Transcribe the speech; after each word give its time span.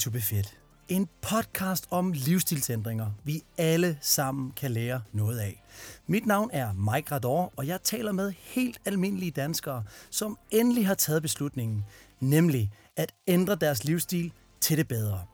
to 0.00 0.10
be 0.10 0.20
fit. 0.20 0.58
En 0.88 1.08
podcast 1.22 1.86
om 1.90 2.12
livsstilsændringer, 2.12 3.06
vi 3.24 3.42
alle 3.58 3.98
sammen 4.00 4.52
kan 4.56 4.70
lære 4.70 5.02
noget 5.12 5.38
af. 5.38 5.62
Mit 6.06 6.26
navn 6.26 6.50
er 6.52 6.72
Mike 6.72 7.14
Rador, 7.14 7.52
og 7.56 7.66
jeg 7.66 7.82
taler 7.82 8.12
med 8.12 8.32
helt 8.38 8.80
almindelige 8.84 9.30
danskere, 9.30 9.84
som 10.10 10.38
endelig 10.50 10.86
har 10.86 10.94
taget 10.94 11.22
beslutningen, 11.22 11.84
nemlig 12.20 12.70
at 12.96 13.12
ændre 13.26 13.54
deres 13.54 13.84
livsstil 13.84 14.32
til 14.60 14.76
det 14.76 14.88
bedre. 14.88 15.24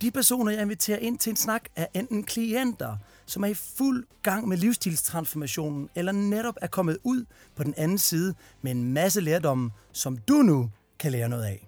De 0.00 0.10
personer, 0.10 0.52
jeg 0.52 0.62
inviterer 0.62 0.98
ind 0.98 1.18
til 1.18 1.30
en 1.30 1.36
snak, 1.36 1.62
er 1.76 1.86
enten 1.94 2.24
klienter, 2.24 2.96
som 3.26 3.44
er 3.44 3.48
i 3.48 3.54
fuld 3.54 4.06
gang 4.22 4.48
med 4.48 4.56
livsstilstransformationen, 4.56 5.88
eller 5.94 6.12
netop 6.12 6.54
er 6.60 6.66
kommet 6.66 6.98
ud 7.04 7.24
på 7.56 7.62
den 7.64 7.74
anden 7.76 7.98
side 7.98 8.34
med 8.62 8.70
en 8.70 8.92
masse 8.92 9.20
lærdomme, 9.20 9.70
som 9.92 10.16
du 10.16 10.34
nu 10.34 10.70
kan 10.98 11.12
lære 11.12 11.28
noget 11.28 11.44
af. 11.44 11.65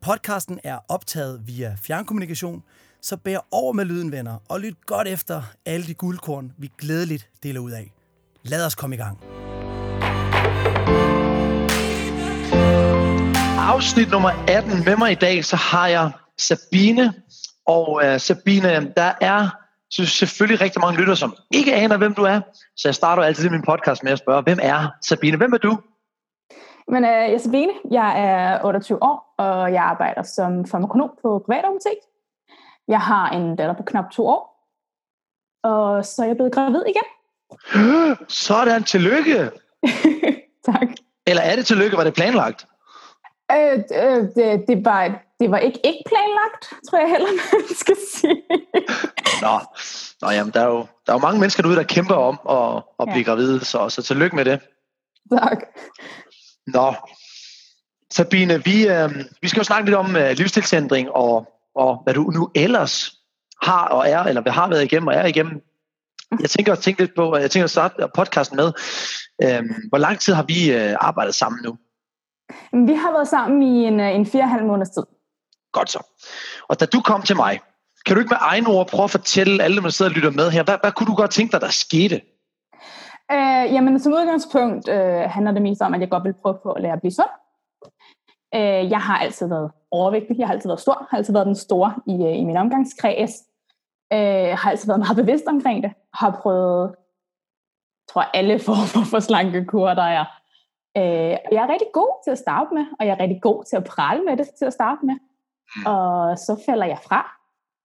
Podcasten 0.00 0.60
er 0.64 0.78
optaget 0.88 1.40
via 1.46 1.76
fjernkommunikation, 1.82 2.62
så 3.02 3.16
bær 3.16 3.38
over 3.50 3.72
med 3.72 3.84
lyden, 3.84 4.12
venner, 4.12 4.36
og 4.48 4.60
lyt 4.60 4.86
godt 4.86 5.08
efter 5.08 5.42
alle 5.66 5.86
de 5.86 5.94
guldkorn, 5.94 6.52
vi 6.58 6.70
glædeligt 6.78 7.30
deler 7.42 7.60
ud 7.60 7.70
af. 7.70 7.92
Lad 8.42 8.66
os 8.66 8.74
komme 8.74 8.96
i 8.96 8.98
gang. 8.98 9.18
Afsnit 13.58 14.10
nummer 14.10 14.44
18 14.48 14.84
med 14.84 14.96
mig 14.96 15.12
i 15.12 15.14
dag, 15.14 15.44
så 15.44 15.56
har 15.56 15.86
jeg 15.86 16.10
Sabine. 16.38 17.14
Og 17.66 18.00
uh, 18.04 18.20
Sabine, 18.20 18.92
der 18.96 19.12
er 19.20 19.48
så 19.90 20.06
selvfølgelig 20.06 20.60
rigtig 20.60 20.80
mange 20.80 21.00
lytter, 21.00 21.14
som 21.14 21.36
ikke 21.50 21.74
aner, 21.74 21.96
hvem 21.96 22.14
du 22.14 22.22
er. 22.22 22.40
Så 22.76 22.88
jeg 22.88 22.94
starter 22.94 23.22
altid 23.22 23.50
min 23.50 23.62
podcast 23.62 24.02
med 24.02 24.12
at 24.12 24.18
spørge, 24.18 24.42
hvem 24.42 24.58
er 24.62 24.88
Sabine? 25.02 25.36
Hvem 25.36 25.52
er 25.52 25.58
du? 25.58 25.78
Men 26.88 27.04
øh, 27.04 27.10
jeg 27.10 27.32
er 27.32 27.38
Sabine, 27.38 27.72
jeg 27.90 28.24
er 28.24 28.64
28 28.64 29.02
år, 29.02 29.34
og 29.38 29.72
jeg 29.72 29.82
arbejder 29.82 30.22
som 30.22 30.66
farmakonom 30.66 31.10
på 31.22 31.42
privat 31.46 31.64
Jeg 32.88 33.00
har 33.00 33.30
en 33.30 33.56
datter 33.56 33.74
på 33.74 33.82
knap 33.82 34.10
to 34.12 34.26
år, 34.26 34.70
og 35.62 36.04
så 36.04 36.22
er 36.22 36.26
jeg 36.26 36.36
blevet 36.36 36.52
gravid 36.52 36.82
igen. 36.86 37.08
Sådan, 38.28 38.82
tillykke! 38.82 39.50
tak. 40.72 40.88
Eller 41.26 41.42
er 41.42 41.56
det 41.56 41.66
tillykke, 41.66 41.96
var 41.96 42.04
det 42.04 42.14
planlagt? 42.14 42.66
Øh, 43.52 43.78
øh, 44.02 44.22
det, 44.36 44.64
det, 44.68 44.84
var, 44.84 45.22
det 45.40 45.50
var 45.50 45.58
ikke, 45.58 45.80
ikke 45.84 46.04
planlagt, 46.06 46.64
tror 46.90 46.98
jeg 46.98 47.10
heller, 47.10 47.28
man 47.52 47.76
skal 47.76 47.96
sige. 48.14 48.42
Nå, 49.44 49.58
Nå 50.22 50.30
jamen, 50.30 50.52
der 50.52 50.60
er, 50.60 50.66
jo, 50.66 50.78
der 51.06 51.12
er 51.12 51.16
jo 51.16 51.18
mange 51.18 51.40
mennesker 51.40 51.62
derude, 51.62 51.76
der 51.76 51.82
kæmper 51.82 52.14
om 52.14 52.38
at, 52.50 52.82
at 53.00 53.06
blive 53.06 53.24
ja. 53.26 53.30
gravide, 53.30 53.64
så, 53.64 53.88
så 53.88 54.02
tillykke 54.02 54.36
med 54.36 54.44
det. 54.44 54.60
Tak. 55.30 55.58
Nå, 56.74 56.94
Sabine, 58.10 58.64
vi, 58.64 58.88
øh, 58.88 59.10
vi 59.42 59.48
skal 59.48 59.60
jo 59.60 59.64
snakke 59.64 59.84
lidt 59.84 59.96
om 59.96 60.16
øh, 60.16 60.30
livsstilsændring 60.30 61.10
og, 61.10 61.48
og 61.74 62.00
hvad 62.04 62.14
du 62.14 62.30
nu 62.30 62.50
ellers 62.54 63.12
har 63.62 63.88
og 63.88 64.08
er, 64.08 64.24
eller 64.24 64.42
hvad 64.42 64.52
har 64.52 64.68
været 64.68 64.84
igennem 64.84 65.06
og 65.06 65.14
er 65.14 65.26
igennem. 65.26 65.60
Jeg 66.40 66.50
tænker 66.50 66.72
at 66.72 66.78
tænke 66.78 67.00
lidt 67.00 67.14
på, 67.16 67.36
jeg 67.36 67.50
tænker 67.50 67.64
at 67.64 67.70
starte 67.70 68.08
podcasten 68.14 68.56
med, 68.56 68.72
øh, 69.42 69.62
hvor 69.88 69.98
lang 69.98 70.20
tid 70.20 70.34
har 70.34 70.42
vi 70.42 70.72
øh, 70.72 70.96
arbejdet 71.00 71.34
sammen 71.34 71.60
nu? 71.64 71.78
Vi 72.86 72.94
har 72.94 73.12
været 73.12 73.28
sammen 73.28 73.62
i 73.62 73.84
en, 73.84 74.00
øh, 74.00 74.14
en 74.14 74.26
fire 74.26 74.42
og 74.42 74.50
halv 74.50 74.64
måneds 74.64 74.90
tid. 74.90 75.02
Godt 75.72 75.90
så. 75.90 76.02
Og 76.68 76.80
da 76.80 76.86
du 76.86 77.00
kom 77.00 77.22
til 77.22 77.36
mig, 77.36 77.60
kan 78.06 78.16
du 78.16 78.20
ikke 78.20 78.30
med 78.30 78.38
egne 78.40 78.68
ord 78.68 78.88
prøve 78.88 79.04
at 79.04 79.10
fortælle 79.10 79.62
alle, 79.62 79.82
der 79.82 79.88
sidder 79.88 80.10
og 80.10 80.14
lytter 80.14 80.30
med 80.30 80.50
her, 80.50 80.62
hvad, 80.62 80.76
hvad 80.82 80.92
kunne 80.92 81.06
du 81.06 81.14
godt 81.14 81.30
tænke 81.30 81.52
dig, 81.52 81.60
der 81.60 81.68
skete? 81.68 82.20
Øh, 83.32 83.72
jamen, 83.74 83.98
som 84.00 84.12
udgangspunkt 84.12 84.88
øh, 84.88 85.20
handler 85.20 85.52
det 85.52 85.62
mest 85.62 85.82
om, 85.82 85.94
at 85.94 86.00
jeg 86.00 86.10
godt 86.10 86.24
vil 86.24 86.34
prøve 86.42 86.58
på 86.62 86.72
at 86.72 86.82
lære 86.82 86.92
at 86.92 87.00
blive 87.00 87.12
sund. 87.12 87.30
Øh, 88.54 88.90
jeg 88.90 89.00
har 89.00 89.18
altid 89.18 89.48
været 89.48 89.70
overvægtig, 89.90 90.38
jeg 90.38 90.46
har 90.46 90.54
altid 90.54 90.68
været 90.68 90.80
stor, 90.80 91.06
har 91.10 91.16
altid 91.18 91.32
været 91.32 91.46
den 91.46 91.54
store 91.54 91.94
i, 92.06 92.24
øh, 92.24 92.38
i 92.38 92.44
min 92.44 92.56
omgangskreds. 92.56 93.32
Øh, 94.12 94.58
har 94.58 94.70
altid 94.70 94.86
været 94.86 95.00
meget 95.00 95.16
bevidst 95.16 95.44
omkring 95.46 95.82
det, 95.82 95.92
har 96.14 96.38
prøvet, 96.42 96.94
tror 98.10 98.20
jeg, 98.20 98.30
alle 98.34 98.58
former 98.66 99.04
for 99.04 99.20
slankekur, 99.20 99.88
der 99.88 100.02
er. 100.18 100.24
Øh, 100.96 101.36
jeg 101.54 101.62
er 101.64 101.72
rigtig 101.72 101.88
god 101.92 102.24
til 102.24 102.30
at 102.30 102.38
starte 102.38 102.74
med, 102.74 102.84
og 103.00 103.06
jeg 103.06 103.12
er 103.12 103.20
rigtig 103.20 103.42
god 103.42 103.64
til 103.64 103.76
at 103.76 103.84
prale 103.84 104.24
med 104.24 104.36
det 104.36 104.48
til 104.58 104.64
at 104.64 104.72
starte 104.72 105.06
med. 105.06 105.14
Mm. 105.76 105.86
Og 105.86 106.38
så 106.38 106.62
falder 106.66 106.86
jeg 106.86 106.98
fra, 107.08 107.37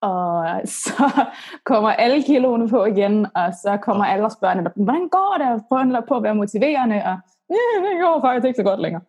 og 0.04 0.62
så 0.66 1.26
kommer 1.72 1.90
alle 1.90 2.24
kiloene 2.24 2.70
på 2.70 2.86
igen, 2.86 3.28
og 3.36 3.54
så 3.64 3.78
kommer 3.84 4.06
alle 4.06 4.26
og 4.26 4.32
spørger, 4.32 4.56
hvordan 4.76 5.10
går 5.10 5.36
det? 5.40 5.48
Og 5.54 5.62
prøver 5.70 6.02
på 6.08 6.16
at 6.18 6.24
være 6.24 6.36
motiverende, 6.36 6.96
og 6.96 7.18
ja, 7.50 7.64
det 7.84 8.02
går 8.02 8.22
faktisk 8.26 8.48
ikke 8.48 8.58
så 8.58 8.64
godt 8.64 8.82
længere. 8.82 9.02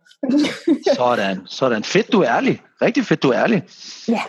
sådan, 0.96 1.46
sådan. 1.46 1.84
Fedt, 1.84 2.12
du 2.12 2.20
er 2.20 2.28
ærlig. 2.36 2.62
Rigtig 2.82 3.04
fedt, 3.04 3.22
du 3.22 3.28
er 3.28 3.38
ærlig. 3.42 3.62
Ja. 4.08 4.22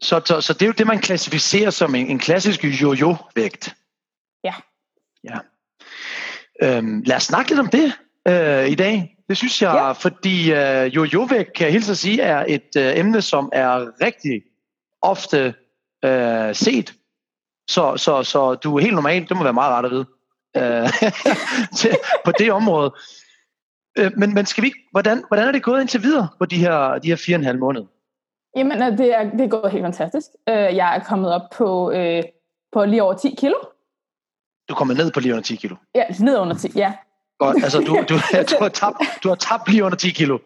Så, 0.00 0.20
så, 0.24 0.40
så 0.40 0.52
det 0.52 0.62
er 0.62 0.66
jo 0.66 0.72
det, 0.78 0.86
man 0.86 0.98
klassificerer 0.98 1.70
som 1.70 1.94
en, 1.94 2.06
en 2.06 2.18
klassisk 2.18 2.64
jojo-vægt. 2.64 3.74
Ja. 4.44 4.54
Ja. 5.24 5.38
Øhm, 6.62 7.02
lad 7.06 7.16
os 7.16 7.22
snakke 7.22 7.50
lidt 7.50 7.60
om 7.60 7.68
det 7.68 7.92
øh, 8.28 8.68
i 8.68 8.74
dag. 8.74 9.16
Det 9.28 9.36
synes 9.36 9.62
jeg, 9.62 9.74
ja. 9.74 9.92
fordi 9.92 10.52
øh, 10.52 10.96
jojo-vægt, 10.96 11.52
kan 11.52 11.64
jeg 11.64 11.72
hilse 11.72 11.90
at 11.90 11.98
sige, 11.98 12.20
er 12.20 12.44
et 12.48 12.76
øh, 12.76 12.98
emne, 12.98 13.22
som 13.22 13.48
er 13.52 14.04
rigtig 14.04 14.42
ofte 15.04 15.54
øh, 16.04 16.54
set. 16.54 16.94
Så, 17.70 17.96
så, 17.96 18.22
så 18.22 18.54
du 18.54 18.76
er 18.76 18.80
helt 18.80 18.94
normal, 18.94 19.28
det 19.28 19.36
må 19.36 19.42
være 19.42 19.52
meget 19.52 19.72
rart 19.72 19.84
at 19.84 19.90
vide, 19.90 20.06
øh, 20.56 20.88
til, 21.78 21.96
på 22.24 22.32
det 22.38 22.52
område. 22.52 22.94
Øh, 23.98 24.12
men, 24.16 24.34
men 24.34 24.46
skal 24.46 24.64
vi, 24.64 24.72
hvordan, 24.90 25.24
hvordan 25.28 25.48
er 25.48 25.52
det 25.52 25.62
gået 25.62 25.80
indtil 25.80 26.02
videre 26.02 26.28
på 26.38 26.44
de 26.44 26.56
her, 26.56 26.98
de 26.98 27.08
her 27.08 27.16
fire 27.16 27.36
og 27.36 27.38
en 27.38 27.44
halv 27.44 27.58
måned? 27.58 27.82
Jamen, 28.56 28.82
øh, 28.82 28.98
det 28.98 29.14
er, 29.14 29.30
det 29.30 29.40
er 29.40 29.48
gået 29.48 29.72
helt 29.72 29.84
fantastisk. 29.84 30.26
Jeg 30.46 30.96
er 30.96 31.00
kommet 31.00 31.34
op 31.34 31.50
på, 31.56 31.90
øh, 31.90 32.22
på 32.72 32.84
lige 32.84 33.02
over 33.02 33.14
10 33.14 33.34
kilo. 33.38 33.54
Du 34.68 34.74
er 34.74 34.76
kommet 34.76 34.96
ned 34.96 35.12
på 35.12 35.20
lige 35.20 35.32
under 35.32 35.42
10 35.42 35.56
kilo? 35.56 35.76
Ja, 35.94 36.04
ned 36.20 36.38
under 36.38 36.56
10, 36.56 36.68
ja. 36.76 36.92
Godt, 37.38 37.56
altså 37.64 37.78
du, 37.88 37.92
du, 38.10 38.14
du, 38.52 38.56
har 38.60 38.68
tabt, 38.68 38.96
du 39.22 39.28
har 39.28 39.34
tabt 39.34 39.68
lige 39.68 39.84
under 39.84 39.96
10 39.96 40.10
kilo. 40.10 40.38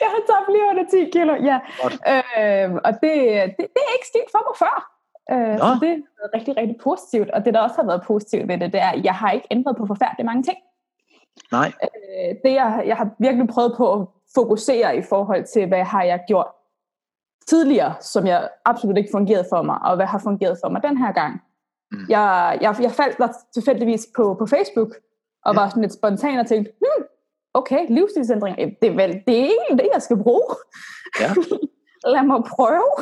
Jeg 0.00 0.08
har 0.14 0.22
tabt 0.30 0.48
lige 0.54 0.66
under 0.70 0.84
10 0.90 1.10
kilo, 1.16 1.32
ja. 1.50 1.58
Øh, 1.84 2.74
og 2.86 2.92
det, 3.02 3.14
det, 3.56 3.66
det 3.74 3.82
er 3.88 3.94
ikke 3.98 4.10
sket 4.12 4.28
for 4.34 4.42
mig 4.48 4.56
før. 4.64 4.76
Øh, 5.32 5.58
så 5.58 5.78
det 5.82 5.90
er 5.90 6.28
rigtig, 6.36 6.56
rigtig 6.56 6.76
positivt. 6.82 7.30
Og 7.30 7.44
det, 7.44 7.54
der 7.54 7.60
også 7.60 7.76
har 7.76 7.86
været 7.86 8.02
positivt 8.06 8.48
ved 8.48 8.58
det, 8.58 8.72
det 8.72 8.80
er, 8.80 8.90
at 8.90 9.04
jeg 9.04 9.14
har 9.14 9.30
ikke 9.30 9.46
ændret 9.50 9.76
på 9.76 9.86
forfærdeligt 9.86 10.26
mange 10.26 10.42
ting. 10.42 10.58
Nej. 11.52 11.72
Øh, 11.84 12.34
det, 12.44 12.52
jeg, 12.60 12.82
jeg 12.86 12.96
har 12.96 13.08
virkelig 13.18 13.48
prøvet 13.48 13.74
på 13.76 13.92
at 13.92 14.06
fokusere 14.34 14.96
i 14.96 15.02
forhold 15.02 15.44
til, 15.44 15.66
hvad 15.68 15.84
har 15.84 16.02
jeg 16.02 16.24
gjort 16.28 16.46
tidligere, 17.46 17.94
som 18.00 18.26
jeg 18.26 18.48
absolut 18.64 18.96
ikke 18.96 19.10
fungerede 19.12 19.46
for 19.48 19.62
mig, 19.62 19.78
og 19.82 19.96
hvad 19.96 20.06
har 20.06 20.18
fungeret 20.18 20.58
for 20.64 20.68
mig 20.68 20.82
den 20.82 20.96
her 20.96 21.12
gang. 21.12 21.42
Mm. 21.92 21.98
Jeg, 22.08 22.58
jeg, 22.60 22.76
jeg 22.80 22.92
faldt 22.92 23.18
der 23.18 23.28
tilfældigvis 23.54 24.08
på, 24.16 24.36
på 24.38 24.46
Facebook, 24.46 24.88
og 25.44 25.54
ja. 25.54 25.60
var 25.60 25.68
sådan 25.68 25.82
lidt 25.82 25.92
spontan 25.92 26.38
og 26.38 26.46
tænkte, 26.46 26.72
hmm, 26.78 27.04
okay, 27.54 27.80
livsstilsændring, 27.88 28.56
det 28.56 28.88
er 28.88 28.96
vel 28.96 29.12
det 29.26 29.38
er 29.40 29.44
egentlig 29.44 29.78
det, 29.78 29.88
jeg 29.94 30.02
skal 30.02 30.16
bruge. 30.16 30.54
Ja. 31.20 31.34
Lad 32.14 32.26
mig 32.26 32.40
prøve. 32.56 32.94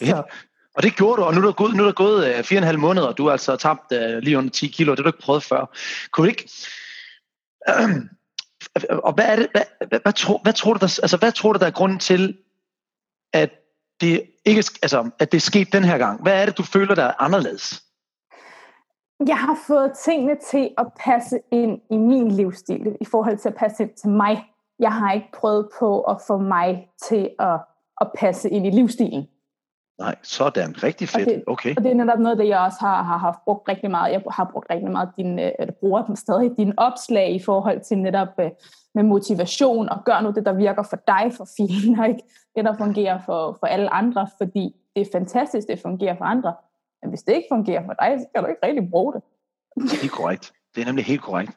Ja. 0.00 0.22
Og 0.74 0.82
det 0.82 0.96
gjorde 0.96 1.16
du, 1.16 1.26
og 1.26 1.34
nu 1.34 1.40
er 1.40 1.44
der 1.44 1.52
gået, 1.52 1.74
nu 1.74 1.82
er 1.82 1.86
der 1.86 1.92
gået 1.92 2.38
uh, 2.38 2.44
fire 2.44 2.58
og 2.58 2.62
en 2.62 2.66
halv 2.66 2.78
måneder, 2.78 3.06
og 3.06 3.18
du 3.18 3.24
har 3.24 3.32
altså 3.32 3.56
tabt 3.56 3.92
uh, 3.92 4.18
lige 4.18 4.38
under 4.38 4.50
10 4.50 4.66
kilo, 4.66 4.90
det 4.90 4.98
har 4.98 5.02
du 5.02 5.08
ikke 5.08 5.22
prøvet 5.22 5.42
før. 5.42 5.76
Kunne 6.10 6.28
ikke... 6.28 6.50
Og 8.88 9.12
hvad 9.12 9.24
er 9.24 9.36
det, 9.36 9.48
hvad, 9.52 9.62
hvad, 9.88 10.00
hvad, 10.02 10.12
tror, 10.12 10.40
hvad, 10.42 10.52
tror 10.52 10.72
du, 10.72 10.78
der, 10.78 10.98
altså, 11.02 11.16
hvad 11.16 11.32
tror 11.32 11.52
du, 11.52 11.58
der 11.58 11.66
er 11.66 11.70
grunden 11.70 11.98
til, 11.98 12.38
at 13.32 13.50
det 14.00 14.22
ikke, 14.44 14.64
altså, 14.82 15.10
at 15.18 15.32
det 15.32 15.38
er 15.38 15.40
sket 15.40 15.72
den 15.72 15.84
her 15.84 15.98
gang? 15.98 16.22
Hvad 16.22 16.42
er 16.42 16.46
det, 16.46 16.58
du 16.58 16.62
føler, 16.62 16.94
der 16.94 17.04
er 17.04 17.12
anderledes? 17.18 17.82
Jeg 19.26 19.38
har 19.38 19.58
fået 19.66 19.92
tingene 19.92 20.36
til 20.50 20.70
at 20.78 20.86
passe 21.04 21.40
ind 21.50 21.80
i 21.90 21.96
min 21.96 22.30
livsstil, 22.30 22.96
i 23.00 23.04
forhold 23.04 23.38
til 23.38 23.48
at 23.48 23.54
passe 23.54 23.82
ind 23.82 23.90
til 23.90 24.08
mig. 24.08 24.44
Jeg 24.78 24.92
har 24.92 25.12
ikke 25.12 25.28
prøvet 25.34 25.68
på 25.78 26.00
at 26.00 26.16
få 26.26 26.38
mig 26.38 26.88
til 27.02 27.30
at, 27.38 27.60
at 28.00 28.10
passe 28.18 28.50
ind 28.50 28.66
i 28.66 28.70
livsstilen. 28.70 29.28
Nej, 29.98 30.14
sådan. 30.22 30.82
Rigtig 30.82 31.08
fedt. 31.08 31.28
Og 31.28 31.34
det, 31.34 31.44
okay. 31.46 31.76
Og 31.76 31.82
det 31.82 31.90
er 31.90 31.94
netop 31.94 32.18
noget, 32.18 32.38
det 32.38 32.48
jeg 32.48 32.58
også 32.58 32.78
har, 32.80 33.02
har 33.02 33.16
haft 33.16 33.38
brugt 33.44 33.68
rigtig 33.68 33.90
meget. 33.90 34.12
Jeg 34.12 34.22
har 34.30 34.48
brugt 34.52 34.66
rigtig 34.70 34.90
meget 34.90 35.08
din, 35.16 35.38
øh, 35.38 35.50
eller 35.58 35.74
bruger 35.80 36.04
dem 36.06 36.16
stadig, 36.16 36.56
din 36.56 36.72
opslag 36.76 37.34
i 37.34 37.42
forhold 37.42 37.80
til 37.80 37.98
netop 37.98 38.28
øh, 38.40 38.50
med 38.94 39.02
motivation, 39.02 39.88
og 39.88 40.04
gør 40.04 40.20
nu 40.20 40.30
det, 40.30 40.46
der 40.46 40.52
virker 40.52 40.82
for 40.82 40.98
dig 41.06 41.32
for 41.36 41.48
filen, 41.56 41.98
og 42.00 42.08
ikke 42.08 42.22
det, 42.56 42.64
der 42.64 42.76
fungerer 42.76 43.18
for, 43.26 43.56
for 43.60 43.66
alle 43.66 43.94
andre, 43.94 44.28
fordi 44.38 44.74
det 44.96 45.00
er 45.00 45.06
fantastisk, 45.12 45.68
det 45.68 45.80
fungerer 45.80 46.16
for 46.16 46.24
andre. 46.24 46.54
Men 47.02 47.10
hvis 47.10 47.22
det 47.22 47.32
ikke 47.34 47.48
fungerer 47.50 47.82
for 47.84 47.92
dig, 47.92 48.20
så 48.20 48.26
kan 48.34 48.44
du 48.44 48.48
ikke 48.48 48.66
rigtig 48.66 48.90
bruge 48.90 49.12
det. 49.12 49.22
Det 49.90 50.04
er 50.04 50.08
korrekt. 50.08 50.52
Det 50.74 50.80
er 50.80 50.86
nemlig 50.86 51.04
helt 51.04 51.22
korrekt. 51.22 51.52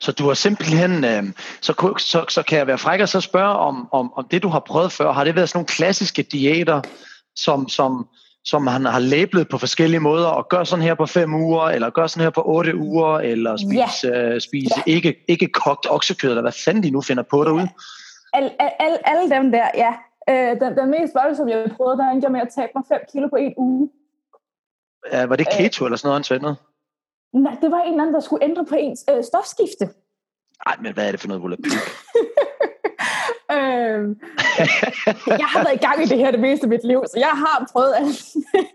Så 0.00 0.12
du 0.12 0.26
har 0.26 0.34
simpelthen, 0.34 1.04
øh, 1.04 1.22
så, 1.60 1.94
så, 1.98 2.24
så 2.28 2.42
kan 2.42 2.58
jeg 2.58 2.66
være 2.66 2.78
fræk 2.78 3.00
og 3.00 3.08
så 3.08 3.20
spørge 3.20 3.54
om, 3.54 3.88
om, 3.92 4.12
om 4.14 4.28
det, 4.30 4.42
du 4.42 4.48
har 4.48 4.60
prøvet 4.60 4.92
før, 4.92 5.12
har 5.12 5.24
det 5.24 5.36
været 5.36 5.48
sådan 5.48 5.58
nogle 5.58 5.66
klassiske 5.66 6.22
diæter, 6.22 6.80
som, 7.36 7.68
som, 7.68 8.08
som 8.44 8.66
han 8.66 8.84
har 8.84 8.98
labelet 8.98 9.48
på 9.48 9.58
forskellige 9.58 10.00
måder, 10.00 10.26
og 10.26 10.48
gør 10.48 10.64
sådan 10.64 10.82
her 10.82 10.94
på 10.94 11.06
fem 11.06 11.34
uger, 11.34 11.62
eller 11.62 11.90
gør 11.90 12.06
sådan 12.06 12.24
her 12.24 12.30
på 12.30 12.42
otte 12.44 12.76
uger, 12.76 13.18
eller 13.18 13.56
spise, 13.56 14.06
yeah. 14.06 14.34
øh, 14.34 14.40
spise 14.40 14.74
yeah. 14.78 14.96
ikke, 14.96 15.24
ikke 15.28 15.46
kogt 15.46 15.86
oksekød, 15.90 16.30
eller 16.30 16.42
hvad 16.42 16.64
fanden 16.64 16.82
de 16.82 16.90
nu 16.90 17.00
finder 17.00 17.22
på 17.22 17.44
derude. 17.44 17.68
Alle 18.32 18.50
al, 18.62 18.70
al, 18.80 18.98
alle 19.04 19.36
dem 19.36 19.52
der, 19.52 19.68
ja. 19.74 19.92
Øh, 20.28 20.60
den, 20.60 20.76
den 20.78 20.90
mest 20.90 21.14
voldsomme, 21.14 21.52
jeg 21.52 21.70
prøvede, 21.76 21.98
der 21.98 22.10
endte 22.10 22.24
jeg 22.24 22.32
med 22.32 22.40
at 22.40 22.48
tabe 22.56 22.72
mig 22.74 22.84
5 22.88 22.98
kilo 23.12 23.28
på 23.28 23.36
en 23.36 23.54
uge. 23.56 23.88
Ja, 25.12 25.26
var 25.26 25.36
det 25.36 25.46
keto 25.52 25.84
øh, 25.84 25.86
eller 25.86 25.96
sådan 25.96 26.24
noget, 26.30 26.42
noget? 26.42 26.56
Nej, 27.32 27.56
det 27.62 27.70
var 27.70 27.80
en 27.80 27.90
eller 27.90 28.02
anden, 28.02 28.14
der 28.14 28.20
skulle 28.20 28.44
ændre 28.44 28.64
på 28.64 28.74
ens 28.74 29.04
øh, 29.10 29.24
stofskifte. 29.24 29.84
Nej, 30.66 30.76
men 30.80 30.94
hvad 30.94 31.06
er 31.06 31.10
det 31.10 31.20
for 31.20 31.28
noget 31.28 31.42
volapyk? 31.42 31.72
øhm, 33.56 34.20
jeg 35.42 35.48
har 35.52 35.64
været 35.64 35.74
i 35.74 35.84
gang 35.86 36.02
i 36.02 36.06
det 36.06 36.18
her 36.18 36.30
det 36.30 36.40
meste 36.40 36.64
af 36.64 36.68
mit 36.68 36.84
liv, 36.84 37.02
så 37.06 37.18
jeg 37.18 37.34
har 37.34 37.68
prøvet 37.72 37.94
alt. 37.96 38.24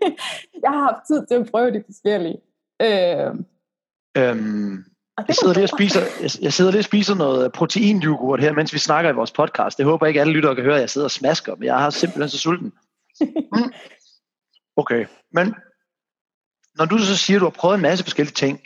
jeg 0.64 0.70
har 0.70 0.80
haft 0.80 1.06
tid 1.06 1.26
til 1.26 1.34
at 1.34 1.50
prøve 1.50 1.70
det 1.70 1.82
forskellige. 1.86 2.38
Øhm, 2.82 3.44
øhm, 4.16 4.84
jeg 5.28 5.36
sidder, 5.36 5.54
lige 5.54 5.64
og 5.64 5.68
spiser, 5.68 6.00
jeg, 6.00 6.30
jeg 6.42 6.52
sidder 6.52 6.70
lige 6.70 6.80
og 6.80 6.84
spiser 6.84 7.14
noget 7.14 7.52
proteinyoghurt 7.52 8.40
her, 8.40 8.52
mens 8.52 8.72
vi 8.72 8.78
snakker 8.78 9.10
i 9.10 9.14
vores 9.14 9.32
podcast. 9.32 9.78
Det 9.78 9.86
håber 9.86 10.06
ikke 10.06 10.20
alle 10.20 10.32
lyttere 10.32 10.54
kan 10.54 10.64
høre, 10.64 10.74
at 10.74 10.80
jeg 10.80 10.90
sidder 10.90 11.06
og 11.06 11.10
smasker, 11.10 11.54
men 11.54 11.64
jeg 11.64 11.78
har 11.78 11.90
simpelthen 11.90 12.28
så 12.28 12.38
sulten. 12.38 12.72
Mm. 13.20 13.72
Okay, 14.76 15.06
men 15.32 15.54
når 16.78 16.84
du 16.84 16.98
så 16.98 17.16
siger, 17.16 17.36
at 17.36 17.40
du 17.40 17.46
har 17.46 17.50
prøvet 17.50 17.74
en 17.74 17.82
masse 17.82 18.04
forskellige 18.04 18.34
ting, 18.34 18.60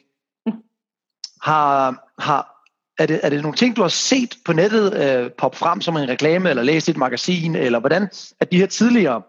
har, 1.42 2.04
har, 2.18 2.54
er, 2.98 3.06
det, 3.06 3.20
er 3.22 3.30
det 3.30 3.42
nogle 3.42 3.56
ting, 3.56 3.76
du 3.76 3.82
har 3.82 3.88
set 3.88 4.36
på 4.44 4.52
nettet 4.52 4.94
øh, 4.94 5.30
poppe 5.30 5.58
frem 5.58 5.80
som 5.80 5.96
en 5.96 6.08
reklame, 6.08 6.50
eller 6.50 6.62
læst 6.62 6.88
i 6.88 6.90
et 6.90 6.96
magasin, 6.96 7.54
eller 7.56 7.80
hvordan 7.80 8.02
er 8.40 8.44
de 8.44 8.58
her 8.58 8.66
tidligere 8.66 9.22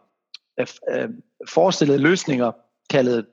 øh, 0.60 0.68
øh, 0.90 1.10
forestillede 1.50 2.00
løsninger, 2.00 2.52
kaldet 2.90 3.26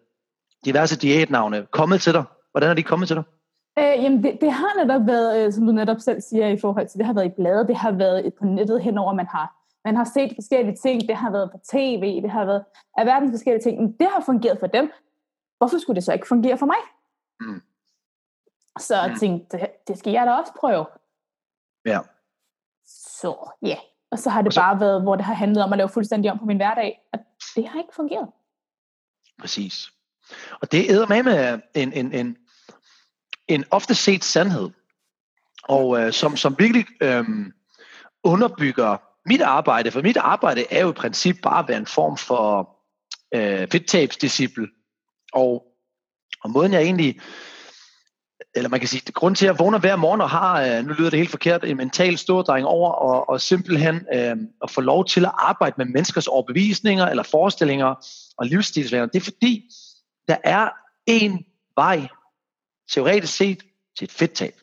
diverse 0.65 0.99
diætnavne, 0.99 1.67
kommet 1.71 2.01
til 2.01 2.13
dig? 2.13 2.25
Hvordan 2.51 2.71
er 2.71 2.75
de 2.75 2.83
kommet 2.83 3.09
til 3.09 3.17
dig? 3.17 3.25
Øh, 3.79 4.05
jamen, 4.05 4.23
det, 4.23 4.39
det 4.41 4.53
har 4.53 4.85
netop 4.85 5.07
været, 5.07 5.47
øh, 5.47 5.53
som 5.53 5.67
du 5.67 5.73
netop 5.73 6.01
selv 6.01 6.21
siger, 6.21 6.49
i 6.49 6.59
forhold 6.61 6.89
til, 6.89 6.99
det 6.99 7.07
har 7.07 7.13
været 7.13 7.27
i 7.27 7.37
blade, 7.37 7.67
det 7.67 7.77
har 7.77 7.93
været 7.93 8.35
på 8.39 8.45
nettet 8.45 8.83
henover, 8.83 9.15
man 9.15 9.27
har, 9.27 9.47
man 9.85 9.97
har 9.97 10.11
set 10.15 10.33
forskellige 10.35 10.77
ting, 10.83 11.09
det 11.09 11.17
har 11.17 11.31
været 11.31 11.51
på 11.51 11.59
tv, 11.73 12.23
det 12.23 12.31
har 12.31 12.45
været 12.45 12.65
af 12.99 13.07
verdens 13.07 13.33
forskellige 13.33 13.63
ting, 13.63 13.81
men 13.81 13.93
det 14.01 14.09
har 14.15 14.23
fungeret 14.27 14.59
for 14.61 14.67
dem. 14.67 14.91
Hvorfor 15.63 15.79
skulle 15.79 15.95
det 15.95 16.05
så 16.05 16.13
ikke 16.13 16.29
fungere 16.29 16.59
for 16.59 16.67
mig? 16.67 16.77
Mm. 17.41 17.63
Så 18.79 18.97
jeg 18.97 19.11
mm. 19.11 19.19
tænkte, 19.19 19.59
det, 19.59 19.69
det 19.89 19.99
skal 19.99 20.13
jeg 20.13 20.27
da 20.27 20.33
også 20.33 20.53
prøve. 20.61 20.87
Ja. 21.87 22.01
Så 22.87 23.51
ja, 23.63 23.77
og 24.11 24.19
så 24.19 24.31
har 24.31 24.43
det 24.43 24.55
så, 24.55 24.61
bare 24.61 24.81
været, 24.81 25.03
hvor 25.03 25.17
det 25.17 25.25
har 25.25 25.35
handlet 25.35 25.65
om 25.65 25.73
at 25.73 25.77
lave 25.77 25.89
fuldstændig 25.89 26.31
om 26.33 26.39
på 26.39 26.45
min 26.45 26.57
hverdag, 26.57 27.01
og 27.13 27.19
det 27.57 27.69
har 27.69 27.79
ikke 27.79 27.95
fungeret. 27.97 28.29
Præcis. 29.39 29.91
Og 30.61 30.73
det 30.73 30.91
er 30.91 31.23
med 31.23 31.61
en, 31.75 31.93
en, 31.93 32.13
en, 32.13 32.37
en 33.49 33.65
ofte 33.71 33.95
set 33.95 34.25
sandhed, 34.25 34.71
og 35.65 36.01
øh, 36.01 36.13
som, 36.13 36.37
som 36.37 36.57
virkelig 36.59 36.87
øh, 37.03 37.25
underbygger 38.23 38.97
mit 39.29 39.43
arbejde, 39.43 39.91
for 39.91 40.03
mit 40.03 40.17
arbejde 40.17 40.65
er 40.71 40.83
jo 40.83 40.91
i 40.91 40.95
princip 40.95 41.37
bare 41.43 41.59
at 41.59 41.69
være 41.69 41.79
en 41.79 41.87
form 41.87 42.17
for 42.17 42.79
øh, 43.35 43.69
fedttabsdisciple, 43.73 44.69
og, 45.33 45.65
og 46.45 46.51
måden 46.51 46.73
jeg 46.73 46.83
egentlig, 46.83 47.21
eller 48.55 48.69
man 48.69 48.81
kan 48.81 48.89
sige, 48.89 49.13
grund 49.13 49.37
til 49.37 49.47
at 49.47 49.53
jeg 49.53 49.59
vågner 49.59 49.79
hver 49.79 49.97
morgen 49.97 50.21
og 50.21 50.31
har, 50.31 50.63
øh, 50.63 50.87
nu 50.87 50.93
lyder 50.93 51.11
det 51.11 51.19
helt 51.19 51.31
forkert, 51.31 51.65
en 51.65 51.77
mental 51.77 52.19
stordreng 52.19 52.67
over, 52.67 52.91
og, 52.91 53.29
og 53.29 53.41
simpelthen 53.41 54.07
øh, 54.15 54.37
at 54.63 54.71
få 54.71 54.81
lov 54.81 55.05
til 55.07 55.25
at 55.25 55.33
arbejde 55.35 55.75
med 55.79 55.87
menneskers 55.87 56.27
overbevisninger, 56.27 57.07
eller 57.07 57.23
forestillinger 57.23 57.95
og 58.37 58.47
livsstilsvaner, 58.47 59.07
det 59.07 59.21
er 59.21 59.25
fordi, 59.25 59.71
der 60.29 60.37
er 60.45 60.69
en 61.07 61.45
vej 61.77 62.09
teoretisk 62.91 63.37
set 63.37 63.63
til 63.99 64.05
et 64.05 64.13
fedttab. 64.13 64.55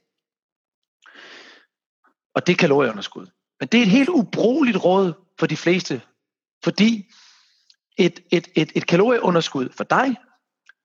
Og 2.35 2.47
det 2.47 2.53
er 2.53 2.57
kalorieunderskud. 2.57 3.27
Men 3.59 3.67
det 3.67 3.77
er 3.77 3.81
et 3.81 3.89
helt 3.89 4.09
ubrugeligt 4.09 4.77
råd 4.83 5.13
for 5.39 5.47
de 5.47 5.57
fleste, 5.57 6.01
fordi 6.63 7.11
et, 7.97 8.19
et, 8.31 8.47
et, 8.55 8.71
et 8.75 8.87
kalorieunderskud 8.87 9.69
for 9.77 9.83
dig 9.83 10.15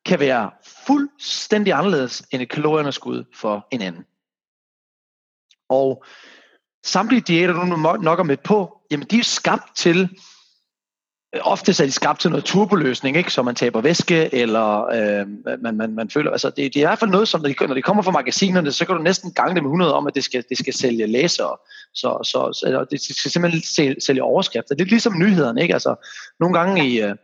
kan 0.06 0.21
være 0.21 0.51
fuldstændig 0.87 1.73
anderledes 1.73 2.23
end 2.31 2.43
et 2.43 2.51
kalorieunderskud 2.51 3.25
for 3.35 3.69
en 3.71 3.83
anden. 3.83 4.05
Og 5.69 6.05
samtlige 6.85 7.21
diæter, 7.21 7.55
du 7.55 7.77
nok 8.03 8.19
er 8.19 8.23
med 8.23 8.37
på, 8.37 8.79
jamen 8.91 9.06
de 9.11 9.19
er 9.19 9.23
skabt 9.23 9.77
til 9.77 10.09
øh, 11.35 11.41
ofte 11.43 11.83
er 11.83 11.87
de 11.87 11.93
skabt 11.93 12.21
til 12.21 12.31
noget 12.31 12.45
turboløsning, 12.45 13.17
ikke? 13.17 13.33
så 13.33 13.43
man 13.43 13.55
taber 13.55 13.81
væske, 13.81 14.35
eller 14.35 14.85
øh, 14.85 15.27
man, 15.62 15.77
man, 15.77 15.95
man 15.95 16.11
føler, 16.11 16.31
altså 16.31 16.51
det, 16.51 16.56
det 16.56 16.77
er 16.77 16.81
i 16.81 16.87
hvert 16.87 16.99
fald 16.99 17.11
noget, 17.11 17.29
som 17.29 17.41
når 17.41 17.49
de, 17.49 17.67
når 17.67 17.75
de 17.75 17.83
kommer 17.83 18.03
fra 18.03 18.11
magasinerne, 18.11 18.73
så 18.73 18.87
kan 18.87 18.97
du 18.97 19.03
næsten 19.03 19.33
gange 19.33 19.55
det 19.55 19.62
med 19.62 19.71
100 19.71 19.95
om, 19.95 20.06
at 20.06 20.15
det 20.15 20.25
skal, 20.25 20.45
det 20.49 20.59
skal 20.59 20.75
sælge 20.75 21.06
læsere, 21.06 21.56
så, 21.95 22.19
så, 22.25 22.53
så 22.53 22.87
det 22.91 23.01
skal 23.01 23.31
simpelthen 23.31 23.62
sælge, 23.62 24.01
sælge 24.01 24.23
overskrifter. 24.23 24.75
Det 24.75 24.85
er 24.85 24.89
ligesom 24.89 25.19
nyhederne, 25.19 25.62
ikke? 25.62 25.75
Altså, 25.75 26.09
nogle 26.41 26.59
gange 26.59 26.89
i 26.89 27.01
øh, 27.01 27.15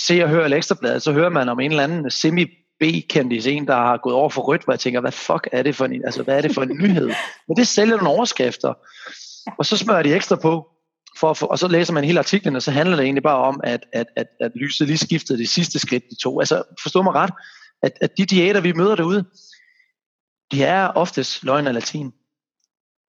Se 0.00 0.22
og 0.22 0.28
høre 0.28 0.56
Ekstrabladet, 0.56 1.02
så 1.02 1.12
hører 1.12 1.28
man 1.28 1.48
om 1.48 1.60
en 1.60 1.70
eller 1.70 1.84
anden 1.84 2.10
semi 2.10 2.44
B-kendis, 2.80 3.46
en 3.46 3.66
der 3.66 3.74
har 3.74 3.96
gået 3.96 4.14
over 4.14 4.28
for 4.28 4.42
rødt, 4.42 4.64
hvor 4.64 4.72
jeg 4.72 4.80
tænker, 4.80 5.00
hvad 5.00 5.12
fuck 5.12 5.48
er 5.52 5.62
det 5.62 5.76
for 5.76 5.84
en, 5.84 6.04
altså, 6.04 6.22
hvad 6.22 6.36
er 6.36 6.40
det 6.40 6.54
for 6.54 6.62
en 6.62 6.76
nyhed? 6.82 7.10
Men 7.48 7.56
det 7.56 7.68
sælger 7.68 7.96
nogle 7.96 8.08
overskrifter, 8.08 8.74
og 9.58 9.66
så 9.66 9.76
smører 9.76 10.02
de 10.02 10.14
ekstra 10.14 10.36
på, 10.36 10.68
for 11.18 11.30
at 11.30 11.36
få, 11.36 11.46
og 11.46 11.58
så 11.58 11.68
læser 11.68 11.92
man 11.92 12.04
hele 12.04 12.18
artiklen, 12.18 12.56
og 12.56 12.62
så 12.62 12.70
handler 12.70 12.96
det 12.96 13.04
egentlig 13.04 13.22
bare 13.22 13.38
om, 13.38 13.60
at, 13.64 13.86
at, 13.92 14.06
at, 14.16 14.26
at 14.40 14.52
lyset 14.54 14.86
lige 14.86 14.98
skiftede 14.98 15.38
det 15.38 15.48
sidste 15.48 15.78
skridt, 15.78 16.04
de 16.10 16.16
to. 16.22 16.40
Altså, 16.40 16.62
forstå 16.82 17.02
mig 17.02 17.14
ret, 17.14 17.30
at, 17.82 17.92
at 18.00 18.18
de 18.18 18.26
diæter, 18.26 18.60
vi 18.60 18.72
møder 18.72 18.96
derude, 18.96 19.24
de 20.52 20.64
er 20.64 20.88
oftest 20.88 21.44
løgn 21.44 21.66
og 21.66 21.74
latin. 21.74 22.12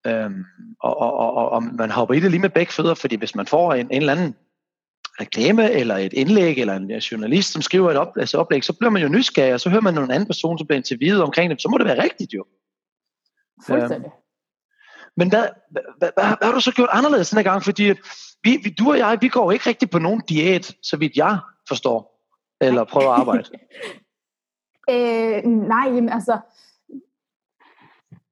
Øhm, 0.07 0.43
og, 0.81 0.97
og, 0.97 1.13
og, 1.13 1.49
og 1.49 1.63
man 1.63 1.91
hopper 1.91 2.15
i 2.15 2.19
det 2.19 2.31
lige 2.31 2.41
med 2.41 2.49
begge 2.49 2.73
fødder, 2.73 2.93
fordi 2.93 3.15
hvis 3.15 3.35
man 3.35 3.47
får 3.47 3.73
en, 3.73 3.87
en 3.91 3.97
eller 3.97 4.13
anden 4.13 4.35
reklame, 5.21 5.71
eller 5.71 5.95
et 5.95 6.13
indlæg, 6.13 6.57
eller 6.57 6.75
en 6.75 6.91
journalist, 6.91 7.51
som 7.51 7.61
skriver 7.61 7.91
et 7.91 8.09
altså 8.19 8.37
oplæg, 8.37 8.63
så 8.63 8.73
bliver 8.73 8.91
man 8.91 9.01
jo 9.01 9.07
nysgerrig, 9.07 9.53
og 9.53 9.59
så 9.59 9.69
hører 9.69 9.81
man 9.81 9.93
nogle 9.93 10.13
anden 10.13 10.27
person, 10.27 10.57
som 10.57 10.67
bliver 10.67 10.77
interviewet 10.77 11.23
omkring 11.23 11.49
det, 11.49 11.61
så 11.61 11.69
må 11.69 11.77
det 11.77 11.85
være 11.85 12.03
rigtigt 12.03 12.33
jo. 12.33 12.45
Fuldstændig. 13.67 14.11
Øhm, 14.11 14.21
men 15.17 15.29
hvad, 15.29 15.47
hvad, 15.71 15.81
hvad, 15.97 16.09
hvad, 16.15 16.23
hvad 16.23 16.47
har 16.47 16.51
du 16.51 16.59
så 16.59 16.71
gjort 16.71 16.89
anderledes 16.91 17.29
denne 17.29 17.43
gang? 17.43 17.63
Fordi 17.63 17.83
vi, 18.43 18.57
vi, 18.63 18.69
du 18.69 18.91
og 18.91 18.97
jeg, 18.97 19.17
vi 19.21 19.27
går 19.27 19.51
ikke 19.51 19.69
rigtig 19.69 19.89
på 19.89 19.99
nogen 19.99 20.21
diæt, 20.29 20.75
så 20.83 20.97
vidt 20.97 21.15
jeg 21.15 21.39
forstår, 21.67 22.21
eller 22.61 22.83
prøver 22.83 23.11
at 23.11 23.19
arbejde. 23.19 23.49
øh, 24.93 25.43
nej, 25.51 25.85
jamen 25.85 26.09
altså... 26.09 26.39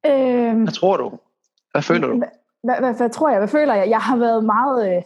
Øh, 0.05 0.61
hvad 0.61 0.73
tror 0.73 0.97
du? 0.97 1.19
Hvad 1.71 1.81
føler 1.81 2.07
du? 2.07 2.17
Hvad, 2.63 2.81
hvad, 2.81 2.97
hvad 2.97 3.09
tror 3.09 3.29
jeg? 3.29 3.37
Hvad 3.37 3.47
føler 3.47 3.73
jeg? 3.73 3.89
Jeg 3.89 3.99
har 3.99 4.17
været 4.17 4.45
meget... 4.45 4.97
Øh, 4.97 5.03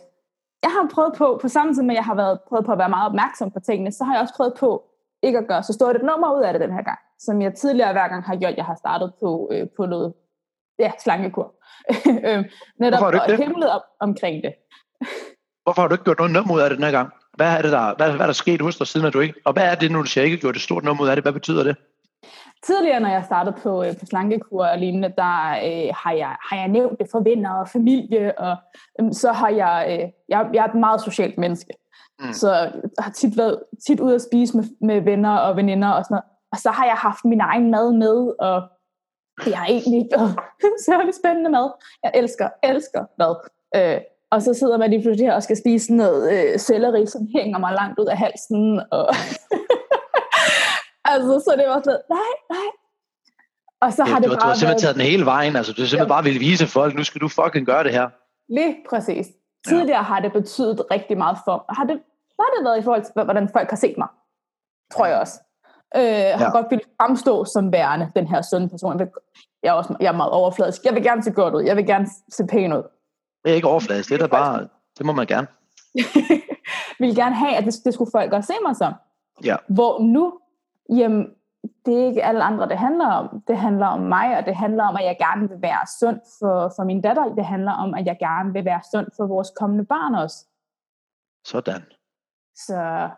jeg 0.67 0.73
har 0.77 0.89
prøvet 0.95 1.13
på, 1.17 1.39
på 1.41 1.47
samme 1.47 1.73
tid 1.73 1.83
med, 1.83 1.95
at 1.95 1.99
jeg 2.01 2.07
har 2.11 2.15
været, 2.15 2.39
prøvet 2.49 2.65
på 2.65 2.71
at 2.71 2.77
være 2.77 2.95
meget 2.95 3.07
opmærksom 3.09 3.51
på 3.51 3.59
tingene, 3.59 3.91
så 3.91 4.03
har 4.03 4.13
jeg 4.13 4.21
også 4.21 4.35
prøvet 4.37 4.53
på 4.59 4.69
ikke 5.23 5.37
at 5.37 5.47
gøre 5.47 5.63
så 5.63 5.73
stort 5.73 5.95
et 5.95 6.03
nummer 6.09 6.29
ud 6.37 6.43
af 6.43 6.53
det 6.53 6.61
den 6.61 6.73
her 6.77 6.83
gang, 6.83 6.99
som 7.19 7.41
jeg 7.41 7.53
tidligere 7.53 7.91
hver 7.91 8.07
gang 8.07 8.23
har 8.23 8.35
gjort. 8.35 8.57
Jeg 8.57 8.65
har 8.65 8.75
startet 8.75 9.13
på, 9.21 9.49
øh, 9.53 9.67
på 9.77 9.85
noget 9.85 10.13
ja, 10.79 10.91
slangekur. 11.03 11.47
øh, 12.29 12.39
netop 12.79 12.99
Hvorfor 12.99 13.17
har 13.17 13.27
du 13.27 13.31
ikke 13.31 13.61
det? 13.61 13.71
op 13.77 13.81
omkring 13.99 14.43
det. 14.43 14.53
Hvorfor 15.63 15.81
har 15.81 15.87
du 15.87 15.93
ikke 15.93 16.03
gjort 16.03 16.17
noget 16.17 16.33
nummer 16.33 16.53
ud 16.55 16.59
af 16.59 16.69
det 16.69 16.77
den 16.77 16.85
her 16.85 16.91
gang? 16.91 17.09
Hvad 17.37 17.57
er 17.57 17.61
det 17.61 17.71
der, 17.71 17.95
hvad, 17.95 18.11
hvad 18.11 18.21
er 18.21 18.25
der 18.25 18.33
sket 18.43 18.61
hos 18.61 18.77
dig 18.77 18.87
siden, 18.87 19.07
at 19.07 19.13
du 19.13 19.19
ikke? 19.19 19.33
Og 19.45 19.53
hvad 19.53 19.63
er 19.71 19.75
det, 19.75 19.91
når 19.91 20.01
du 20.01 20.07
siger 20.07 20.23
ikke 20.23 20.37
gjort 20.37 20.55
et 20.55 20.61
stort 20.61 20.83
nummer 20.83 21.03
ud 21.03 21.09
af 21.09 21.15
det? 21.15 21.23
Hvad 21.23 21.33
betyder 21.33 21.63
det? 21.63 21.75
Tidligere, 22.63 22.99
når 22.99 23.09
jeg 23.09 23.23
startede 23.25 23.55
på, 23.63 23.83
øh, 23.83 23.97
på 23.99 24.05
slankekur 24.05 24.65
og 24.65 24.77
lignende, 24.77 25.13
der 25.17 25.49
øh, 25.49 25.93
har, 25.95 26.11
jeg, 26.11 26.35
har 26.49 26.57
jeg 26.57 26.67
nævnt 26.67 26.99
det 26.99 27.07
for 27.11 27.19
venner 27.19 27.53
og 27.53 27.67
familie, 27.67 28.39
og 28.39 28.55
øh, 29.01 29.13
så 29.13 29.31
har 29.31 29.49
jeg, 29.49 29.87
øh, 29.89 30.09
jeg, 30.29 30.49
jeg 30.53 30.63
er 30.65 30.67
et 30.67 30.75
meget 30.75 31.01
socialt 31.01 31.37
menneske. 31.37 31.73
Mm. 32.19 32.33
Så 32.33 32.53
jeg 32.53 32.71
har 32.99 33.11
tit 33.11 33.37
været 33.37 33.59
tit 33.87 33.99
ude 33.99 34.15
at 34.15 34.21
spise 34.21 34.57
med, 34.57 34.63
med 34.81 35.01
venner 35.01 35.37
og 35.37 35.55
veninder 35.55 35.89
og 35.89 36.03
sådan 36.03 36.15
noget. 36.15 36.25
Og 36.51 36.57
så 36.57 36.69
har 36.69 36.85
jeg 36.85 36.95
haft 36.95 37.25
min 37.25 37.41
egen 37.41 37.71
mad 37.71 37.93
med, 37.93 38.33
og 38.39 38.61
det 39.45 39.55
har 39.55 39.65
egentlig 39.65 39.97
ikke 39.99 40.17
været 40.17 40.35
særlig 40.85 41.13
spændende 41.13 41.49
mad. 41.49 41.71
Jeg 42.03 42.11
elsker, 42.15 42.49
elsker 42.63 43.05
mad. 43.19 43.35
Øh, 43.75 44.01
og 44.31 44.41
så 44.41 44.53
sidder 44.53 44.77
man 44.77 44.89
lige 44.89 45.01
pludselig 45.01 45.27
her 45.27 45.35
og 45.35 45.43
skal 45.43 45.57
spise 45.57 45.95
noget 45.95 46.23
øh, 46.33 46.59
selleri, 46.59 47.05
som 47.05 47.27
hænger 47.35 47.59
mig 47.59 47.73
langt 47.73 47.99
ud 47.99 48.05
af 48.05 48.17
halsen. 48.17 48.81
Og 48.91 49.07
altså, 51.11 51.33
så 51.45 51.51
det 51.57 51.65
var 51.67 51.81
sådan, 51.83 52.01
nej, 52.09 52.33
nej. 52.55 52.69
Og 53.81 53.93
så 53.93 54.03
har 54.03 54.19
det, 54.19 54.29
det 54.29 54.39
bare 54.39 54.41
Du 54.41 54.47
har 54.47 54.53
simpelthen 54.53 54.67
været... 54.67 54.81
taget 54.81 54.95
den 54.95 55.05
hele 55.11 55.25
vejen. 55.25 55.55
Altså, 55.55 55.73
du 55.73 55.81
har 55.81 55.87
simpelthen 55.87 56.15
bare 56.15 56.23
ville 56.23 56.39
vise 56.39 56.67
folk, 56.67 56.95
nu 56.95 57.03
skal 57.03 57.21
du 57.21 57.27
fucking 57.27 57.65
gøre 57.65 57.83
det 57.83 57.91
her. 57.91 58.09
Lige 58.49 58.75
præcis. 58.89 59.27
Tidligere 59.67 59.97
ja. 59.97 60.09
har 60.11 60.19
det 60.19 60.33
betydet 60.33 60.81
rigtig 60.91 61.17
meget 61.17 61.37
for 61.45 61.65
Har 61.69 61.83
det, 61.83 61.99
har 62.39 62.49
det 62.55 62.65
været 62.65 62.79
i 62.79 62.83
forhold 62.83 63.03
til, 63.03 63.11
hvordan 63.13 63.49
folk 63.53 63.69
har 63.69 63.77
set 63.77 63.97
mig? 63.97 64.07
Tror 64.93 65.05
jeg 65.05 65.19
også. 65.19 65.39
Øh, 65.95 66.03
ja. 66.03 66.37
har 66.37 66.51
godt 66.51 66.67
vil 66.69 66.81
fremstå 67.01 67.45
som 67.45 67.71
værende 67.71 68.11
den 68.15 68.27
her 68.27 68.41
sunde 68.41 68.69
person. 68.69 68.91
Jeg, 68.91 68.99
vil, 68.99 69.07
jeg, 69.63 69.69
er 69.69 69.73
også, 69.73 69.95
jeg 69.99 70.07
er 70.07 70.17
meget 70.17 70.31
overfladisk. 70.31 70.85
Jeg 70.85 70.93
vil 70.95 71.03
gerne 71.03 71.23
se 71.23 71.31
godt 71.31 71.53
ud. 71.53 71.63
Jeg 71.63 71.75
vil 71.75 71.85
gerne 71.85 72.07
se 72.29 72.47
pæn 72.47 72.73
ud. 72.73 72.83
Det 73.43 73.51
er 73.51 73.55
ikke 73.55 73.67
overfladisk. 73.67 74.09
Det 74.09 74.15
er 74.15 74.19
da 74.19 74.27
bare, 74.27 74.67
det 74.97 75.05
må 75.05 75.13
man 75.13 75.27
gerne. 75.27 75.47
vil 76.99 77.15
gerne 77.15 77.35
have, 77.35 77.55
at 77.55 77.63
det, 77.65 77.75
det 77.85 77.93
skulle 77.93 78.11
folk 78.11 78.33
også 78.33 78.47
se 78.47 78.53
mig 78.65 78.75
som. 78.75 78.93
Ja. 79.43 79.55
Hvor 79.67 80.01
nu, 80.01 80.39
jamen, 80.89 81.33
det 81.85 82.01
er 82.01 82.05
ikke 82.05 82.23
alle 82.23 82.43
andre, 82.43 82.69
det 82.69 82.77
handler 82.77 83.07
om. 83.07 83.41
Det 83.47 83.57
handler 83.57 83.87
om 83.87 83.99
mig, 83.99 84.37
og 84.37 84.45
det 84.45 84.55
handler 84.55 84.83
om, 84.83 84.95
at 84.95 85.05
jeg 85.05 85.17
gerne 85.19 85.49
vil 85.49 85.61
være 85.61 85.87
sund 85.99 86.19
for, 86.39 86.73
for 86.75 86.83
min 86.83 87.01
datter. 87.01 87.35
Det 87.35 87.45
handler 87.45 87.71
om, 87.71 87.93
at 87.93 88.05
jeg 88.05 88.17
gerne 88.19 88.53
vil 88.53 88.65
være 88.65 88.81
sund 88.91 89.07
for 89.17 89.27
vores 89.27 89.51
kommende 89.59 89.85
barn 89.85 90.15
også. 90.15 90.45
Sådan. 91.45 91.83
Så, 92.55 93.09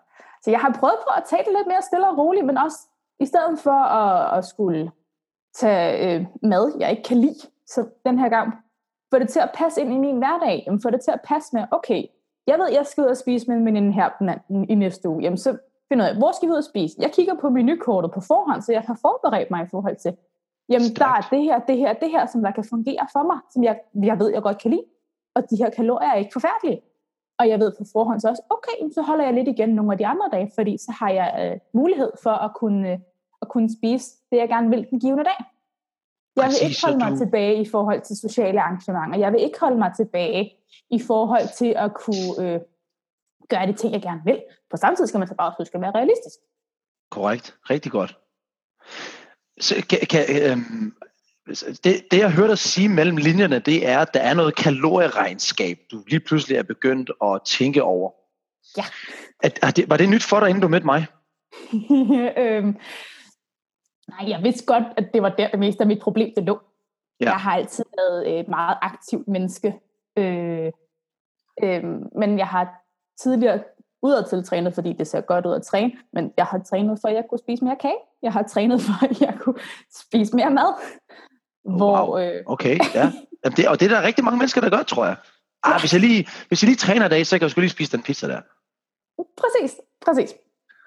så 0.44 0.52
jeg 0.52 0.60
har 0.60 0.78
prøvet 0.80 1.00
på 1.08 1.12
at 1.18 1.24
tage 1.30 1.44
det 1.44 1.54
lidt 1.58 1.68
mere 1.68 1.82
stille 1.82 2.10
og 2.10 2.18
roligt, 2.18 2.46
men 2.46 2.58
også 2.58 2.78
i 3.20 3.26
stedet 3.26 3.60
for 3.60 3.82
at, 3.84 4.38
at 4.38 4.46
skulle 4.46 4.92
tage 5.54 6.20
øh, 6.20 6.26
mad, 6.44 6.76
jeg 6.80 6.92
ikke 6.92 7.04
kan 7.04 7.18
lide, 7.18 7.40
så 7.68 7.90
den 8.06 8.20
her 8.20 8.30
gang 8.30 8.54
få 9.14 9.20
det 9.20 9.30
til 9.30 9.40
at 9.40 9.52
passe 9.54 9.82
ind 9.82 9.94
i 9.94 9.98
min 9.98 10.18
hverdag. 10.18 10.64
Jamen, 10.66 10.82
få 10.82 10.90
det 10.90 11.02
til 11.02 11.12
at 11.12 11.22
passe 11.24 11.56
med, 11.56 11.64
okay, 11.72 12.04
jeg 12.48 12.60
ved, 12.60 12.70
jeg 12.72 12.86
skal 12.86 13.04
ud 13.04 13.08
og 13.08 13.18
spise 13.18 13.48
med 13.48 13.58
en 13.58 13.66
veninde 13.66 13.94
her 13.94 14.10
i 14.70 14.76
næste 14.76 15.10
uge. 15.10 15.24
Jamen, 15.24 15.38
så 15.38 15.58
finder 15.90 16.06
jeg, 16.08 16.18
hvor 16.18 16.32
skal 16.32 16.48
vi 16.48 16.52
ud 16.52 16.58
og 16.58 16.64
spise? 16.64 16.96
Jeg 17.00 17.12
kigger 17.12 17.36
på 17.42 17.50
menukortet 17.50 18.12
på 18.12 18.22
forhånd, 18.22 18.62
så 18.62 18.72
jeg 18.72 18.84
kan 18.86 18.98
forberede 19.02 19.48
mig 19.52 19.62
i 19.64 19.70
forhold 19.72 19.96
til, 19.96 20.18
jamen, 20.70 20.88
Stærkt. 20.88 21.00
der 21.00 21.12
er 21.18 21.22
det 21.32 21.44
her, 21.44 21.60
det 21.60 21.78
her, 21.78 21.94
det 21.94 22.10
her, 22.12 22.26
som 22.26 22.42
der 22.44 22.52
kan 22.52 22.64
fungere 22.64 23.08
for 23.12 23.24
mig, 23.24 23.40
som 23.54 23.64
jeg, 23.64 23.80
jeg 24.04 24.20
ved, 24.20 24.30
jeg 24.34 24.42
godt 24.42 24.62
kan 24.62 24.72
lide. 24.72 24.86
Og 25.36 25.50
de 25.50 25.56
her 25.56 25.70
kalorier 25.70 26.10
er 26.10 26.16
ikke 26.16 26.34
forfærdelige. 26.34 26.82
Og 27.40 27.50
jeg 27.50 27.60
ved 27.60 27.72
på 27.78 27.84
forhånd 27.94 28.20
så 28.20 28.30
også, 28.30 28.44
okay, 28.50 28.94
så 28.94 29.02
holder 29.02 29.26
jeg 29.26 29.34
lidt 29.34 29.48
igen 29.48 29.70
nogle 29.70 29.92
af 29.92 29.98
de 29.98 30.08
andre 30.08 30.30
dage, 30.32 30.52
fordi 30.56 30.78
så 30.78 30.92
har 30.92 31.10
jeg 31.10 31.30
øh, 31.42 31.60
mulighed 31.74 32.12
for 32.24 32.36
at 32.46 32.52
kunne, 32.56 32.92
øh, 32.92 33.00
at 33.42 33.48
kunne 33.48 33.70
spise 33.78 34.06
det, 34.32 34.38
jeg 34.38 34.50
gerne 34.50 34.70
vil 34.70 34.88
den 34.90 35.00
givende 35.00 35.24
dag. 35.24 35.40
Jeg 36.36 36.46
vil 36.46 36.68
ikke 36.68 36.82
holde 36.86 36.98
mig 36.98 37.18
tilbage 37.18 37.62
i 37.62 37.70
forhold 37.70 38.02
til 38.02 38.16
sociale 38.18 38.62
arrangementer. 38.62 39.20
Jeg 39.20 39.34
vil 39.34 39.42
ikke 39.42 39.60
holde 39.60 39.78
mig 39.78 39.92
tilbage 39.96 40.54
i 40.90 41.00
forhold 41.00 41.48
til 41.58 41.74
at 41.78 41.94
kunne 41.94 42.30
øh, 42.40 42.60
gøre 43.50 43.68
de 43.68 43.74
ting, 43.74 43.94
jeg 43.94 44.02
gerne 44.02 44.22
vil. 44.26 44.44
På 44.72 44.78
samme 44.78 44.96
tid 44.96 45.08
skal 45.08 45.20
man 45.20 45.28
så 45.28 45.36
bare 45.36 45.54
huske 45.58 45.76
at 45.76 45.82
være 45.82 45.92
realistisk. 45.96 46.40
Korrekt. 47.12 47.58
Rigtig 47.70 47.92
godt. 47.92 48.18
Så 49.60 49.86
kan, 49.90 50.00
kan, 50.10 50.26
øhm, 50.52 50.94
det, 51.84 52.12
det, 52.12 52.18
jeg 52.20 52.32
hørte 52.32 52.50
dig 52.50 52.58
sige 52.58 52.90
mellem 52.90 53.18
linjerne, 53.18 53.60
det 53.60 53.88
er, 53.88 54.00
at 54.00 54.14
der 54.14 54.20
er 54.20 54.34
noget 54.34 54.56
kalorieregnskab, 54.56 55.78
du 55.92 56.04
lige 56.08 56.20
pludselig 56.20 56.58
er 56.58 56.64
begyndt 56.64 57.12
at 57.24 57.42
tænke 57.46 57.84
over. 57.84 58.12
Ja. 58.78 58.84
At, 59.44 59.60
at 59.62 59.78
det, 59.78 59.90
var 59.90 59.98
det 59.98 60.10
nyt 60.10 60.24
for 60.24 60.40
dig, 60.40 60.50
inden 60.50 60.62
du 60.62 60.68
mødte 60.68 60.86
mig? 60.86 61.06
øhm, 62.44 62.78
nej, 64.08 64.30
jeg 64.30 64.40
vidste 64.44 64.66
godt, 64.66 64.84
at 64.98 65.14
det 65.14 65.22
var 65.22 65.30
der 65.30 65.50
det 65.50 65.60
meste 65.60 65.82
af 65.82 65.88
mit 65.88 66.02
problem, 66.02 66.34
det 66.36 66.44
lå. 66.44 66.60
Ja. 67.20 67.26
Jeg 67.26 67.40
har 67.40 67.56
altid 67.56 67.84
været 67.98 68.40
et 68.40 68.48
meget 68.48 68.78
aktivt 68.82 69.28
menneske. 69.28 69.74
Øh, 70.18 70.72
øh, 71.64 71.84
men 72.16 72.38
jeg 72.38 72.48
har 72.48 72.89
tidligere 73.24 73.60
udadtil 74.02 74.44
trænet, 74.44 74.74
fordi 74.74 74.94
det 74.94 75.08
ser 75.08 75.22
godt 75.22 75.46
ud 75.46 75.54
at 75.54 75.62
træne, 75.62 75.92
men 76.14 76.34
jeg 76.38 76.46
har 76.46 76.60
trænet 76.60 77.00
for, 77.02 77.08
at 77.08 77.16
jeg 77.16 77.24
kunne 77.30 77.40
spise 77.40 77.64
mere 77.64 77.76
kage. 77.76 77.98
Jeg 78.22 78.34
har 78.34 78.44
trænet 78.44 78.82
for, 78.82 79.06
at 79.06 79.22
jeg 79.22 79.38
kunne 79.40 79.60
spise 80.02 80.36
mere 80.36 80.50
mad. 80.50 80.74
Hvor, 81.78 82.08
wow. 82.08 82.20
øh... 82.20 82.44
Okay, 82.46 82.80
ja. 82.96 83.12
Jamen 83.46 83.58
det, 83.58 83.68
og 83.68 83.80
det 83.80 83.92
er 83.92 83.96
der 83.96 84.08
rigtig 84.08 84.24
mange 84.24 84.38
mennesker, 84.38 84.62
der 84.62 84.70
gør, 84.70 84.84
tror 84.84 85.06
jeg. 85.06 85.16
Ah, 85.64 85.80
hvis, 85.80 85.94
jeg 85.94 86.02
lige, 86.02 86.28
hvis 86.48 86.64
jeg 86.64 86.68
lige 86.68 86.78
træner 86.78 87.06
i 87.06 87.10
dag, 87.10 87.26
så 87.28 87.38
kan 87.38 87.42
jeg 87.42 87.52
sgu 87.52 87.62
lige 87.62 87.70
spise 87.70 87.92
den 87.92 88.04
pizza 88.04 88.28
der. 88.28 88.42
Præcis, 89.42 89.82
præcis. 90.06 90.36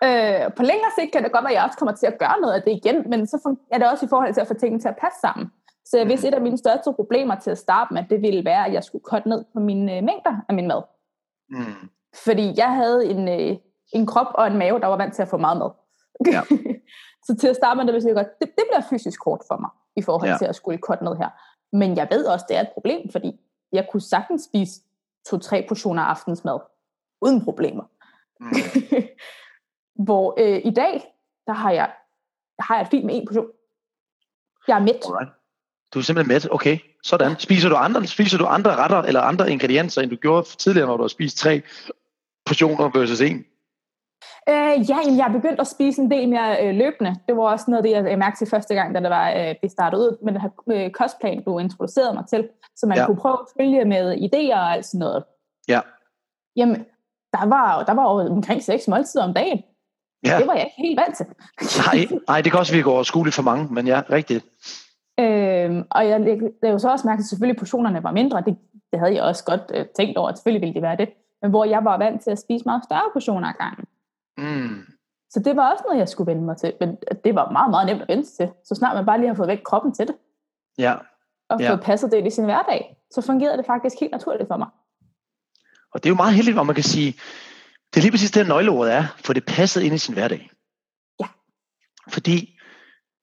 Øh, 0.05 0.55
på 0.57 0.63
længere 0.63 0.93
sigt 0.99 1.13
kan 1.13 1.23
det 1.25 1.33
godt 1.33 1.45
være, 1.45 1.53
at 1.53 1.57
jeg 1.57 1.65
også 1.65 1.79
kommer 1.79 1.95
til 1.95 2.07
at 2.07 2.19
gøre 2.19 2.41
noget 2.41 2.55
af 2.55 2.63
det 2.63 2.73
igen, 2.73 3.11
men 3.11 3.27
så 3.27 3.57
er 3.73 3.79
det 3.79 3.91
også 3.91 4.07
i 4.07 4.09
forhold 4.09 4.35
til 4.35 4.41
at 4.41 4.49
få 4.49 4.55
tingene 4.55 4.81
til 4.81 4.89
at 4.89 4.97
passe 5.01 5.21
sammen. 5.21 5.47
Så 5.85 5.99
jeg 5.99 6.07
vidste, 6.09 6.27
mm. 6.27 6.29
et 6.29 6.35
af 6.35 6.43
mine 6.43 6.59
største 6.59 6.93
problemer 6.93 7.35
til 7.35 7.51
at 7.51 7.59
starte 7.59 7.95
med, 7.95 8.05
det 8.11 8.23
ville 8.23 8.45
være, 8.45 8.67
at 8.67 8.73
jeg 8.73 8.85
skulle 8.85 9.05
korte 9.05 9.29
ned 9.29 9.45
på 9.53 9.61
mine 9.61 9.97
øh, 9.97 10.03
mængder 10.05 10.35
af 10.49 10.55
min 10.55 10.69
mad. 10.69 10.83
Mm. 11.51 11.89
Fordi 12.25 12.53
jeg 12.57 12.75
havde 12.75 13.07
en, 13.07 13.29
øh, 13.29 13.57
en 13.93 14.07
krop 14.07 14.27
og 14.35 14.47
en 14.47 14.59
mave, 14.59 14.81
der 14.81 14.87
var 14.87 14.97
vant 14.97 15.15
til 15.15 15.23
at 15.23 15.29
få 15.29 15.37
meget 15.37 15.59
mad. 15.59 15.71
Ja. 16.27 16.43
så 17.27 17.37
til 17.41 17.49
at 17.49 17.57
starte 17.57 17.77
med, 17.77 17.87
det 17.87 17.95
vil 17.95 18.03
jeg 18.05 18.15
godt, 18.15 18.39
det, 18.41 18.49
det 18.59 18.65
bliver 18.71 18.83
fysisk 18.91 19.25
hårdt 19.25 19.43
for 19.49 19.57
mig, 19.57 19.71
i 19.97 20.03
forhold 20.03 20.31
ja. 20.31 20.39
til 20.39 20.45
at 20.45 20.57
skulle 20.57 20.79
korte 20.79 21.05
ned 21.05 21.17
her. 21.17 21.29
Men 21.77 21.97
jeg 21.97 22.09
ved 22.11 22.25
også, 22.25 22.47
det 22.49 22.57
er 22.57 22.61
et 22.61 22.71
problem, 22.75 23.11
fordi 23.13 23.41
jeg 23.73 23.87
kunne 23.91 24.01
sagtens 24.01 24.43
spise 24.43 24.81
to-tre 25.27 25.65
portioner 25.69 26.03
aftensmad, 26.03 26.59
uden 27.21 27.45
problemer. 27.45 27.85
Mm. 28.41 28.53
Hvor 30.05 30.35
øh, 30.39 30.61
i 30.65 30.71
dag, 30.71 31.15
der 31.47 31.53
har 31.53 31.71
jeg, 31.71 31.93
der 32.57 32.63
har 32.63 32.77
jeg 32.77 32.87
fint 32.91 33.05
med 33.05 33.17
en 33.17 33.27
portion. 33.27 33.47
Jeg 34.69 34.79
er 34.79 34.83
mæt. 34.83 35.07
Alright. 35.07 35.31
Du 35.95 35.99
er 35.99 36.03
simpelthen 36.03 36.35
mæt, 36.35 36.49
okay. 36.51 36.79
Sådan. 37.03 37.39
Spiser 37.39 37.69
du 37.69 37.77
andre, 37.77 38.07
spiser 38.07 38.39
du 38.39 38.47
andre 38.47 38.77
retter 38.77 39.03
eller 39.03 39.21
andre 39.21 39.51
ingredienser, 39.51 40.03
end 40.03 40.11
du 40.11 40.17
gjorde 40.17 40.49
tidligere, 40.57 40.87
når 40.87 40.97
du 40.97 41.03
har 41.03 41.09
spist 41.09 41.39
tre 41.39 41.63
portioner 42.47 42.99
versus 42.99 43.21
en? 43.21 43.45
Øh, 44.49 44.91
ja, 44.91 44.99
jeg 45.19 45.27
er 45.29 45.33
begyndt 45.33 45.61
at 45.61 45.67
spise 45.67 46.03
en 46.03 46.11
del 46.11 46.29
mere 46.29 46.67
øh, 46.67 46.75
løbende. 46.75 47.17
Det 47.29 47.37
var 47.37 47.43
også 47.43 47.65
noget 47.69 47.87
af 47.87 48.03
det, 48.03 48.11
jeg 48.11 48.19
mærkte 48.19 48.45
til 48.45 48.51
første 48.51 48.75
gang, 48.75 48.95
da 48.95 49.01
det 49.01 49.11
var, 49.11 49.31
øh, 49.31 49.55
vi 49.63 49.69
startede 49.69 50.03
ud 50.03 50.17
med 50.25 50.33
den 50.33 50.41
her 50.41 50.51
øh, 50.71 50.91
kostplan, 50.91 51.45
du 51.45 51.59
introducerede 51.59 52.15
mig 52.15 52.25
til, 52.29 52.49
så 52.77 52.87
man 52.87 52.99
ja. 52.99 53.07
kunne 53.07 53.17
prøve 53.17 53.39
at 53.41 53.47
følge 53.61 53.85
med 53.85 54.17
idéer 54.17 54.55
og 54.55 54.73
alt 54.73 54.87
sådan 54.87 54.99
noget. 54.99 55.25
Ja. 55.69 55.81
Jamen, 56.57 56.77
der 57.33 57.47
var, 57.47 57.85
der 57.85 57.93
var 57.93 58.07
omkring 58.31 58.63
seks 58.63 58.89
måltider 58.89 59.25
om 59.25 59.35
dagen. 59.35 59.63
Ja. 60.27 60.39
Det 60.39 60.47
var 60.47 60.55
jeg 60.55 60.65
ikke 60.65 60.89
helt 60.89 61.01
vant 61.01 61.17
til. 61.17 61.27
nej, 61.87 62.21
nej, 62.29 62.41
det 62.41 62.53
kan 62.53 62.61
også 62.61 62.73
virke 62.73 62.91
overskueligt 62.91 63.37
for 63.37 63.43
mange, 63.43 63.75
men 63.75 63.87
ja, 63.87 64.03
rigtigt. 64.11 64.45
Øhm, 65.21 65.85
og 65.91 66.09
jeg 66.09 66.21
det 66.63 66.71
jo 66.71 66.79
så 66.79 66.91
også 66.91 67.07
mærket, 67.07 67.23
at 67.23 67.29
selvfølgelig 67.29 67.59
portionerne 67.59 68.03
var 68.03 68.13
mindre. 68.13 68.43
Det, 68.47 68.57
det 68.93 68.99
havde 69.01 69.15
jeg 69.15 69.23
også 69.23 69.45
godt 69.45 69.63
øh, 69.75 69.87
tænkt 69.97 70.19
over, 70.19 70.29
at 70.29 70.39
selvfølgelig 70.39 70.61
ville 70.61 70.75
det 70.75 70.83
være 70.83 70.97
det. 70.97 71.09
Men 71.43 71.51
hvor 71.51 71.65
jeg 71.65 71.85
var 71.85 71.99
vant 71.99 72.23
til 72.23 72.31
at 72.31 72.39
spise 72.39 72.65
meget 72.65 72.85
større 72.85 73.11
portioner 73.13 73.49
ad 73.49 73.55
gangen. 73.59 73.85
Mm. 74.39 74.87
Så 75.31 75.41
det 75.45 75.57
var 75.57 75.73
også 75.73 75.85
noget, 75.87 75.99
jeg 75.99 76.09
skulle 76.09 76.31
vende 76.31 76.43
mig 76.43 76.57
til. 76.57 76.73
Men 76.81 76.97
det 77.25 77.35
var 77.35 77.51
meget, 77.51 77.71
meget 77.71 77.87
nemt 77.87 78.03
at 78.03 78.09
vende 78.09 78.25
til. 78.25 78.51
Så 78.65 78.75
snart 78.75 78.97
man 78.97 79.07
bare 79.07 79.19
lige 79.19 79.29
har 79.29 79.35
fået 79.35 79.49
væk 79.49 79.61
kroppen 79.65 79.95
til 79.95 80.07
det. 80.07 80.15
Ja. 80.79 80.95
Og 81.49 81.61
ja. 81.61 81.71
fået 81.71 81.81
passet 81.81 82.13
det 82.13 82.27
i 82.27 82.31
sin 82.31 82.45
hverdag. 82.45 82.97
Så 83.11 83.21
fungerede 83.21 83.57
det 83.57 83.67
faktisk 83.67 83.97
helt 84.01 84.13
naturligt 84.13 84.49
for 84.49 84.57
mig. 84.57 84.69
Og 85.93 86.03
det 86.03 86.07
er 86.07 86.11
jo 86.11 86.17
meget 86.17 86.35
heldigt, 86.35 86.57
hvor 86.57 86.63
man 86.63 86.75
kan 86.75 86.85
sige, 86.85 87.13
det 87.95 88.01
er 88.01 88.03
lige 88.03 88.11
præcis 88.11 88.31
det, 88.31 88.49
nøgleordet 88.49 88.95
er, 88.95 89.05
for 89.25 89.33
det 89.33 89.45
passet 89.47 89.83
ind 89.83 89.95
i 89.95 89.99
sin 89.99 90.15
hverdag. 90.15 90.51
Ja. 91.21 91.27
Fordi 92.09 92.59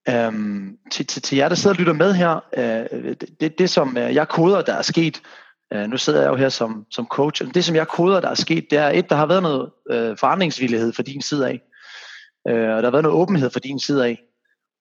Øhm, 0.08 0.78
til, 0.90 1.06
til, 1.06 1.22
til 1.22 1.36
jer, 1.36 1.48
der 1.48 1.56
sidder 1.56 1.74
og 1.74 1.78
lytter 1.78 1.92
med 1.92 2.14
her, 2.14 2.40
øh, 2.56 3.16
det, 3.40 3.58
det 3.58 3.70
som 3.70 3.96
øh, 3.96 4.14
jeg 4.14 4.28
koder, 4.28 4.62
der 4.62 4.74
er 4.74 4.82
sket, 4.82 5.22
øh, 5.74 5.88
nu 5.88 5.96
sidder 5.96 6.20
jeg 6.20 6.30
jo 6.30 6.36
her 6.36 6.48
som, 6.48 6.86
som 6.90 7.06
coach, 7.06 7.44
det 7.54 7.64
som 7.64 7.76
jeg 7.76 7.88
koder, 7.88 8.20
der 8.20 8.28
er 8.28 8.34
sket, 8.34 8.66
det 8.70 8.78
er 8.78 8.88
et, 8.88 9.10
der 9.10 9.16
har 9.16 9.26
været 9.26 9.42
noget 9.42 9.70
øh, 9.90 10.16
forandringsvillighed 10.16 10.92
fra 10.92 11.02
din 11.02 11.22
side 11.22 11.48
af, 11.48 11.60
øh, 12.48 12.70
og 12.76 12.82
der 12.82 12.86
har 12.86 12.90
været 12.90 13.02
noget 13.02 13.18
åbenhed 13.18 13.50
fra 13.50 13.60
din 13.60 13.78
side 13.78 14.06
af, 14.06 14.18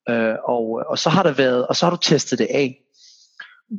øh, 0.09 0.35
og, 0.47 0.83
og 0.87 0.99
så 0.99 1.09
har 1.09 1.23
der 1.23 1.31
været, 1.31 1.67
og 1.67 1.75
så 1.75 1.85
har 1.85 1.91
du 1.91 1.97
testet 2.01 2.39
det 2.39 2.47
af, 2.49 2.77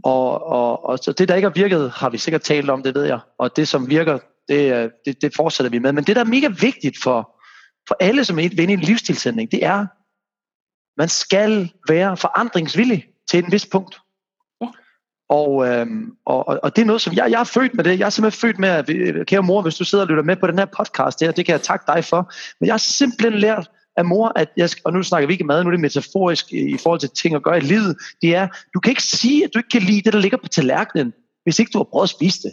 og, 0.04 0.46
og, 0.46 0.84
og 0.84 0.98
så 0.98 1.12
det, 1.12 1.28
der 1.28 1.34
ikke 1.34 1.48
har 1.48 1.54
virket, 1.54 1.90
har 1.90 2.10
vi 2.10 2.18
sikkert 2.18 2.42
talt 2.42 2.70
om, 2.70 2.82
det 2.82 2.94
ved 2.94 3.04
jeg, 3.04 3.20
og 3.38 3.56
det, 3.56 3.68
som 3.68 3.90
virker, 3.90 4.18
det, 4.48 4.74
øh, 4.74 4.90
det, 5.06 5.22
det 5.22 5.32
fortsætter 5.36 5.70
vi 5.70 5.78
med, 5.78 5.92
men 5.92 6.04
det, 6.04 6.16
der 6.16 6.22
er 6.22 6.26
mega 6.26 6.48
vigtigt 6.60 6.96
for, 7.02 7.36
for 7.88 7.96
alle, 8.00 8.24
som 8.24 8.38
er 8.38 8.42
inde 8.42 8.62
i 8.62 8.72
en 8.72 8.80
livsstilsændring, 8.80 9.50
det 9.52 9.64
er, 9.64 9.86
man 11.00 11.08
skal 11.08 11.72
være 11.88 12.16
forandringsvillig 12.16 13.06
til 13.30 13.38
et 13.38 13.52
vis 13.52 13.66
punkt. 13.66 14.00
Og, 15.30 15.66
øhm, 15.66 16.12
og, 16.26 16.48
og 16.62 16.76
det 16.76 16.82
er 16.82 16.86
noget, 16.86 17.02
som 17.02 17.14
jeg, 17.14 17.30
jeg 17.30 17.40
er 17.40 17.44
født 17.44 17.74
med 17.74 17.84
det. 17.84 17.98
Jeg 17.98 18.06
er 18.06 18.10
simpelthen 18.10 18.40
født 18.40 18.58
med, 18.58 18.68
at, 18.68 19.26
kære 19.26 19.42
mor, 19.42 19.62
hvis 19.62 19.74
du 19.74 19.84
sidder 19.84 20.04
og 20.04 20.08
lytter 20.08 20.22
med 20.22 20.36
på 20.36 20.46
den 20.46 20.58
her 20.58 20.64
podcast, 20.64 21.20
her, 21.20 21.32
det 21.32 21.46
kan 21.46 21.52
jeg 21.52 21.62
takke 21.62 21.84
dig 21.88 22.04
for. 22.04 22.32
Men 22.60 22.66
jeg 22.66 22.72
har 22.72 22.78
simpelthen 22.78 23.40
lært 23.40 23.70
af 23.96 24.04
mor, 24.04 24.32
at 24.36 24.48
jeg, 24.56 24.70
og 24.84 24.92
nu 24.92 25.02
snakker 25.02 25.26
vi 25.26 25.32
ikke 25.32 25.44
mad, 25.44 25.64
nu 25.64 25.68
er 25.68 25.70
det 25.70 25.80
metaforisk 25.80 26.52
i 26.52 26.76
forhold 26.82 27.00
til 27.00 27.10
ting 27.10 27.34
at 27.34 27.42
gøre 27.42 27.56
i 27.56 27.60
livet, 27.60 27.96
det 28.22 28.34
er, 28.34 28.48
du 28.74 28.80
kan 28.80 28.90
ikke 28.90 29.02
sige, 29.02 29.44
at 29.44 29.50
du 29.54 29.58
ikke 29.58 29.68
kan 29.68 29.82
lide 29.82 30.02
det, 30.02 30.12
der 30.12 30.18
ligger 30.18 30.38
på 30.38 30.48
tallerkenen, 30.48 31.12
hvis 31.42 31.58
ikke 31.58 31.70
du 31.72 31.78
har 31.78 31.84
prøvet 31.84 32.04
at 32.04 32.10
spise 32.10 32.42
det. 32.42 32.52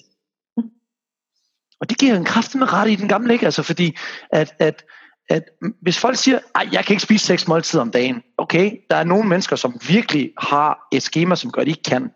Og 1.80 1.90
det 1.90 1.98
giver 1.98 2.16
en 2.16 2.26
kraft 2.26 2.56
med 2.56 2.74
ret 2.74 2.90
i 2.90 2.96
den 2.96 3.08
gamle, 3.08 3.34
ikke? 3.34 3.46
Altså 3.46 3.64
fordi, 3.64 3.96
at, 4.32 4.54
at 4.60 4.84
at 5.30 5.44
hvis 5.82 6.00
folk 6.00 6.18
siger, 6.18 6.40
at 6.56 6.74
jeg 6.74 6.86
kan 6.86 6.94
ikke 6.94 7.04
spise 7.04 7.26
seks 7.26 7.48
måltider 7.48 7.82
om 7.82 7.92
dagen, 7.92 8.22
okay, 8.38 8.72
der 8.90 8.96
er 8.96 9.04
nogle 9.04 9.30
mennesker, 9.30 9.56
som 9.56 9.80
virkelig 9.88 10.32
har 10.38 10.88
et 10.92 11.04
schema, 11.04 11.36
som 11.36 11.52
gør, 11.52 11.62
at 11.62 11.66
de 11.66 11.72
ikke 11.72 11.84
kan. 11.84 12.12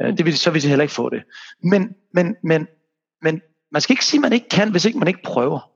Øh, 0.00 0.16
det 0.16 0.26
vil, 0.26 0.38
så 0.38 0.50
vil 0.50 0.62
de 0.62 0.68
heller 0.68 0.82
ikke 0.82 0.94
få 0.94 1.08
det. 1.10 1.22
Men, 1.62 1.94
men, 2.14 2.36
men, 2.42 2.68
men 3.22 3.42
man 3.70 3.82
skal 3.82 3.92
ikke 3.92 4.04
sige, 4.04 4.18
at 4.18 4.22
man 4.22 4.32
ikke 4.32 4.48
kan, 4.48 4.70
hvis 4.70 4.84
ikke 4.84 4.98
man 4.98 5.08
ikke 5.08 5.22
prøver. 5.24 5.72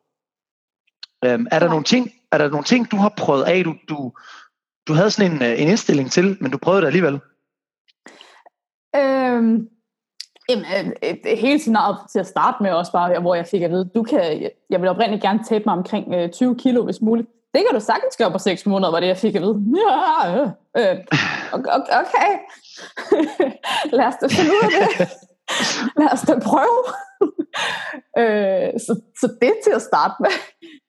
Øhm, 1.24 1.46
er, 1.50 1.58
der 1.58 1.68
nogle 1.68 1.84
ting, 1.84 2.10
er 2.32 2.38
der 2.38 2.48
nogle 2.48 2.64
ting, 2.64 2.90
du 2.90 2.96
har 2.96 3.14
prøvet 3.16 3.44
af, 3.44 3.64
du, 3.64 3.74
du, 3.88 4.12
du 4.88 4.92
havde 4.92 5.10
sådan 5.10 5.32
en, 5.32 5.42
øh, 5.42 5.62
en 5.62 5.68
indstilling 5.68 6.10
til, 6.10 6.36
men 6.40 6.50
du 6.50 6.58
prøvede 6.58 6.80
det 6.80 6.86
alligevel? 6.86 7.20
Øhm, 8.96 9.68
Jamen, 10.48 10.64
øh, 11.02 11.38
hele 11.38 11.58
scenariet 11.58 11.98
til 12.12 12.18
at 12.18 12.26
starte 12.26 12.62
med 12.62 12.70
også 12.70 12.92
bare, 12.92 13.20
hvor 13.20 13.34
jeg 13.34 13.46
fik 13.46 13.62
at 13.62 13.70
vide, 13.70 13.90
du 13.94 14.02
kan, 14.02 14.50
jeg 14.70 14.80
vil 14.80 14.88
oprindeligt 14.88 15.22
gerne 15.22 15.44
tabe 15.44 15.64
mig 15.66 15.74
omkring 15.74 16.32
20 16.32 16.50
øh, 16.50 16.56
kilo, 16.56 16.84
hvis 16.84 17.00
muligt. 17.00 17.28
Det 17.56 17.64
kan 17.64 17.74
du 17.80 17.84
sagtens 17.84 18.16
gøre 18.16 18.30
på 18.30 18.38
6 18.38 18.66
måneder, 18.66 18.90
var 18.90 19.00
det, 19.00 19.06
jeg 19.06 19.16
fik 19.16 19.34
at 19.34 19.42
vide. 19.42 19.64
Ja, 19.76 20.40
øh, 20.78 20.96
okay. 22.00 22.30
Lad 23.98 24.06
os 24.06 24.14
da 24.20 24.26
finde 24.26 24.50
ud 24.50 24.62
af 24.64 24.70
det. 24.98 25.08
Lad 25.98 26.12
os 26.12 26.20
da 26.20 26.38
prøve. 26.38 26.82
så, 28.86 29.00
så 29.20 29.26
det 29.40 29.52
til 29.64 29.72
at 29.74 29.82
starte 29.82 30.14
med. 30.20 30.30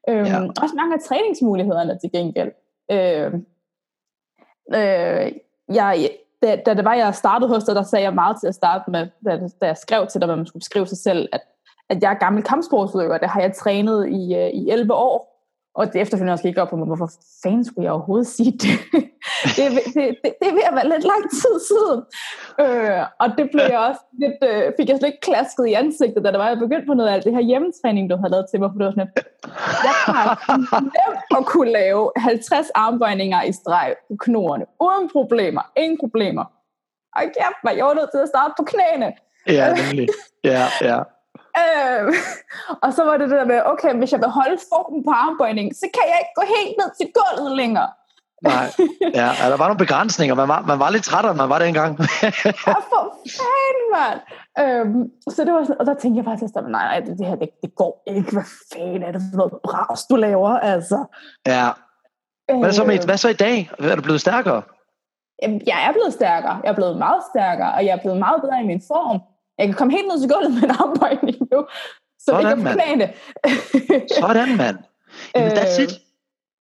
ja. 0.08 0.40
Også 0.62 0.76
mange 0.76 0.94
af 0.94 1.00
træningsmulighederne 1.08 2.00
til 2.00 2.12
gengæld. 2.12 2.52
øh, 4.74 5.32
jeg, 5.76 6.10
da, 6.44 6.56
da 6.66 6.74
det 6.74 6.86
var, 6.86 6.94
jeg 6.94 7.16
startede 7.16 7.50
hos 7.50 7.64
dig, 7.64 7.76
der 7.76 7.84
sagde 7.84 8.04
jeg 8.04 8.14
meget 8.14 8.38
til 8.40 8.48
at 8.48 8.56
starte 8.56 8.92
med, 8.92 9.08
da, 9.26 9.40
da 9.62 9.66
jeg 9.66 9.78
skrev 9.78 10.08
til 10.08 10.22
dig, 10.22 10.26
hvad 10.26 10.36
man 10.36 10.46
skulle 10.46 10.62
beskrive 10.62 10.88
sig 10.88 10.98
selv, 10.98 11.30
at, 11.32 11.42
at 11.90 12.04
jeg 12.04 12.12
er 12.12 12.20
gammel 12.20 12.44
kampsportsudøver. 12.44 13.18
Det 13.18 13.30
har 13.30 13.42
jeg 13.42 13.54
trænet 13.54 14.10
i, 14.10 14.36
øh, 14.36 14.50
i 14.50 14.70
11 14.70 14.94
år. 14.94 15.37
Og 15.78 15.94
det 15.94 16.02
efterfølgende 16.02 16.34
også 16.34 16.48
gik 16.48 16.58
op 16.58 16.70
på 16.70 16.76
mig, 16.76 16.88
hvorfor 16.88 17.10
fanden 17.44 17.66
skulle 17.66 17.86
jeg 17.86 17.92
overhovedet 17.92 18.28
sige 18.28 18.52
det? 18.52 18.76
det, 19.58 19.66
det, 19.96 20.06
det, 20.24 20.32
det 20.40 20.48
er 20.52 20.56
ved 20.60 20.68
at 20.72 20.76
være 20.80 20.90
lidt 20.94 21.06
lang 21.14 21.24
tid 21.42 21.56
siden. 21.72 22.00
Øh, 22.64 23.02
og 23.22 23.28
det 23.38 23.46
blev 23.54 23.66
jeg 23.76 23.82
også 23.90 24.02
lidt, 24.24 24.40
øh, 24.50 24.66
fik 24.78 24.90
jeg 24.90 24.98
slet 24.98 25.12
ikke 25.12 25.26
klasket 25.30 25.66
i 25.68 25.74
ansigtet, 25.74 26.24
da 26.24 26.32
det 26.32 26.40
var, 26.40 26.48
jeg 26.48 26.64
begyndte 26.66 26.88
på 26.88 26.94
noget 26.94 27.10
af 27.10 27.14
alt 27.14 27.26
det 27.26 27.34
her 27.34 27.50
hjemmetræning, 27.50 28.10
du 28.10 28.16
havde 28.18 28.32
lavet 28.32 28.46
til 28.52 28.60
mig. 28.60 28.70
For 28.72 28.78
det 28.80 28.86
var 28.86 28.92
sådan, 28.92 29.12
jeg 29.88 29.96
har 30.06 30.82
nemt 30.82 31.32
at 31.40 31.46
kunne 31.54 31.72
lave 31.72 32.12
50 32.18 32.70
armbøjninger 32.76 33.44
i 33.44 33.52
streg 33.52 33.96
på 34.10 34.16
knoerne, 34.26 34.66
uden 34.86 35.06
problemer, 35.18 35.64
ingen 35.78 35.98
problemer. 36.04 36.46
Og 37.16 37.22
kæft, 37.24 37.78
jeg 37.78 37.86
var 37.86 37.94
nødt 37.94 38.12
til 38.14 38.22
at 38.26 38.32
starte 38.34 38.54
på 38.58 38.64
knæene. 38.72 39.10
Ja, 39.48 39.66
nemlig. 39.82 40.08
Ja, 40.44 40.64
ja. 40.82 41.00
Øh, 41.60 42.14
og 42.84 42.94
så 42.94 43.02
var 43.06 43.18
det 43.18 43.30
det 43.30 43.38
der 43.40 43.46
med, 43.46 43.62
okay, 43.66 43.92
hvis 43.96 44.12
jeg 44.12 44.20
vil 44.20 44.30
holde 44.30 44.58
formen 44.72 45.04
på 45.04 45.12
armbøjningen, 45.12 45.74
så 45.76 45.86
kan 45.96 46.06
jeg 46.12 46.18
ikke 46.22 46.36
gå 46.40 46.44
helt 46.58 46.76
ned 46.82 46.90
til 47.00 47.08
gulvet 47.18 47.58
længere. 47.58 47.90
Nej, 48.42 48.68
ja, 49.14 49.30
der 49.52 49.58
var 49.58 49.68
nogle 49.68 49.78
begrænsninger. 49.78 50.36
Man 50.36 50.48
var, 50.48 50.62
man 50.62 50.80
var 50.80 50.90
lidt 50.90 51.04
træt, 51.04 51.36
man 51.36 51.50
var 51.50 51.60
dengang. 51.60 52.00
ja, 52.00 52.74
for 52.92 53.04
fanden, 53.40 53.88
mand. 53.96 54.20
Øhm, 54.62 55.12
så 55.30 55.44
det 55.46 55.54
var 55.54 55.64
sådan, 55.64 55.80
og 55.80 55.86
der 55.86 55.94
tænkte 55.94 56.18
jeg 56.18 56.26
faktisk, 56.26 56.54
nej, 56.56 56.62
nej, 56.72 57.00
det 57.00 57.26
her, 57.26 57.36
det, 57.36 57.50
det 57.62 57.76
går 57.76 58.04
ikke. 58.08 58.32
Hvad 58.32 58.50
fanden 58.74 59.04
er 59.04 59.12
det 59.12 59.22
for 59.32 59.38
noget 59.38 59.54
bras, 59.64 60.06
du 60.06 60.16
laver, 60.16 60.60
altså? 60.60 61.06
Ja. 61.48 61.70
Hvad 62.60 62.72
så, 62.72 62.84
med, 62.84 63.06
hvad 63.06 63.18
så 63.18 63.30
i 63.30 63.34
dag? 63.34 63.72
Er 63.80 63.96
du 63.96 64.02
blevet 64.02 64.22
stærkere? 64.22 64.62
Jamen, 65.42 65.62
jeg 65.68 65.88
er 65.88 65.92
blevet 65.92 66.14
stærkere. 66.14 66.60
Jeg 66.64 66.70
er 66.70 66.76
blevet 66.76 66.98
meget 66.98 67.24
stærkere, 67.32 67.74
og 67.74 67.86
jeg 67.86 67.92
er 67.98 68.02
blevet 68.02 68.20
meget 68.20 68.42
bedre 68.42 68.62
i 68.64 68.66
min 68.66 68.82
form. 68.88 69.20
Jeg 69.58 69.68
kan 69.68 69.76
komme 69.76 69.94
helt 69.94 70.08
ned 70.08 70.22
til 70.22 70.30
gulvet 70.30 70.54
med 70.54 70.64
en 70.64 70.72
armbøjning 70.72 71.38
nu, 71.52 71.66
så 72.20 72.26
Sådan, 72.26 72.58
det 72.58 72.66
kan 72.66 72.78
mand. 72.78 73.02
Sådan, 74.20 74.58
mand. 74.58 74.78
Jamen, 75.36 75.52
that's 75.52 75.82
it. 75.82 75.92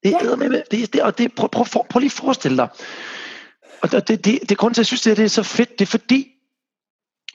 Det 0.03 0.15
er 0.15 0.31
ja. 0.31 0.37
med, 0.37 0.63
det, 0.71 0.93
det, 0.93 1.03
og 1.03 1.19
det, 1.19 1.35
prøv, 1.35 1.49
prøv, 1.49 1.65
prøv, 1.73 1.85
prøv 1.91 2.01
lige 2.01 2.09
at 2.09 2.13
forestille 2.13 2.57
dig. 2.57 2.69
Og 3.83 3.93
det, 3.93 4.09
det, 4.09 4.25
det, 4.25 4.39
det 4.49 4.59
grund 4.59 4.75
til, 4.75 4.81
at 4.81 4.83
jeg 4.83 4.87
synes, 4.87 5.03
det, 5.03 5.17
det 5.17 5.25
er 5.25 5.29
så 5.29 5.43
fedt, 5.43 5.79
det 5.79 5.81
er 5.81 5.91
fordi, 5.91 6.29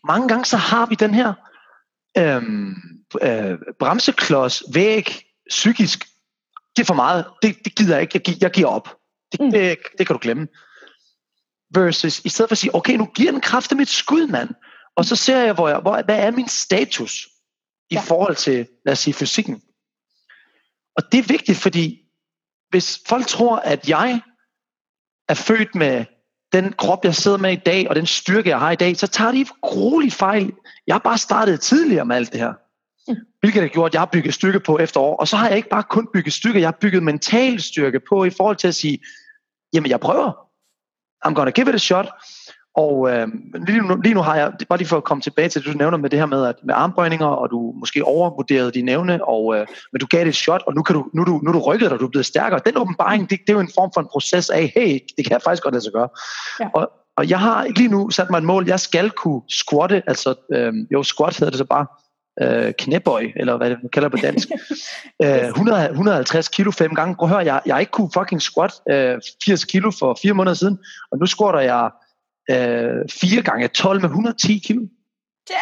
mange 0.04 0.28
gange 0.28 0.46
så 0.46 0.58
har 0.58 0.86
vi 0.86 0.96
den 0.96 1.14
her 1.14 1.34
øhm, 2.18 2.76
øh, 3.22 3.58
bremseklods, 3.80 4.64
væg, 4.74 5.24
psykisk. 5.50 6.08
Det 6.76 6.82
er 6.82 6.86
for 6.86 6.94
meget. 6.94 7.26
Det, 7.42 7.56
det 7.66 7.76
gider 7.76 7.96
jeg 7.96 8.02
ikke. 8.02 8.22
Jeg, 8.28 8.42
jeg 8.42 8.52
giver 8.52 8.68
op. 8.68 8.96
Det, 9.32 9.42
mm. 9.42 9.52
det, 9.52 9.78
det 9.98 10.08
kan 10.08 10.14
du 10.14 10.20
glemme. 10.22 10.48
Versus, 11.76 12.20
i 12.20 12.30
stedet 12.30 12.50
for 12.50 12.54
at 12.54 12.58
sige, 12.58 12.76
okay, 12.76 12.94
nu 12.94 13.06
giver 13.06 13.32
den 13.32 13.42
kraft 13.42 13.76
mit 13.76 13.90
skud, 13.90 14.28
mand. 14.28 14.50
Og 15.02 15.06
så 15.06 15.16
ser 15.16 15.38
jeg, 15.38 15.54
hvor 15.54 15.70
jeg, 15.70 15.80
hvor, 15.80 16.02
hvad 16.02 16.20
er 16.20 16.32
min 16.32 16.48
status 16.48 17.28
i 17.90 17.94
ja. 17.96 18.02
forhold 18.02 18.36
til, 18.36 18.68
lad 18.86 18.92
os 18.92 19.00
sige, 19.00 19.14
fysikken. 19.14 19.62
Og 20.96 21.12
det 21.12 21.18
er 21.18 21.28
vigtigt, 21.28 21.58
fordi 21.58 22.02
hvis 22.70 23.02
folk 23.08 23.28
tror, 23.28 23.56
at 23.56 23.90
jeg 23.90 24.22
er 25.30 25.34
født 25.34 25.76
med 25.76 26.06
den 26.54 26.74
krop, 26.74 27.06
jeg 27.06 27.16
sidder 27.16 27.38
med 27.38 27.52
i 27.52 27.62
dag, 27.66 27.90
og 27.90 27.96
den 27.96 28.06
styrke, 28.06 28.50
jeg 28.50 28.60
har 28.60 28.72
i 28.72 28.76
dag, 28.76 28.98
så 28.98 29.08
tager 29.08 29.32
de 29.32 29.46
grueligt 29.62 30.14
fejl. 30.14 30.54
Jeg 30.88 30.96
har 30.96 31.00
bare 31.00 31.18
startet 31.18 31.62
tidligere 31.62 32.06
med 32.06 32.16
alt 32.16 32.32
det 32.32 32.40
her. 32.40 32.54
Mm. 33.08 33.16
Hvilket 33.40 33.62
har 33.62 33.70
gjort, 33.70 33.90
at 33.90 33.94
jeg 33.94 34.02
har 34.02 34.10
bygget 34.14 34.34
styrke 34.34 34.60
på 34.60 34.78
efter 34.78 35.00
år. 35.00 35.16
Og 35.18 35.28
så 35.28 35.38
har 35.38 35.48
jeg 35.48 35.58
ikke 35.58 35.70
bare 35.70 35.84
kun 35.84 36.08
bygget 36.14 36.34
styrke, 36.34 36.60
jeg 36.60 36.68
har 36.68 36.78
bygget 36.82 37.04
mental 37.04 37.62
styrke 37.62 38.00
på 38.10 38.24
i 38.24 38.30
forhold 38.30 38.56
til 38.56 38.68
at 38.68 38.76
sige, 38.76 39.00
jamen 39.74 39.90
jeg 39.90 40.00
prøver. 40.00 40.32
I'm 41.28 41.34
gonna 41.34 41.52
give 41.52 41.70
it 41.70 41.76
a 41.76 41.78
shot. 41.78 42.08
Og 42.76 43.12
øh, 43.12 43.28
lige, 43.68 43.82
nu, 43.82 43.96
lige 43.96 44.14
nu 44.14 44.22
har 44.22 44.36
jeg, 44.36 44.52
bare 44.70 44.78
lige 44.78 44.88
for 44.88 44.98
at 44.98 45.04
komme 45.04 45.22
tilbage 45.22 45.50
til 45.50 45.64
det, 45.64 45.74
du 45.74 45.78
nævner 45.78 45.98
med 45.98 46.10
det 46.10 46.20
her 46.20 46.26
med, 46.26 46.46
at, 46.46 46.56
med 46.64 46.74
armbøjninger, 46.78 47.26
og 47.26 47.50
du 47.52 47.74
måske 47.80 48.06
overvurderede 48.06 48.72
dine 48.72 48.92
evne, 48.92 49.26
og, 49.28 49.56
øh, 49.56 49.68
men 49.92 50.00
du 50.00 50.06
gav 50.06 50.20
det 50.20 50.28
et 50.28 50.36
shot, 50.36 50.64
og 50.68 50.74
nu, 50.74 50.84
kan 50.84 50.96
du, 50.96 51.10
nu, 51.14 51.24
du, 51.24 51.40
nu 51.44 51.54
du 51.54 51.60
rykket 51.60 51.86
dig, 51.86 51.94
og 51.94 52.00
du 52.00 52.06
er 52.06 52.10
blevet 52.10 52.26
stærkere. 52.26 52.60
Den 52.66 52.78
åbenbaring, 52.78 53.30
det, 53.30 53.40
det 53.48 53.50
er 53.50 53.54
jo 53.54 53.60
en 53.60 53.72
form 53.76 53.92
for 53.94 54.02
en 54.02 54.08
proces 54.12 54.50
af, 54.50 54.72
hey, 54.76 55.00
det 55.18 55.26
kan 55.26 55.32
jeg 55.32 55.42
faktisk 55.42 55.64
godt 55.64 55.74
lade 55.74 55.84
sig 55.84 55.94
gøre. 55.94 56.10
Ja. 56.60 56.70
Og, 56.74 56.92
og 57.18 57.30
jeg 57.30 57.40
har 57.40 57.68
lige 57.76 57.90
nu 57.90 58.10
sat 58.10 58.30
mig 58.30 58.38
et 58.38 58.44
mål, 58.44 58.68
jeg 58.68 58.80
skal 58.80 59.10
kunne 59.10 59.42
squatte, 59.50 60.04
altså 60.08 60.36
øh, 60.54 60.74
jo, 60.92 61.04
squat 61.04 61.38
hedder 61.38 61.52
det 61.52 61.58
så 61.58 61.66
bare, 61.66 61.86
øh, 62.42 62.74
knæbøj, 62.80 63.26
eller 63.36 63.58
hvad 63.58 63.70
det 63.70 63.78
kalder 63.94 64.10
på 64.10 64.18
dansk. 64.18 64.48
øh, 65.24 65.48
100, 65.48 65.90
150 65.90 66.48
kilo 66.48 66.72
fem 66.72 66.96
gange. 66.96 67.16
Prøv 67.16 67.30
at 67.30 67.36
høre, 67.36 67.46
jeg, 67.46 67.62
jeg 67.66 67.80
ikke 67.80 67.92
kunne 67.92 68.10
fucking 68.14 68.42
squat 68.42 68.72
øh, 68.92 69.20
80 69.46 69.66
kilo 69.66 69.92
for 70.00 70.18
fire 70.22 70.34
måneder 70.34 70.54
siden, 70.54 70.78
og 71.12 71.18
nu 71.18 71.26
squatter 71.26 71.60
jeg 71.60 71.90
øh, 72.52 73.10
4 73.10 73.42
gange 73.42 73.68
12 73.68 74.02
med 74.02 74.10
110 74.10 74.60
kilo. 74.66 74.82
Ja. 75.50 75.56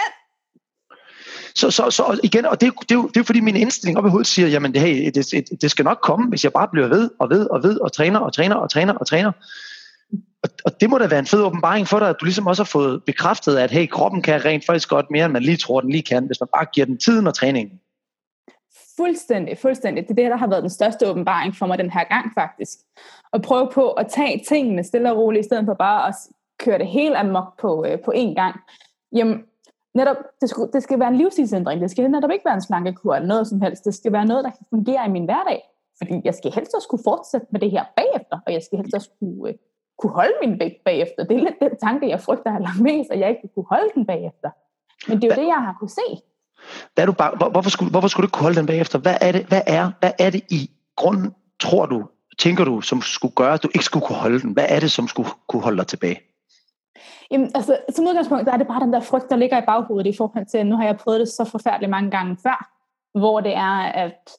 Så, 1.56 1.72
så, 1.72 1.92
så 1.92 2.20
igen, 2.24 2.46
og 2.46 2.62
det, 2.62 2.74
det, 2.82 2.92
er 2.92 2.96
jo, 2.96 3.08
det 3.08 3.20
er 3.20 3.24
fordi 3.24 3.40
min 3.40 3.56
indstilling 3.56 3.98
op 3.98 4.06
i 4.06 4.10
hovedet 4.10 4.28
siger, 4.28 4.48
jamen 4.48 4.74
det, 4.74 4.82
hey, 4.82 5.06
det, 5.06 5.32
det, 5.32 5.62
det 5.62 5.72
skal 5.72 5.86
nok 5.86 6.00
komme, 6.04 6.30
hvis 6.30 6.44
jeg 6.44 6.54
bare 6.54 6.68
bliver 6.72 6.88
ved 6.88 7.10
og 7.20 7.30
ved 7.30 7.50
og 7.50 7.64
ved 7.64 7.80
og 7.80 7.94
træner 7.94 8.20
og 8.20 8.34
træner 8.34 8.56
og 8.56 8.70
træner 8.70 8.94
og 8.94 9.08
træner. 9.08 9.32
Og, 10.44 10.50
og 10.66 10.82
det 10.82 10.90
må 10.90 10.98
da 10.98 11.08
være 11.08 11.20
en 11.20 11.26
fed 11.26 11.42
åbenbaring 11.42 11.88
for 11.88 12.00
dig, 12.00 12.10
at 12.10 12.16
du 12.20 12.26
ligesom 12.26 12.48
også 12.48 12.64
har 12.64 12.66
fået 12.68 13.04
bekræftet, 13.04 13.58
at 13.58 13.72
hey, 13.72 13.88
kroppen 13.88 14.22
kan 14.22 14.46
rent 14.46 14.66
faktisk 14.66 14.90
godt 14.90 15.06
mere, 15.12 15.26
end 15.26 15.34
man 15.34 15.44
lige 15.44 15.58
tror, 15.58 15.82
den 15.82 15.90
lige 15.90 16.04
kan, 16.04 16.26
hvis 16.26 16.40
man 16.40 16.50
bare 16.56 16.66
giver 16.74 16.86
den 16.86 16.98
tiden 16.98 17.28
og 17.28 17.34
træningen. 17.34 17.80
Fuldstændig, 18.98 19.58
fuldstændig. 19.58 20.04
Det 20.04 20.12
er 20.12 20.16
det, 20.16 20.32
der 20.32 20.38
har 20.38 20.48
været 20.48 20.62
den 20.62 20.70
største 20.70 21.08
åbenbaring 21.08 21.56
for 21.56 21.66
mig 21.66 21.78
den 21.78 21.92
her 21.92 22.04
gang 22.04 22.32
faktisk. 22.34 22.78
At 23.34 23.42
prøve 23.42 23.70
på 23.74 23.92
at 23.92 24.08
tage 24.08 24.44
tingene 24.48 24.84
stille 24.84 25.12
og 25.12 25.18
roligt, 25.18 25.46
i 25.46 25.48
stedet 25.48 25.66
for 25.66 25.74
bare 25.74 26.08
at 26.08 26.16
køre 26.60 26.78
det 26.78 26.88
helt 26.88 27.16
amok 27.16 27.60
på, 27.62 27.86
øh, 27.88 28.00
på 28.06 28.12
én 28.16 28.34
gang. 28.34 28.56
Jamen, 29.16 29.44
netop, 29.96 30.18
det, 30.42 30.50
skulle, 30.50 30.72
det 30.74 30.84
skal 30.84 31.00
være 31.00 31.08
en 31.08 31.16
livsstilsændring. 31.16 31.82
Det 31.82 31.92
skal 31.92 32.12
netop 32.12 32.32
ikke 32.32 32.46
være 32.46 32.54
en 32.54 32.62
slankekur 32.62 33.16
eller 33.16 33.28
noget 33.28 33.48
som 33.48 33.62
helst. 33.62 33.86
Det 33.86 33.96
skal 33.96 34.12
være 34.12 34.26
noget, 34.26 34.44
der 34.44 34.50
kan 34.50 34.66
fungere 34.70 35.06
i 35.08 35.10
min 35.10 35.26
hverdag. 35.26 35.62
Fordi 35.98 36.22
jeg 36.24 36.34
skal 36.34 36.52
helst 36.52 36.74
også 36.76 36.88
kunne 36.88 37.04
fortsætte 37.04 37.48
med 37.52 37.60
det 37.60 37.72
her 37.72 37.84
bagefter, 37.96 38.40
og 38.46 38.54
jeg 38.54 38.62
skal 38.64 38.78
helst 38.78 38.96
også 38.96 39.10
kunne, 39.20 39.50
øh, 39.50 39.56
kunne 40.00 40.12
holde 40.12 40.34
min 40.44 40.60
vægt 40.60 40.84
bagefter. 40.86 41.24
Det 41.24 41.38
er 41.38 41.44
lidt 41.44 41.60
den 41.60 41.78
tanke, 41.84 42.10
jeg 42.10 42.22
frygter 42.22 42.52
har 42.52 42.60
langt 42.60 42.82
mest, 42.82 43.12
at 43.12 43.20
jeg 43.20 43.30
ikke 43.30 43.50
kunne 43.56 43.66
holde 43.70 43.90
den 43.96 44.06
bagefter. 44.06 44.50
Men 45.08 45.22
det 45.22 45.24
er 45.24 45.28
jo 45.28 45.34
Hva? 45.34 45.42
det, 45.42 45.48
jeg 45.48 45.62
har 45.66 45.76
kunne 45.80 45.90
se. 45.90 46.08
Hvad 46.94 47.04
er 47.04 47.06
du 47.06 47.12
bare, 47.12 47.36
hvor, 47.38 47.50
hvorfor, 47.50 47.70
skulle, 47.70 47.92
hvorfor 47.92 48.08
skulle 48.08 48.24
du 48.24 48.28
ikke 48.28 48.38
kunne 48.38 48.44
holde 48.44 48.60
den 48.60 48.66
bagefter? 48.66 49.00
Hvad 49.00 49.16
er 49.22 49.32
det, 49.32 49.46
hvad 49.46 49.62
er, 49.68 49.92
hvad 50.00 50.12
er 50.20 50.30
det 50.30 50.44
i 50.50 50.72
grunden, 50.96 51.36
tror 51.60 51.86
du, 51.86 52.06
tænker 52.40 52.64
du, 52.64 52.82
som 52.82 53.02
skulle 53.02 53.36
gøre, 53.36 53.54
at 53.54 53.64
du 53.64 53.70
ikke 53.74 53.86
skulle 53.86 54.06
kunne 54.06 54.18
holde 54.18 54.40
den? 54.40 54.52
Hvad 54.52 54.66
er 54.70 54.80
det, 54.80 54.92
som 54.92 55.08
skulle 55.08 55.30
kunne 55.48 55.62
holde 55.62 55.78
dig 55.78 55.88
tilbage? 55.88 56.20
Jamen, 57.32 57.52
altså, 57.56 57.78
som 57.90 58.08
udgangspunkt, 58.08 58.46
der 58.46 58.52
er 58.52 58.58
det 58.58 58.68
bare 58.68 58.80
den 58.80 58.94
der 58.94 59.00
frygt, 59.00 59.30
der 59.30 59.36
ligger 59.36 59.62
i 59.62 59.66
baghovedet 59.66 60.14
i 60.14 60.18
forhold 60.18 60.46
til, 60.46 60.66
nu 60.66 60.76
har 60.76 60.86
jeg 60.86 60.98
prøvet 60.98 61.20
det 61.20 61.28
så 61.28 61.44
forfærdeligt 61.46 61.90
mange 61.90 62.12
gange 62.12 62.38
før, 62.44 62.70
hvor 63.20 63.40
det 63.40 63.56
er, 63.56 63.78
at, 63.80 64.30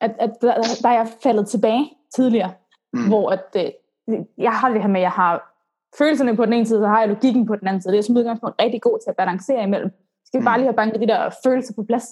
at, 0.00 0.16
at 0.18 0.30
der, 0.40 0.54
der 0.82 0.88
er 0.88 0.92
jeg 0.92 1.08
faldet 1.22 1.48
tilbage 1.48 1.92
tidligere, 2.14 2.52
mm. 2.92 3.08
hvor 3.08 3.30
at, 3.30 3.56
øh, 3.56 4.20
jeg 4.38 4.52
har 4.52 4.68
det 4.68 4.80
her 4.82 4.88
med, 4.88 5.00
at 5.00 5.02
jeg 5.02 5.10
har 5.10 5.54
følelserne 5.98 6.36
på 6.36 6.44
den 6.44 6.52
ene 6.52 6.66
side, 6.66 6.80
så 6.80 6.86
har 6.86 7.00
jeg 7.00 7.08
logikken 7.08 7.46
på 7.46 7.56
den 7.56 7.68
anden 7.68 7.82
side. 7.82 7.92
Det 7.92 7.98
er 7.98 8.02
som 8.02 8.16
udgangspunkt 8.16 8.62
rigtig 8.62 8.82
god 8.82 8.98
til 8.98 9.10
at 9.10 9.16
balancere 9.16 9.62
imellem. 9.62 9.90
Skal 10.26 10.40
vi 10.40 10.44
bare 10.44 10.56
mm. 10.56 10.60
lige 10.60 10.66
have 10.66 10.76
banket 10.76 11.00
de 11.00 11.06
der 11.06 11.30
følelser 11.44 11.74
på 11.74 11.82
plads? 11.82 12.06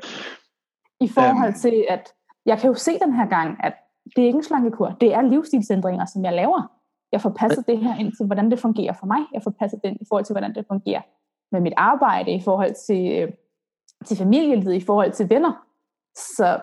I 1.06 1.08
forhold 1.08 1.48
um. 1.48 1.60
til, 1.60 1.86
at 1.88 2.14
jeg 2.46 2.58
kan 2.58 2.68
jo 2.68 2.74
se 2.74 2.98
den 2.98 3.12
her 3.12 3.26
gang, 3.26 3.64
at 3.64 3.74
det 4.16 4.22
er 4.22 4.26
ikke 4.26 4.36
en 4.36 4.42
slankekur, 4.42 4.96
det 5.00 5.14
er 5.14 5.22
livsstilsændringer, 5.22 6.04
som 6.04 6.24
jeg 6.24 6.32
laver. 6.32 6.77
Jeg 7.12 7.20
får 7.20 7.30
passet 7.30 7.66
det 7.66 7.78
her 7.78 7.98
ind 7.98 8.12
til, 8.16 8.26
hvordan 8.26 8.50
det 8.50 8.58
fungerer 8.58 8.92
for 8.92 9.06
mig. 9.06 9.18
Jeg 9.34 9.42
får 9.42 9.50
passet 9.50 9.80
det 9.82 9.88
ind 9.88 9.98
i 10.00 10.04
forhold 10.08 10.24
til, 10.24 10.32
hvordan 10.32 10.54
det 10.54 10.64
fungerer 10.68 11.02
med 11.52 11.60
mit 11.60 11.72
arbejde, 11.76 12.30
i 12.32 12.40
forhold 12.40 12.74
til, 12.86 13.22
øh, 13.22 13.32
til 14.06 14.16
familielivet, 14.16 14.74
i 14.74 14.84
forhold 14.84 15.12
til 15.12 15.30
venner. 15.30 15.52
Så 16.14 16.60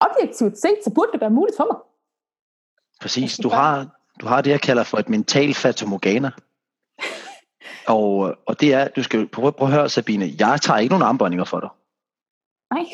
objektivt 0.00 0.58
set, 0.58 0.78
så 0.84 0.92
burde 0.94 1.12
det 1.12 1.20
være 1.20 1.30
muligt 1.30 1.56
for 1.56 1.66
mig. 1.72 1.80
Præcis. 3.00 3.36
Du 3.38 3.48
har, 3.48 3.88
du 4.20 4.26
har 4.26 4.40
det, 4.40 4.50
jeg 4.50 4.60
kalder 4.60 4.84
for 4.84 4.98
et 4.98 5.08
mental 5.08 5.54
fatomorgana. 5.54 6.30
og, 7.96 8.36
og 8.46 8.60
det 8.60 8.74
er, 8.74 8.88
du 8.88 9.02
skal 9.02 9.28
prøve, 9.28 9.52
prøve 9.52 9.68
at 9.68 9.74
høre, 9.74 9.88
Sabine, 9.88 10.26
jeg 10.38 10.60
tager 10.60 10.78
ikke 10.78 10.92
nogen 10.92 11.02
armbåndinger 11.02 11.44
for 11.44 11.60
dig. 11.60 11.68
Nej. 12.72 12.84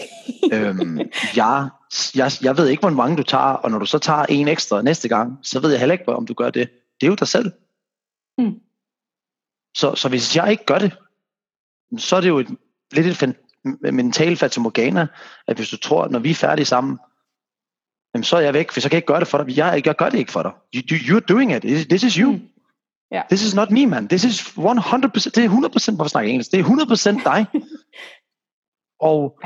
øhm, 0.52 0.98
jeg, 1.36 1.68
jeg, 2.14 2.30
jeg 2.42 2.56
ved 2.56 2.68
ikke, 2.68 2.80
hvor 2.80 2.90
mange 2.90 3.16
du 3.16 3.22
tager, 3.22 3.44
og 3.44 3.70
når 3.70 3.78
du 3.78 3.86
så 3.86 3.98
tager 3.98 4.26
en 4.28 4.48
ekstra 4.48 4.82
næste 4.82 5.08
gang, 5.08 5.38
så 5.42 5.60
ved 5.60 5.70
jeg 5.70 5.78
heller 5.78 5.92
ikke, 5.92 6.08
om 6.08 6.26
du 6.26 6.34
gør 6.34 6.50
det. 6.50 6.70
Det 7.00 7.06
er 7.06 7.10
jo 7.10 7.14
dig 7.14 7.28
selv. 7.28 7.52
Mm. 8.38 8.60
Så, 9.76 9.94
så 9.94 10.08
hvis 10.08 10.36
jeg 10.36 10.50
ikke 10.50 10.64
gør 10.64 10.78
det, 10.78 10.96
så 11.98 12.16
er 12.16 12.20
det 12.20 12.28
jo 12.28 12.38
et, 12.38 12.48
lidt 12.92 13.22
et 13.22 13.36
mentalt 13.94 14.38
fatamorgana, 14.38 15.06
at 15.46 15.56
hvis 15.56 15.68
du 15.68 15.76
tror, 15.76 16.04
at 16.04 16.10
når 16.10 16.18
vi 16.18 16.30
er 16.30 16.34
færdige 16.34 16.66
sammen, 16.66 16.98
jamen 18.14 18.24
så 18.24 18.36
er 18.36 18.40
jeg 18.40 18.54
væk, 18.54 18.70
for 18.70 18.80
så 18.80 18.88
kan 18.88 18.94
jeg 18.94 18.98
ikke 18.98 19.06
gøre 19.06 19.20
det 19.20 19.28
for 19.28 19.42
dig. 19.42 19.56
Jeg, 19.56 19.82
jeg 19.86 19.94
gør 19.94 20.08
det 20.10 20.18
ikke 20.18 20.32
for 20.32 20.42
dig. 20.42 20.52
You, 20.74 20.96
you're 20.96 21.26
doing 21.28 21.52
it. 21.52 21.88
This 21.88 22.02
is 22.02 22.14
you. 22.14 22.32
Mm. 22.32 22.48
Yeah. 23.12 23.24
This 23.28 23.42
is 23.42 23.54
not 23.54 23.70
me, 23.70 23.86
man. 23.86 24.08
This 24.08 24.24
is 24.24 24.40
100%, 24.40 24.56
det 25.34 25.44
er 25.44 25.48
100%, 25.48 25.94
hvorfor 25.94 26.08
snakker 26.08 26.28
jeg 26.28 26.30
engelsk? 26.30 26.52
Det 26.52 26.60
er 26.60 26.64
100% 26.64 27.24
dig. 27.24 27.46
Og 29.10 29.40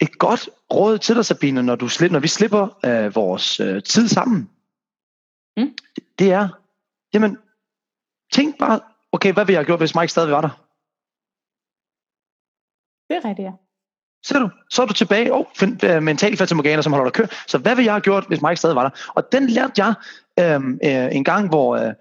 et 0.00 0.18
godt 0.18 0.48
råd 0.74 0.98
til 0.98 1.14
dig, 1.14 1.24
Sabine, 1.24 1.62
når, 1.62 1.76
du 1.76 1.88
slipper, 1.88 2.12
når 2.12 2.20
vi 2.20 2.28
slipper 2.28 2.78
øh, 2.84 3.14
vores 3.14 3.60
øh, 3.60 3.82
tid 3.82 4.08
sammen, 4.08 4.50
Mm. 5.56 5.76
Det 6.18 6.32
er, 6.32 6.48
jamen, 7.14 7.38
tænk 8.32 8.58
bare, 8.58 8.80
okay, 9.12 9.32
hvad 9.32 9.44
ville 9.44 9.52
jeg 9.52 9.60
have 9.60 9.66
gjort, 9.66 9.80
hvis 9.80 9.94
Mike 9.94 10.08
stadig 10.08 10.30
var 10.30 10.40
der? 10.40 10.48
Det 13.08 13.16
er 13.16 13.28
rigtigt, 13.28 13.46
ja. 13.46 13.52
Ser 14.24 14.38
du? 14.38 14.50
Så 14.70 14.82
er 14.82 14.86
du 14.86 14.92
tilbage. 14.92 15.32
Åh, 15.32 15.46
oh, 15.62 16.02
mental 16.02 16.36
fatamorgana, 16.36 16.82
som 16.82 16.92
holder 16.92 17.10
dig 17.10 17.12
kør. 17.12 17.26
Så 17.46 17.58
hvad 17.58 17.74
ville 17.74 17.86
jeg 17.86 17.94
have 17.94 18.00
gjort, 18.00 18.26
hvis 18.28 18.42
Mike 18.42 18.56
stadig 18.56 18.76
var 18.76 18.82
der? 18.82 19.12
Og 19.14 19.32
den 19.32 19.46
lærte 19.46 19.72
jeg 19.76 19.94
øhm, 20.40 20.78
øh, 20.84 21.16
en 21.16 21.24
gang, 21.24 21.48
hvor 21.48 21.76
øh, 21.76 21.94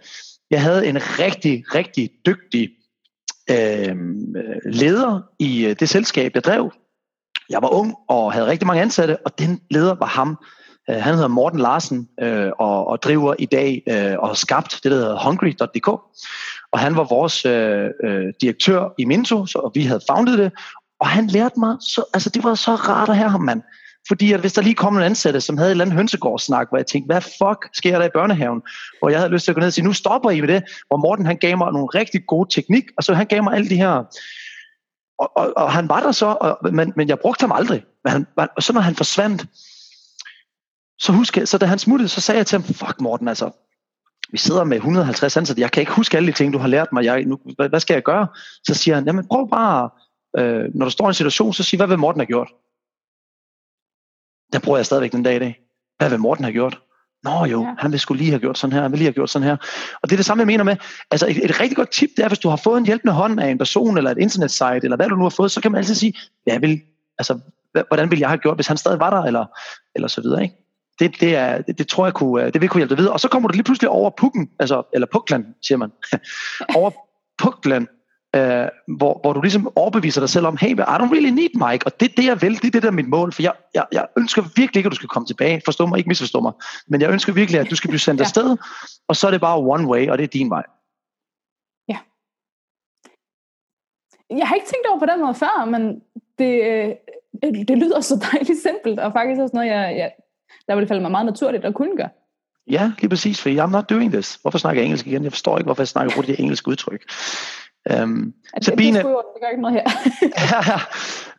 jeg 0.50 0.62
havde 0.62 0.88
en 0.88 0.98
rigtig, 0.98 1.76
rigtig 1.76 2.12
dygtig 2.26 2.76
øh, 3.50 3.96
leder 4.66 5.22
i 5.40 5.66
øh, 5.66 5.76
det 5.80 5.90
selskab, 5.90 6.36
jeg 6.36 6.44
drev. 6.44 6.72
Jeg 7.50 7.62
var 7.62 7.74
ung 7.74 7.96
og 8.08 8.34
havde 8.34 8.48
rigtig 8.48 8.68
mange 8.68 8.82
ansatte, 8.82 9.18
og 9.26 9.40
den 9.40 9.62
leder 9.72 9.96
var 9.96 10.06
ham. 10.06 10.38
Øh, 10.90 10.96
han 10.96 11.14
hedder 11.14 11.28
Morten 11.28 11.60
Larsen 11.60 12.10
øh, 12.22 12.52
og, 12.60 12.88
og 12.88 13.04
driver 13.04 13.36
i 13.40 13.46
dag 13.46 13.82
øh, 13.90 14.20
og 14.20 14.28
har 14.28 14.36
skabt 14.36 14.80
det, 14.84 14.92
der 14.92 14.98
hedder 14.98 15.20
hungry.dk. 15.26 15.88
Og 16.72 16.80
han 16.80 16.96
var 16.96 17.04
vores 17.04 17.46
øh, 17.46 17.90
øh, 18.04 18.34
direktør 18.42 18.94
i 18.98 19.06
Minto, 19.06 19.46
så, 19.46 19.60
og 19.60 19.72
vi 19.76 19.82
havde 19.82 20.02
founded 20.10 20.38
det. 20.38 20.52
Og 21.00 21.08
han 21.08 21.28
lærte 21.28 21.60
mig, 21.60 21.78
så, 21.80 22.04
altså 22.14 22.30
det 22.30 22.44
var 22.44 22.56
så 22.56 22.76
rart 22.76 23.10
at 23.10 23.18
have 23.18 23.30
ham, 23.30 23.42
mand. 23.42 23.62
Fordi 24.08 24.32
at 24.32 24.40
hvis 24.40 24.54
der 24.54 24.62
lige 24.62 24.76
kom 24.76 24.98
en 24.98 25.04
ansatte, 25.04 25.42
som 25.42 25.58
havde 25.58 25.70
et 25.70 25.72
eller 25.72 25.86
andet 25.86 25.98
hønsegårdssnak, 25.98 26.70
hvor 26.70 26.78
jeg 26.78 26.86
tænkte, 26.86 27.14
hvad 27.14 27.22
fuck 27.22 27.70
sker 27.74 28.00
der 28.00 28.06
i 28.06 28.10
børnehaven? 28.14 28.62
Hvor 29.00 29.10
jeg 29.10 29.20
havde 29.20 29.32
lyst 29.32 29.44
til 29.44 29.52
at 29.52 29.56
gå 29.56 29.60
ned 29.60 29.68
og 29.68 29.74
sige, 29.74 29.86
nu 29.86 29.94
stopper 29.94 30.30
I 30.30 30.42
med 30.42 30.48
det. 30.48 30.64
Hvor 30.88 30.98
Morten 30.98 31.26
han 31.26 31.38
gav 31.38 31.58
mig 31.58 31.72
nogle 31.72 31.88
rigtig 31.88 32.22
gode 32.28 32.50
teknik, 32.54 32.84
og 32.98 33.04
så 33.04 33.14
han 33.14 33.26
gav 33.26 33.44
mig 33.44 33.54
alle 33.54 33.70
de 33.70 33.76
her... 33.76 34.04
Og, 35.18 35.32
og, 35.38 35.54
og 35.58 35.72
han 35.72 35.90
var 35.90 36.00
der 36.00 36.12
så, 36.12 36.26
og, 36.26 36.74
men, 36.74 36.94
men 36.96 37.10
jeg 37.10 37.20
brugte 37.20 37.44
ham 37.44 37.52
aldrig. 37.52 37.86
Men 38.04 38.12
han, 38.12 38.28
og 38.56 38.64
så 38.64 38.74
når 38.74 38.82
han 38.82 38.96
forsvandt, 38.96 39.46
så 41.00 41.12
husker 41.12 41.42
jeg, 41.42 41.48
så 41.48 41.58
da 41.58 41.66
han 41.66 41.80
smuttede, 41.80 42.10
så 42.10 42.22
sagde 42.22 42.38
jeg 42.38 42.48
til 42.48 42.60
ham, 42.60 42.74
fuck 42.74 43.02
Morten, 43.02 43.28
altså, 43.28 43.52
vi 44.32 44.38
sidder 44.38 44.64
med 44.64 44.78
150 44.78 45.38
ansatte, 45.38 45.62
jeg 45.62 45.72
kan 45.72 45.82
ikke 45.82 45.92
huske 45.92 46.18
alle 46.18 46.32
de 46.32 46.38
ting, 46.38 46.54
du 46.54 46.58
har 46.58 46.68
lært 46.68 46.94
mig, 46.94 47.06
jeg, 47.06 47.26
nu, 47.26 47.40
hvad, 47.56 47.70
hvad 47.70 47.80
skal 47.80 47.94
jeg 47.94 48.04
gøre? 48.04 48.28
Så 48.64 48.74
siger 48.74 48.96
han, 48.96 49.06
jamen 49.06 49.28
prøv 49.28 49.50
bare, 49.50 49.90
øh, 50.38 50.70
når 50.76 50.86
du 50.86 50.92
står 50.92 51.06
i 51.06 51.08
en 51.08 51.14
situation, 51.14 51.54
så 51.54 51.64
sig, 51.64 51.78
hvad 51.78 51.88
vil 51.88 52.00
Morten 52.00 52.20
have 52.20 52.28
gjort? 52.28 52.54
Der 54.54 54.60
bruger 54.60 54.78
jeg 54.78 54.86
stadigvæk 54.86 55.12
den 55.12 55.24
dag 55.24 55.36
i 55.36 55.40
dag. 55.40 55.62
Hvad 55.98 56.10
vil 56.10 56.20
Morten 56.20 56.44
have 56.44 56.54
gjort? 56.54 56.82
Nå 57.26 57.46
jo, 57.46 57.62
ja. 57.62 57.74
han 57.78 57.92
vil 57.92 58.00
skulle 58.00 58.18
lige 58.18 58.30
have 58.30 58.40
gjort 58.40 58.58
sådan 58.58 58.74
her, 58.74 58.82
han 58.82 58.92
vil 58.92 58.98
lige 58.98 59.08
have 59.08 59.14
gjort 59.14 59.30
sådan 59.30 59.48
her. 59.48 59.58
Og 60.02 60.10
det 60.10 60.12
er 60.12 60.18
det 60.18 60.26
samme, 60.26 60.42
jeg 60.42 60.48
mener 60.48 60.64
med, 60.64 60.76
altså 61.12 61.28
et, 61.28 61.46
et 61.46 61.60
rigtig 61.60 61.78
godt 61.78 61.92
tip, 61.92 62.10
det 62.18 62.24
er, 62.24 62.28
hvis 62.28 62.40
du 62.40 62.50
har 62.50 62.56
fået 62.56 62.78
en 62.78 62.86
hjælpende 62.86 63.14
hånd 63.14 63.40
af 63.40 63.50
en 63.50 63.58
person, 63.58 63.98
eller 63.98 64.12
et 64.12 64.18
internetsite, 64.18 64.80
eller 64.84 64.96
hvad 64.96 65.10
du 65.10 65.16
nu 65.16 65.24
har 65.24 65.30
fået, 65.30 65.52
så 65.52 65.62
kan 65.62 65.72
man 65.72 65.80
altid 65.80 65.96
sige, 65.96 66.14
jeg 66.46 66.62
vil, 66.62 66.82
altså, 67.18 67.40
hvordan 67.88 68.12
ville 68.12 68.22
jeg 68.22 68.30
have 68.30 68.38
gjort, 68.38 68.58
hvis 68.58 68.68
han 68.68 68.78
stadig 68.78 69.00
var 69.00 69.10
der, 69.10 69.22
eller, 69.24 69.46
eller 69.96 70.08
så 70.08 70.22
videre, 70.22 70.44
ikke? 70.44 70.56
Det, 71.00 71.20
det, 71.20 71.36
er, 71.36 71.62
det, 71.62 71.78
det 71.78 71.88
tror 71.88 72.06
jeg 72.06 72.14
kunne, 72.14 72.52
det 72.52 72.62
vil 72.62 72.70
kunne 72.70 72.80
hjælpe 72.80 72.96
dig 72.96 72.98
videre. 72.98 73.14
Og 73.14 73.20
så 73.20 73.28
kommer 73.28 73.50
du 73.50 73.54
lige 73.54 73.64
pludselig 73.64 73.90
over 73.90 74.10
pukken, 74.18 74.50
altså, 74.60 74.84
eller 74.94 75.08
pukland, 75.12 75.46
siger 75.62 75.78
man. 75.78 75.92
over 76.80 76.92
pukland, 77.38 77.88
øh, 78.36 78.68
hvor, 78.98 79.20
hvor 79.22 79.34
du 79.34 79.42
ligesom 79.42 79.72
overbeviser 79.76 80.22
dig 80.22 80.30
selv 80.30 80.46
om, 80.46 80.58
hey, 80.58 80.70
I 80.70 80.98
don't 81.00 81.12
really 81.16 81.30
need 81.30 81.54
Mike, 81.66 81.86
og 81.86 82.00
det 82.00 82.12
er 82.12 82.16
det, 82.18 82.26
jeg 82.26 82.42
vil, 82.42 82.56
det 82.56 82.68
er 82.68 82.72
det, 82.72 82.84
der 82.84 82.88
er 82.88 83.00
mit 83.02 83.10
mål, 83.10 83.32
for 83.34 83.42
jeg, 83.42 83.54
jeg, 83.74 83.86
jeg 83.92 84.06
ønsker 84.18 84.42
virkelig 84.42 84.80
ikke, 84.80 84.88
at 84.88 84.92
du 84.92 84.96
skal 84.96 85.10
komme 85.10 85.26
tilbage, 85.26 85.62
forstå 85.66 85.86
mig, 85.86 85.98
ikke 85.98 86.08
misforstå 86.08 86.40
mig, 86.40 86.54
men 86.88 87.02
jeg 87.02 87.12
ønsker 87.12 87.34
virkelig, 87.34 87.60
at 87.60 87.70
du 87.70 87.76
skal 87.76 87.90
blive 87.90 88.00
sendt 88.00 88.20
ja. 88.22 88.24
afsted, 88.24 88.58
og 89.08 89.16
så 89.16 89.28
er 89.28 89.32
det 89.32 89.42
bare 89.42 89.60
one 89.60 89.88
way, 89.88 90.10
og 90.10 90.18
det 90.18 90.24
er 90.24 90.28
din 90.28 90.50
vej. 90.50 90.64
Ja. 91.88 91.98
Jeg 94.40 94.48
har 94.48 94.56
ikke 94.56 94.68
tænkt 94.68 94.88
over 94.90 95.00
på 95.00 95.06
den 95.06 95.22
måde 95.22 95.36
før, 95.36 95.66
men 95.66 96.02
det, 96.40 96.54
øh, 96.72 96.90
det 97.68 97.78
lyder 97.78 98.02
så 98.02 98.28
dejligt 98.32 98.60
simpelt, 98.62 99.00
og 99.00 99.14
faktisk 99.14 99.42
også 99.42 99.56
noget, 99.56 99.70
jeg, 99.70 99.98
jeg, 99.98 100.12
der 100.68 100.76
ville 100.76 100.88
falde 100.88 101.02
mig 101.02 101.12
meget 101.12 101.26
naturligt 101.26 101.66
at 101.66 101.74
kunne 101.74 101.98
gøre. 101.98 102.10
Ja, 102.68 102.92
lige 103.00 103.10
præcis, 103.10 103.42
for 103.42 103.50
I'm 103.50 103.72
not 103.72 103.90
doing 103.90 104.12
this. 104.12 104.36
Hvorfor 104.42 104.58
snakker 104.58 104.82
jeg 104.82 104.86
engelsk 104.86 105.08
igen? 105.08 105.24
Jeg 105.24 105.32
forstår 105.32 105.58
ikke, 105.58 105.66
hvorfor 105.66 105.82
jeg 105.82 105.88
snakker 105.88 106.14
bruger 106.14 106.26
det 106.26 106.40
engelske 106.40 106.68
udtryk. 106.68 107.12
Øhm, 107.92 108.34
det, 108.56 108.66
Sabine, 108.66 108.98
det, 108.98 109.06
det 109.06 109.42
gør 109.42 109.48
ikke 109.50 109.62
noget 109.62 109.76
her. 109.76 109.86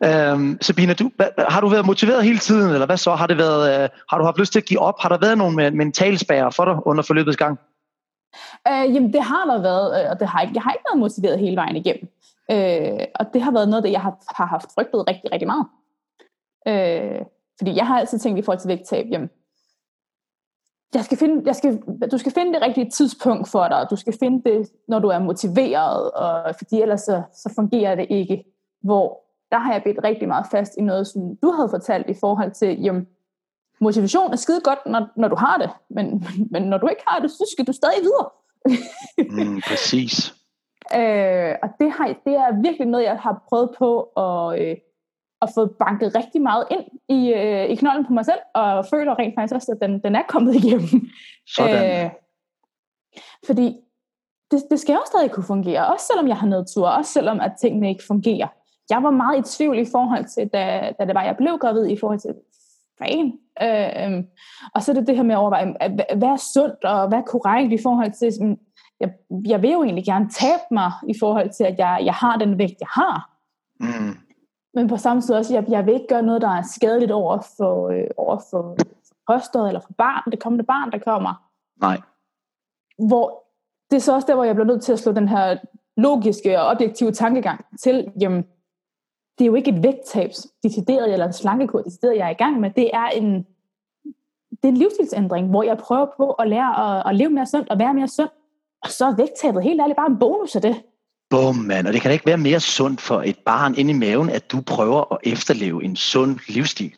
ja, 0.01 0.31
øhm, 0.31 0.57
Sabine, 0.61 0.93
du, 0.93 1.11
har 1.49 1.61
du 1.61 1.67
været 1.67 1.85
motiveret 1.85 2.23
hele 2.23 2.39
tiden, 2.39 2.73
eller 2.73 2.85
hvad 2.85 2.97
så? 2.97 3.15
Har, 3.15 3.27
det 3.27 3.37
været, 3.37 3.83
øh, 3.83 3.89
har 4.09 4.17
du 4.17 4.23
haft 4.23 4.39
lyst 4.39 4.51
til 4.51 4.59
at 4.59 4.65
give 4.65 4.79
op? 4.79 4.95
Har 4.99 5.09
der 5.09 5.17
været 5.17 5.37
nogle 5.37 5.71
mentalspærre 5.71 6.51
for 6.51 6.65
dig 6.65 6.87
under 6.87 7.03
forløbets 7.03 7.37
gang? 7.37 7.59
Øh, 8.67 8.95
jamen, 8.95 9.13
det 9.13 9.23
har 9.23 9.45
der 9.45 9.61
været, 9.61 10.03
øh, 10.03 10.11
og 10.11 10.19
det 10.19 10.27
har 10.27 10.41
ikke, 10.41 10.53
jeg 10.55 10.61
har 10.61 10.71
ikke 10.71 10.85
været 10.89 10.99
motiveret 10.99 11.39
hele 11.39 11.55
vejen 11.55 11.75
igennem. 11.75 12.07
Øh, 12.51 13.05
og 13.15 13.25
det 13.33 13.41
har 13.41 13.51
været 13.51 13.69
noget, 13.69 13.83
det 13.83 13.91
jeg 13.91 14.01
har, 14.01 14.17
har 14.35 14.45
haft 14.45 14.67
frygtet 14.75 15.07
rigtig, 15.09 15.31
rigtig 15.31 15.47
meget. 15.47 15.65
Øh, 16.67 17.21
fordi 17.57 17.75
jeg 17.75 17.87
har 17.87 17.99
altid 17.99 18.19
tænkt 18.19 18.39
i 18.39 18.41
forhold 18.41 18.59
til 18.59 18.67
vægttab, 18.67 19.05
jamen, 19.11 19.29
jeg 20.93 21.05
skal 21.05 21.17
finde, 21.17 21.43
jeg 21.45 21.55
skal, 21.55 21.81
du 22.11 22.17
skal 22.17 22.31
finde 22.31 22.53
det 22.53 22.61
rigtige 22.61 22.89
tidspunkt 22.89 23.49
for 23.49 23.67
dig, 23.67 23.87
du 23.89 23.95
skal 23.95 24.13
finde 24.19 24.49
det, 24.49 24.69
når 24.87 24.99
du 24.99 25.07
er 25.07 25.19
motiveret, 25.19 26.11
og, 26.11 26.55
fordi 26.57 26.81
ellers 26.81 27.01
så, 27.01 27.23
så 27.33 27.53
fungerer 27.55 27.95
det 27.95 28.07
ikke. 28.09 28.43
Hvor 28.83 29.23
der 29.51 29.57
har 29.57 29.73
jeg 29.73 29.83
bedt 29.83 30.03
rigtig 30.03 30.27
meget 30.27 30.45
fast 30.51 30.73
i 30.77 30.81
noget, 30.81 31.07
som 31.07 31.21
du 31.43 31.51
havde 31.51 31.69
fortalt 31.69 32.09
i 32.09 32.13
forhold 32.19 32.51
til, 32.51 32.81
jamen, 32.81 33.07
motivation 33.79 34.31
er 34.31 34.35
skide 34.35 34.61
godt, 34.61 34.79
når, 34.85 35.07
når 35.15 35.27
du 35.27 35.35
har 35.35 35.57
det, 35.57 35.69
men, 35.89 36.25
men 36.51 36.63
når 36.63 36.77
du 36.77 36.87
ikke 36.87 37.03
har 37.07 37.19
det, 37.19 37.31
så 37.31 37.49
skal 37.51 37.67
du 37.67 37.71
stadig 37.71 38.01
videre. 38.01 38.29
mm, 39.45 39.61
præcis. 39.67 40.33
Øh, 40.95 41.55
og 41.63 41.69
det, 41.79 41.91
har, 41.91 42.07
det 42.25 42.33
er 42.33 42.61
virkelig 42.61 42.87
noget, 42.87 43.05
jeg 43.05 43.17
har 43.19 43.43
prøvet 43.49 43.69
på 43.77 44.01
at, 44.01 44.61
øh, 44.61 44.75
og 45.41 45.49
fået 45.55 45.71
banket 45.79 46.15
rigtig 46.15 46.41
meget 46.41 46.65
ind 46.71 46.85
i, 47.09 47.33
øh, 47.33 47.69
i 47.69 47.75
knolden 47.75 48.05
på 48.05 48.13
mig 48.13 48.25
selv, 48.25 48.39
og 48.53 48.85
føler 48.85 49.19
rent 49.19 49.35
faktisk 49.35 49.55
også, 49.55 49.71
at 49.71 49.89
den, 49.89 49.99
den 50.03 50.15
er 50.15 50.23
kommet 50.27 50.55
igennem. 50.61 51.09
Sådan. 51.55 52.05
Øh, 52.05 52.11
fordi 53.45 53.75
det, 54.51 54.63
det 54.71 54.79
skal 54.79 54.93
jo 54.93 55.01
stadig 55.05 55.31
kunne 55.31 55.43
fungere, 55.43 55.87
også 55.87 56.05
selvom 56.05 56.27
jeg 56.27 56.37
har 56.37 56.47
nedtur, 56.47 56.87
også 56.87 57.11
selvom 57.11 57.39
at 57.39 57.53
tingene 57.61 57.89
ikke 57.89 58.03
fungerer. 58.07 58.47
Jeg 58.89 59.03
var 59.03 59.11
meget 59.11 59.39
i 59.39 59.57
tvivl 59.57 59.79
i 59.79 59.85
forhold 59.91 60.25
til, 60.25 60.47
da, 60.47 60.93
da 60.99 61.05
det 61.05 61.15
var, 61.15 61.23
jeg 61.23 61.37
blev 61.37 61.57
gravid, 61.57 61.87
i 61.87 61.97
forhold 61.99 62.19
til 62.19 62.33
fan. 62.99 63.33
Øh, 63.61 64.23
og 64.73 64.83
så 64.83 64.91
er 64.91 64.95
det 64.95 65.07
det 65.07 65.15
her 65.15 65.23
med 65.23 65.35
at 65.35 65.39
overveje, 65.39 65.73
hvad 66.15 66.29
er 66.29 66.51
sundt, 66.53 66.83
og 66.83 67.07
hvad 67.07 67.17
er 67.17 67.23
korrekt 67.23 67.73
i 67.73 67.83
forhold 67.83 68.11
til, 68.19 68.33
sådan, 68.33 68.57
jeg, 68.99 69.09
jeg 69.47 69.61
vil 69.61 69.71
jo 69.71 69.83
egentlig 69.83 70.05
gerne 70.05 70.29
tabe 70.29 70.63
mig 70.71 70.91
i 71.07 71.13
forhold 71.19 71.49
til, 71.57 71.63
at 71.63 71.79
jeg, 71.79 72.01
jeg 72.05 72.13
har 72.13 72.37
den 72.37 72.57
vægt, 72.57 72.79
jeg 72.79 72.87
har. 72.91 73.29
Mm. 73.79 74.26
Men 74.77 74.87
på 74.87 74.97
samme 74.97 75.21
tid 75.21 75.35
også, 75.35 75.53
jeg, 75.53 75.65
jeg 75.69 75.85
vil 75.85 75.93
ikke 75.93 76.07
gøre 76.07 76.21
noget, 76.21 76.41
der 76.41 76.49
er 76.49 76.61
skadeligt 76.61 77.11
over 77.11 77.39
for, 77.57 77.89
øh, 77.89 78.07
over 78.17 78.39
for 78.49 78.77
fosteret 79.31 79.67
eller 79.67 79.79
for 79.79 79.93
barn, 79.97 80.31
det 80.31 80.39
kommende 80.39 80.65
barn, 80.65 80.91
der 80.91 80.97
kommer. 80.97 81.49
Nej. 81.81 82.01
Hvor 83.07 83.43
det 83.91 83.97
er 83.97 84.01
så 84.01 84.13
også 84.13 84.27
der, 84.27 84.35
hvor 84.35 84.43
jeg 84.43 84.55
bliver 84.55 84.67
nødt 84.67 84.83
til 84.83 84.93
at 84.93 84.99
slå 84.99 85.11
den 85.11 85.27
her 85.27 85.57
logiske 85.97 86.61
og 86.61 86.67
objektive 86.67 87.11
tankegang 87.11 87.65
til, 87.81 88.11
jamen, 88.21 88.43
det 89.37 89.43
er 89.43 89.45
jo 89.45 89.55
ikke 89.55 89.71
et 89.71 89.83
vægttabs 89.83 90.47
decideret, 90.63 91.13
eller 91.13 91.25
en 91.25 91.33
slankekur 91.33 91.81
decideret, 91.81 92.17
jeg 92.17 92.25
er 92.25 92.31
i 92.31 92.43
gang 92.43 92.59
med. 92.59 92.69
Det 92.69 92.89
er 92.93 93.07
en, 93.07 93.33
det 94.49 94.63
er 94.63 94.67
en 94.67 94.77
livsstilsændring, 94.77 95.49
hvor 95.49 95.63
jeg 95.63 95.77
prøver 95.77 96.07
på 96.17 96.31
at 96.31 96.49
lære 96.49 96.97
at, 96.97 97.03
at 97.09 97.15
leve 97.15 97.29
mere 97.29 97.45
sundt 97.45 97.69
og 97.69 97.79
være 97.79 97.93
mere 97.93 98.07
sund. 98.07 98.29
Og 98.83 98.89
så 98.89 99.05
er 99.05 99.15
vægttabet 99.15 99.63
helt 99.63 99.81
ærligt 99.81 99.97
bare 99.97 100.09
en 100.09 100.19
bonus 100.19 100.55
af 100.55 100.61
det. 100.61 100.83
Bum, 101.29 101.55
mand. 101.55 101.87
Og 101.87 101.93
det 101.93 102.01
kan 102.01 102.09
da 102.09 102.13
ikke 102.13 102.25
være 102.25 102.37
mere 102.37 102.59
sundt 102.59 103.01
for 103.01 103.21
et 103.21 103.37
barn 103.45 103.75
inde 103.77 103.91
i 103.91 103.93
maven, 103.93 104.29
at 104.29 104.51
du 104.51 104.61
prøver 104.61 105.13
at 105.13 105.19
efterleve 105.23 105.83
en 105.83 105.95
sund 105.95 106.39
livsstil. 106.47 106.93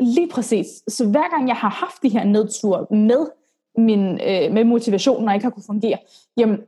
Lige 0.00 0.28
præcis. 0.28 0.66
Så 0.88 1.06
hver 1.06 1.30
gang 1.30 1.48
jeg 1.48 1.56
har 1.56 1.70
haft 1.70 2.02
de 2.02 2.08
her 2.08 2.24
nedtur 2.24 2.94
med 2.94 3.26
min 3.76 4.20
øh, 4.20 4.52
med 4.52 4.64
motivationen, 4.64 5.24
når 5.24 5.32
jeg 5.32 5.36
ikke 5.36 5.44
har 5.44 5.50
kunne 5.50 5.62
fungere, 5.66 5.98
jamen, 6.36 6.58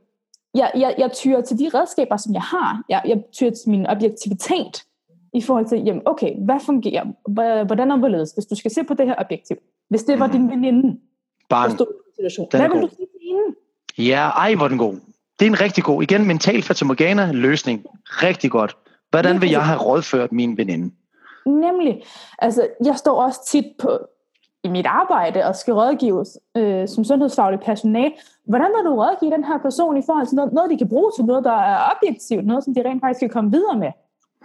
jeg, 0.55 0.71
jeg, 0.75 0.95
jeg 0.97 1.11
tyrer 1.11 1.41
til 1.41 1.59
de 1.59 1.69
redskaber, 1.73 2.17
som 2.17 2.33
jeg 2.33 2.41
har. 2.41 2.83
Jeg, 2.89 3.01
jeg 3.05 3.23
tyrer 3.33 3.51
til 3.51 3.69
min 3.69 3.87
objektivitet 3.87 4.83
i 5.33 5.41
forhold 5.41 5.65
til, 5.65 5.83
jamen, 5.85 6.01
okay, 6.05 6.35
hvad 6.45 6.59
fungerer? 6.65 7.05
Hvordan 7.65 7.91
er 7.91 7.95
det 7.95 8.33
hvis 8.35 8.45
du 8.45 8.55
skal 8.55 8.71
se 8.71 8.83
på 8.83 8.93
det 8.93 9.05
her 9.05 9.15
objektiv? 9.17 9.57
Hvis 9.89 10.03
det 10.03 10.19
var 10.19 10.27
mm. 10.27 10.33
din 10.33 10.49
veninde, 10.49 10.99
Bang. 11.49 11.69
der 11.69 11.75
stod 11.75 11.87
i 11.87 12.15
situation, 12.15 12.47
hvad 12.51 12.69
vil 12.69 12.81
du 12.81 12.89
sige 12.95 13.07
til 13.07 13.19
hende? 13.27 14.07
Ja, 14.09 14.29
ej, 14.29 14.55
hvor 14.55 14.67
den 14.67 14.77
god. 14.77 14.95
Det 15.41 15.47
er 15.47 15.51
en 15.51 15.61
rigtig 15.61 15.83
god, 15.83 16.03
igen, 16.03 16.27
mental 16.27 16.63
fatamorgana 16.63 17.31
løsning. 17.31 17.85
Rigtig 18.05 18.51
godt. 18.51 18.77
Hvordan 19.09 19.41
vil 19.41 19.49
jeg 19.49 19.65
have 19.65 19.79
rådført 19.79 20.31
min 20.31 20.57
veninde? 20.57 20.95
Nemlig. 21.45 22.03
Altså, 22.39 22.67
jeg 22.85 22.95
står 22.95 23.23
også 23.23 23.39
tit 23.47 23.65
på, 23.79 23.99
i 24.63 24.67
mit 24.67 24.85
arbejde 24.85 25.45
og 25.45 25.55
skal 25.55 25.73
rådgive 25.73 26.25
øh, 26.57 26.87
som 26.87 27.03
sundhedsfaglig 27.03 27.59
personal. 27.59 28.11
Hvordan 28.45 28.71
vil 28.75 28.85
du 28.85 28.95
rådgive 28.95 29.31
den 29.31 29.43
her 29.43 29.57
person 29.57 29.97
i 29.97 30.01
forhold 30.05 30.27
til 30.27 30.35
noget, 30.35 30.53
noget, 30.53 30.71
de 30.71 30.77
kan 30.77 30.89
bruge 30.89 31.11
til 31.15 31.25
noget, 31.25 31.43
der 31.43 31.57
er 31.61 31.77
objektivt, 31.95 32.45
noget, 32.45 32.63
som 32.63 32.73
de 32.73 32.83
rent 32.85 33.01
faktisk 33.01 33.19
kan 33.19 33.29
komme 33.29 33.51
videre 33.51 33.77
med? 33.77 33.91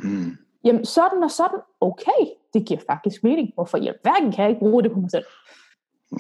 Mm. 0.03 0.37
Jamen, 0.65 0.85
sådan 0.85 1.23
og 1.23 1.31
sådan, 1.31 1.59
okay, 1.81 2.23
det 2.55 2.65
giver 2.67 2.81
faktisk 2.91 3.25
mening. 3.25 3.51
Hvorfor 3.55 3.79
i 3.79 3.91
hverken 4.03 4.33
kan 4.33 4.43
jeg 4.43 4.51
ikke 4.51 4.61
bruge 4.61 4.83
det 4.83 4.93
på 4.93 5.01
mig 5.01 5.11
selv? 5.11 5.25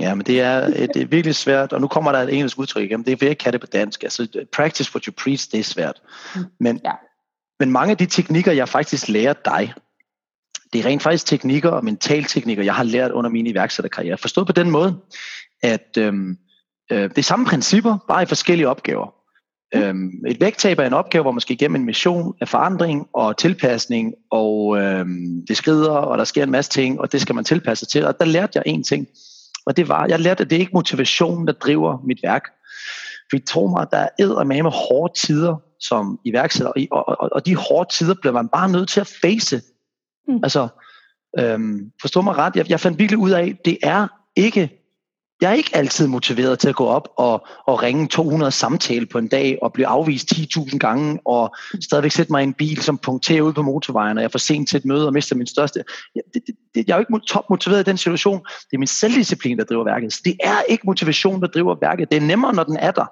Ja, 0.00 0.14
men 0.14 0.26
det 0.26 0.40
er, 0.40 0.66
det 0.68 1.02
er 1.02 1.06
virkelig 1.06 1.34
svært, 1.34 1.72
og 1.72 1.80
nu 1.80 1.88
kommer 1.88 2.12
der 2.12 2.18
et 2.18 2.34
engelsk 2.34 2.58
udtryk 2.58 2.82
igen, 2.82 3.04
det 3.04 3.12
er 3.12 3.16
ved 3.20 3.28
at 3.28 3.38
kalde 3.38 3.58
det 3.58 3.60
på 3.60 3.70
dansk. 3.72 4.02
Altså, 4.02 4.46
practice 4.52 4.90
what 4.94 5.04
you 5.04 5.12
preach, 5.24 5.52
det 5.52 5.60
er 5.60 5.64
svært. 5.64 6.02
Mm. 6.34 6.44
Men, 6.60 6.80
ja. 6.84 6.92
men 7.60 7.70
mange 7.70 7.90
af 7.90 7.96
de 7.96 8.06
teknikker, 8.06 8.52
jeg 8.52 8.68
faktisk 8.68 9.08
lærer 9.08 9.34
dig, 9.44 9.74
det 10.72 10.80
er 10.80 10.86
rent 10.86 11.02
faktisk 11.02 11.26
teknikker 11.26 11.70
og 11.70 11.84
mentalteknikker, 11.84 12.64
jeg 12.64 12.74
har 12.74 12.82
lært 12.82 13.10
under 13.10 13.30
min 13.30 13.46
iværksætterkarriere. 13.46 14.18
Forstået 14.18 14.46
på 14.46 14.52
den 14.52 14.70
måde, 14.70 14.96
at 15.62 15.98
øhm, 15.98 16.38
Øh, 16.92 17.02
det 17.02 17.18
er 17.18 17.22
samme 17.22 17.46
principper, 17.46 17.98
bare 18.08 18.22
i 18.22 18.26
forskellige 18.26 18.68
opgaver. 18.68 19.14
Øhm, 19.74 20.10
et 20.26 20.40
vægttab 20.40 20.78
er 20.78 20.86
en 20.86 20.92
opgave, 20.92 21.22
hvor 21.22 21.32
man 21.32 21.40
skal 21.40 21.54
igennem 21.54 21.76
en 21.76 21.84
mission 21.84 22.34
af 22.40 22.48
forandring 22.48 23.08
og 23.12 23.36
tilpasning, 23.36 24.14
og 24.30 24.78
øhm, 24.78 25.46
det 25.48 25.56
skrider, 25.56 25.90
og 25.90 26.18
der 26.18 26.24
sker 26.24 26.42
en 26.42 26.50
masse 26.50 26.70
ting, 26.70 27.00
og 27.00 27.12
det 27.12 27.20
skal 27.20 27.34
man 27.34 27.44
tilpasse 27.44 27.84
sig 27.84 27.88
til. 27.88 28.06
Og 28.06 28.18
der 28.18 28.24
lærte 28.24 28.52
jeg 28.54 28.62
en 28.66 28.84
ting, 28.84 29.06
og 29.66 29.76
det 29.76 29.88
var, 29.88 30.06
jeg 30.06 30.20
lærte, 30.20 30.42
at 30.42 30.50
det 30.50 30.56
er 30.56 30.60
ikke 30.60 30.74
motivation, 30.74 31.46
der 31.46 31.52
driver 31.52 31.98
mit 32.06 32.20
værk. 32.22 32.42
For 33.30 33.38
tro 33.46 33.66
mig, 33.66 33.86
der 33.90 33.98
er 33.98 34.44
med 34.44 34.62
med 34.62 34.70
hårde 34.70 35.12
tider 35.14 35.56
som 35.80 36.18
iværksætter, 36.24 36.72
og, 36.90 37.08
og, 37.08 37.28
og 37.32 37.46
de 37.46 37.56
hårde 37.56 37.92
tider 37.92 38.14
bliver 38.14 38.32
man 38.32 38.48
bare 38.48 38.68
nødt 38.68 38.88
til 38.88 39.00
at 39.00 39.12
face. 39.22 39.62
Mm. 40.28 40.40
Altså, 40.42 40.68
øhm, 41.38 41.92
forstå 42.00 42.20
mig 42.20 42.38
ret, 42.38 42.56
jeg, 42.56 42.70
jeg 42.70 42.80
fandt 42.80 42.98
virkelig 42.98 43.18
ud 43.18 43.30
af, 43.30 43.58
det 43.64 43.78
er 43.82 44.08
ikke 44.36 44.85
jeg 45.40 45.50
er 45.50 45.54
ikke 45.54 45.70
altid 45.76 46.06
motiveret 46.06 46.58
til 46.58 46.68
at 46.68 46.74
gå 46.74 46.86
op 46.86 47.08
og, 47.16 47.46
og 47.66 47.82
ringe 47.82 48.06
200 48.08 48.52
samtale 48.52 49.06
på 49.06 49.18
en 49.18 49.28
dag 49.28 49.58
og 49.62 49.72
blive 49.72 49.86
afvist 49.86 50.32
10.000 50.32 50.78
gange 50.78 51.18
og 51.24 51.56
stadigvæk 51.80 52.12
sætte 52.12 52.32
mig 52.32 52.40
i 52.40 52.44
en 52.44 52.54
bil, 52.54 52.82
som 52.82 52.98
punkterer 52.98 53.42
ud 53.42 53.52
på 53.52 53.62
motorvejen, 53.62 54.18
og 54.18 54.22
jeg 54.22 54.28
er 54.28 54.30
for 54.30 54.38
sent 54.38 54.68
til 54.68 54.76
et 54.76 54.84
møde 54.84 55.06
og 55.06 55.12
mister 55.12 55.36
min 55.36 55.46
største. 55.46 55.84
Jeg, 56.14 56.22
det, 56.34 56.42
det, 56.74 56.88
jeg 56.88 56.92
er 56.92 56.96
jo 56.96 57.00
ikke 57.00 57.26
top 57.26 57.50
motiveret 57.50 57.80
i 57.80 57.90
den 57.90 57.96
situation. 57.96 58.38
Det 58.38 58.74
er 58.74 58.78
min 58.78 58.86
selvdisciplin, 58.86 59.58
der 59.58 59.64
driver 59.64 59.84
værket. 59.84 60.12
Så 60.12 60.20
det 60.24 60.36
er 60.44 60.62
ikke 60.68 60.82
motivation, 60.86 61.40
der 61.40 61.48
driver 61.48 61.76
værket. 61.80 62.10
Det 62.10 62.16
er 62.16 62.20
nemmere, 62.20 62.54
når 62.54 62.64
den 62.64 62.76
er 62.76 62.90
der. 62.90 63.04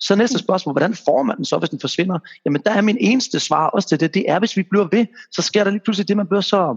Så 0.00 0.14
næste 0.14 0.38
spørgsmål, 0.38 0.72
hvordan 0.72 0.94
får 0.94 1.22
man 1.22 1.36
den 1.36 1.44
så, 1.44 1.58
hvis 1.58 1.70
den 1.70 1.80
forsvinder? 1.80 2.18
Jamen, 2.46 2.62
der 2.66 2.70
er 2.70 2.80
min 2.80 2.96
eneste 3.00 3.40
svar 3.40 3.66
også 3.66 3.88
til 3.88 4.00
det. 4.00 4.14
Det 4.14 4.24
er, 4.28 4.38
hvis 4.38 4.56
vi 4.56 4.62
bliver 4.70 4.88
ved, 4.92 5.06
så 5.32 5.42
sker 5.42 5.64
der 5.64 5.70
lige 5.70 5.82
pludselig 5.84 6.08
det, 6.08 6.16
man 6.16 6.26
bliver 6.26 6.40
så 6.40 6.76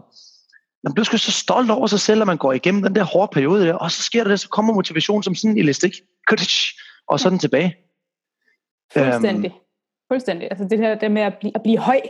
man 0.85 0.93
bliver 0.93 1.17
så 1.17 1.31
stolt 1.31 1.71
over 1.71 1.87
sig 1.87 1.99
selv, 1.99 2.21
at 2.21 2.27
man 2.27 2.37
går 2.37 2.53
igennem 2.53 2.81
den 2.81 2.95
der 2.95 3.03
hårde 3.03 3.31
periode 3.33 3.67
der, 3.67 3.73
og 3.73 3.91
så 3.91 4.01
sker 4.01 4.23
der 4.23 4.29
det, 4.29 4.39
så 4.39 4.49
kommer 4.49 4.73
motivation 4.73 5.23
som 5.23 5.35
sådan 5.35 5.51
en 5.51 5.57
elastik, 5.57 5.93
og 7.07 7.19
så 7.19 7.29
den 7.29 7.39
tilbage. 7.39 7.75
Fuldstændig. 8.93 9.51
Um, 9.51 9.59
Fuldstændig. 10.11 10.47
Altså 10.51 10.67
det 10.69 10.79
her 10.79 10.95
det 10.95 11.11
med 11.11 11.21
at 11.21 11.37
blive, 11.39 11.51
at 11.55 11.63
blive 11.63 11.77
høj 11.77 12.01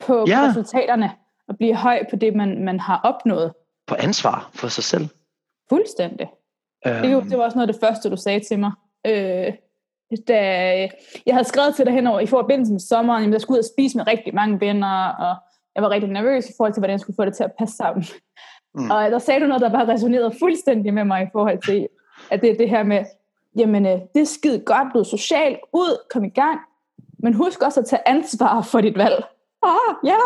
på, 0.00 0.24
ja. 0.28 0.40
på 0.40 0.46
resultaterne, 0.46 1.10
og 1.48 1.56
blive 1.56 1.76
høj 1.76 2.04
på 2.10 2.16
det, 2.16 2.34
man, 2.36 2.64
man 2.64 2.80
har 2.80 3.00
opnået. 3.04 3.52
På 3.86 3.94
ansvar 3.98 4.50
for 4.54 4.68
sig 4.68 4.84
selv. 4.84 5.08
Fuldstændig. 5.68 6.26
Um, 6.86 6.92
det, 6.92 7.30
det 7.30 7.38
var 7.38 7.44
også 7.44 7.58
noget 7.58 7.68
af 7.68 7.74
det 7.74 7.80
første, 7.80 8.10
du 8.10 8.16
sagde 8.16 8.40
til 8.40 8.58
mig. 8.58 8.72
Øh, 9.06 9.52
da 10.28 10.40
jeg 11.26 11.34
havde 11.34 11.48
skrevet 11.48 11.74
til 11.74 11.86
dig 11.86 11.94
henover 11.94 12.20
i 12.20 12.26
forbindelse 12.26 12.72
med 12.72 12.80
sommeren, 12.80 13.24
at 13.24 13.32
jeg 13.32 13.40
skulle 13.40 13.56
ud 13.56 13.64
og 13.64 13.70
spise 13.74 13.96
med 13.96 14.06
rigtig 14.06 14.34
mange 14.34 14.60
venner, 14.60 15.08
og 15.08 15.36
jeg 15.78 15.82
var 15.82 15.90
rigtig 15.90 16.10
nervøs 16.10 16.48
i 16.48 16.52
forhold 16.56 16.72
til, 16.72 16.80
hvordan 16.80 16.92
jeg 16.92 17.00
skulle 17.00 17.16
få 17.16 17.24
det 17.24 17.36
til 17.36 17.44
at 17.44 17.52
passe 17.58 17.76
sammen. 17.76 18.04
Mm. 18.74 18.90
Og 18.90 19.10
der 19.10 19.18
sagde 19.18 19.40
du 19.40 19.46
noget, 19.46 19.62
der 19.62 19.70
bare 19.70 19.88
resonerede 19.88 20.34
fuldstændig 20.38 20.94
med 20.94 21.04
mig 21.04 21.22
i 21.22 21.28
forhold 21.32 21.62
til, 21.62 21.88
at 22.30 22.40
det 22.40 22.50
er 22.50 22.56
det 22.56 22.70
her 22.70 22.82
med, 22.82 23.04
jamen 23.56 23.86
øh, 23.86 23.98
det 24.14 24.20
er 24.20 24.24
skide 24.24 24.58
godt, 24.58 24.88
du 24.94 24.98
er 24.98 25.02
social, 25.02 25.58
ud, 25.72 26.06
kom 26.10 26.24
i 26.24 26.28
gang, 26.28 26.60
men 27.18 27.34
husk 27.34 27.62
også 27.62 27.80
at 27.80 27.86
tage 27.86 28.08
ansvar 28.08 28.62
for 28.62 28.80
dit 28.80 28.98
valg. 28.98 29.24
Ah, 29.62 29.94
ja, 30.04 30.18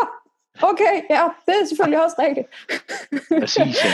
okay, 0.61 0.95
ja, 1.09 1.29
det 1.45 1.55
er 1.61 1.65
selvfølgelig 1.65 2.03
også 2.03 2.15
rigtigt. 2.19 2.47
Præcis, 3.41 3.85
ja. 3.85 3.89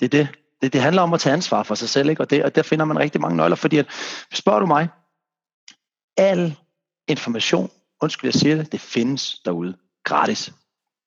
Det 0.00 0.04
er 0.04 0.18
det. 0.18 0.28
det. 0.62 0.72
Det 0.72 0.80
handler 0.80 1.02
om 1.02 1.14
at 1.14 1.20
tage 1.20 1.32
ansvar 1.32 1.62
for 1.62 1.74
sig 1.74 1.88
selv, 1.88 2.10
ikke? 2.10 2.22
Og, 2.22 2.30
det, 2.30 2.44
og 2.44 2.54
der 2.54 2.62
finder 2.62 2.84
man 2.84 2.98
rigtig 2.98 3.20
mange 3.20 3.36
nøgler, 3.36 3.56
fordi 3.56 3.76
at, 3.78 3.86
spørger 4.32 4.60
du 4.60 4.66
mig, 4.66 4.88
al 6.16 6.56
information, 7.08 7.70
undskyld 8.02 8.28
jeg 8.28 8.40
siger 8.40 8.56
det, 8.56 8.72
det 8.72 8.80
findes 8.80 9.40
derude 9.44 9.76
gratis. 10.06 10.52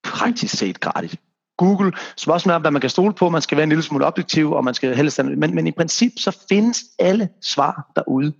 Praktisk 0.03 0.57
set 0.57 0.79
gratis. 0.79 1.15
Google, 1.57 1.91
spørgsmålet 2.17 2.55
er, 2.55 2.59
hvad 2.59 2.71
man 2.71 2.81
kan 2.81 2.89
stole 2.89 3.13
på, 3.13 3.29
man 3.29 3.41
skal 3.41 3.55
være 3.57 3.63
en 3.63 3.69
lille 3.69 3.83
smule 3.83 4.05
objektiv, 4.05 4.51
og 4.51 4.63
man 4.63 4.73
skal 4.73 4.95
helst 4.95 5.23
men, 5.23 5.55
men 5.55 5.67
i 5.67 5.71
princip, 5.71 6.11
så 6.17 6.37
findes 6.49 6.83
alle 6.99 7.29
svar 7.41 7.91
derude. 7.95 8.33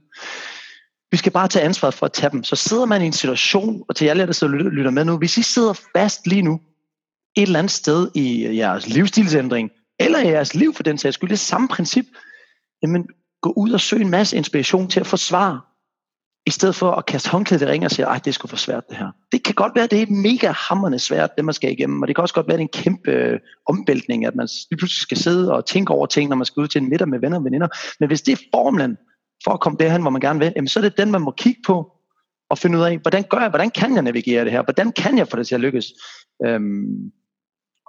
Vi 1.12 1.18
skal 1.18 1.32
bare 1.32 1.48
tage 1.48 1.66
ansvaret 1.66 1.94
for 1.94 2.06
at 2.06 2.14
tage 2.14 2.32
dem. 2.32 2.44
Så 2.44 2.56
sidder 2.56 2.86
man 2.86 3.02
i 3.02 3.06
en 3.06 3.14
situation, 3.14 3.84
og 3.90 3.96
til 3.96 4.06
alle 4.06 4.26
der 4.26 4.32
sidder 4.32 4.54
og 4.54 4.72
lytter 4.72 4.92
med 4.92 5.06
nu, 5.06 5.18
hvis 5.18 5.38
I 5.38 5.42
sidder 5.42 5.74
fast 5.96 6.28
lige 6.28 6.42
nu, 6.42 6.60
et 7.38 7.42
eller 7.42 7.60
andet 7.60 7.72
sted 7.72 8.12
i 8.16 8.58
jeres 8.58 8.88
livsstilsændring, 8.88 9.70
eller 10.00 10.20
i 10.20 10.28
jeres 10.28 10.56
liv 10.56 10.74
for 10.74 10.84
den 10.84 10.98
sags 10.98 11.14
skyld, 11.14 11.30
det 11.30 11.36
er 11.36 11.38
samme 11.38 11.68
princip, 11.68 12.06
jamen 12.82 13.08
gå 13.42 13.54
ud 13.58 13.72
og 13.72 13.82
søg 13.82 14.02
en 14.02 14.10
masse 14.10 14.38
inspiration 14.38 14.88
til 14.88 15.00
at 15.00 15.08
få 15.08 15.18
svar 15.18 15.66
i 16.50 16.52
stedet 16.52 16.76
for 16.76 16.92
at 16.92 17.06
kaste 17.06 17.30
håndklædet 17.30 17.62
i 17.62 17.66
ringen 17.66 17.86
og 17.86 17.92
sige, 17.92 18.10
at 18.10 18.26
det 18.26 18.34
skulle 18.34 18.50
for 18.50 18.58
svært 18.58 18.90
det 18.90 18.98
her. 18.98 19.12
Det 19.32 19.44
kan 19.44 19.56
godt 19.56 19.76
være, 19.76 19.84
at 19.84 19.92
det 19.92 20.02
er 20.02 20.06
mega 20.10 20.52
hammerne 20.70 21.00
svært, 21.00 21.36
det 21.38 21.46
man 21.46 21.54
skal 21.54 21.72
igennem, 21.72 22.02
og 22.02 22.08
det 22.08 22.16
kan 22.16 22.22
også 22.22 22.34
godt 22.34 22.48
være, 22.48 22.54
at 22.54 22.60
det 22.60 22.64
er 22.64 22.80
en 22.80 22.84
kæmpe 22.84 23.12
øh, 23.12 23.40
omvæltning, 23.68 24.26
at 24.26 24.36
man 24.36 24.48
lige 24.70 24.78
pludselig 24.78 25.02
skal 25.02 25.18
sidde 25.18 25.54
og 25.54 25.66
tænke 25.66 25.94
over 25.94 26.06
ting, 26.06 26.30
når 26.30 26.36
man 26.36 26.46
skal 26.46 26.62
ud 26.62 26.68
til 26.68 26.82
en 26.82 26.90
middag 26.90 27.08
med 27.08 27.20
venner 27.20 27.38
og 27.38 27.44
veninder. 27.44 27.68
Men 28.00 28.08
hvis 28.10 28.22
det 28.22 28.32
er 28.32 28.44
formlen 28.54 28.98
for 29.44 29.52
at 29.52 29.60
komme 29.60 29.78
derhen, 29.80 30.02
hvor 30.02 30.10
man 30.10 30.22
gerne 30.22 30.40
vil, 30.40 30.54
jamen, 30.56 30.68
så 30.68 30.80
er 30.80 30.84
det 30.84 30.98
den, 30.98 31.12
man 31.12 31.22
må 31.22 31.32
kigge 31.32 31.62
på 31.66 31.92
og 32.50 32.58
finde 32.58 32.78
ud 32.78 32.84
af, 32.84 32.98
hvordan 32.98 33.24
gør 33.30 33.40
jeg, 33.40 33.50
hvordan 33.50 33.70
kan 33.70 33.96
jeg 33.96 34.04
navigere 34.04 34.44
det 34.44 34.52
her, 34.52 34.64
hvordan 34.64 34.92
kan 34.92 35.18
jeg 35.18 35.28
få 35.28 35.38
det 35.38 35.48
til 35.48 35.56
at 35.56 35.62
lykkes. 35.62 35.86
Øhm, 36.46 37.12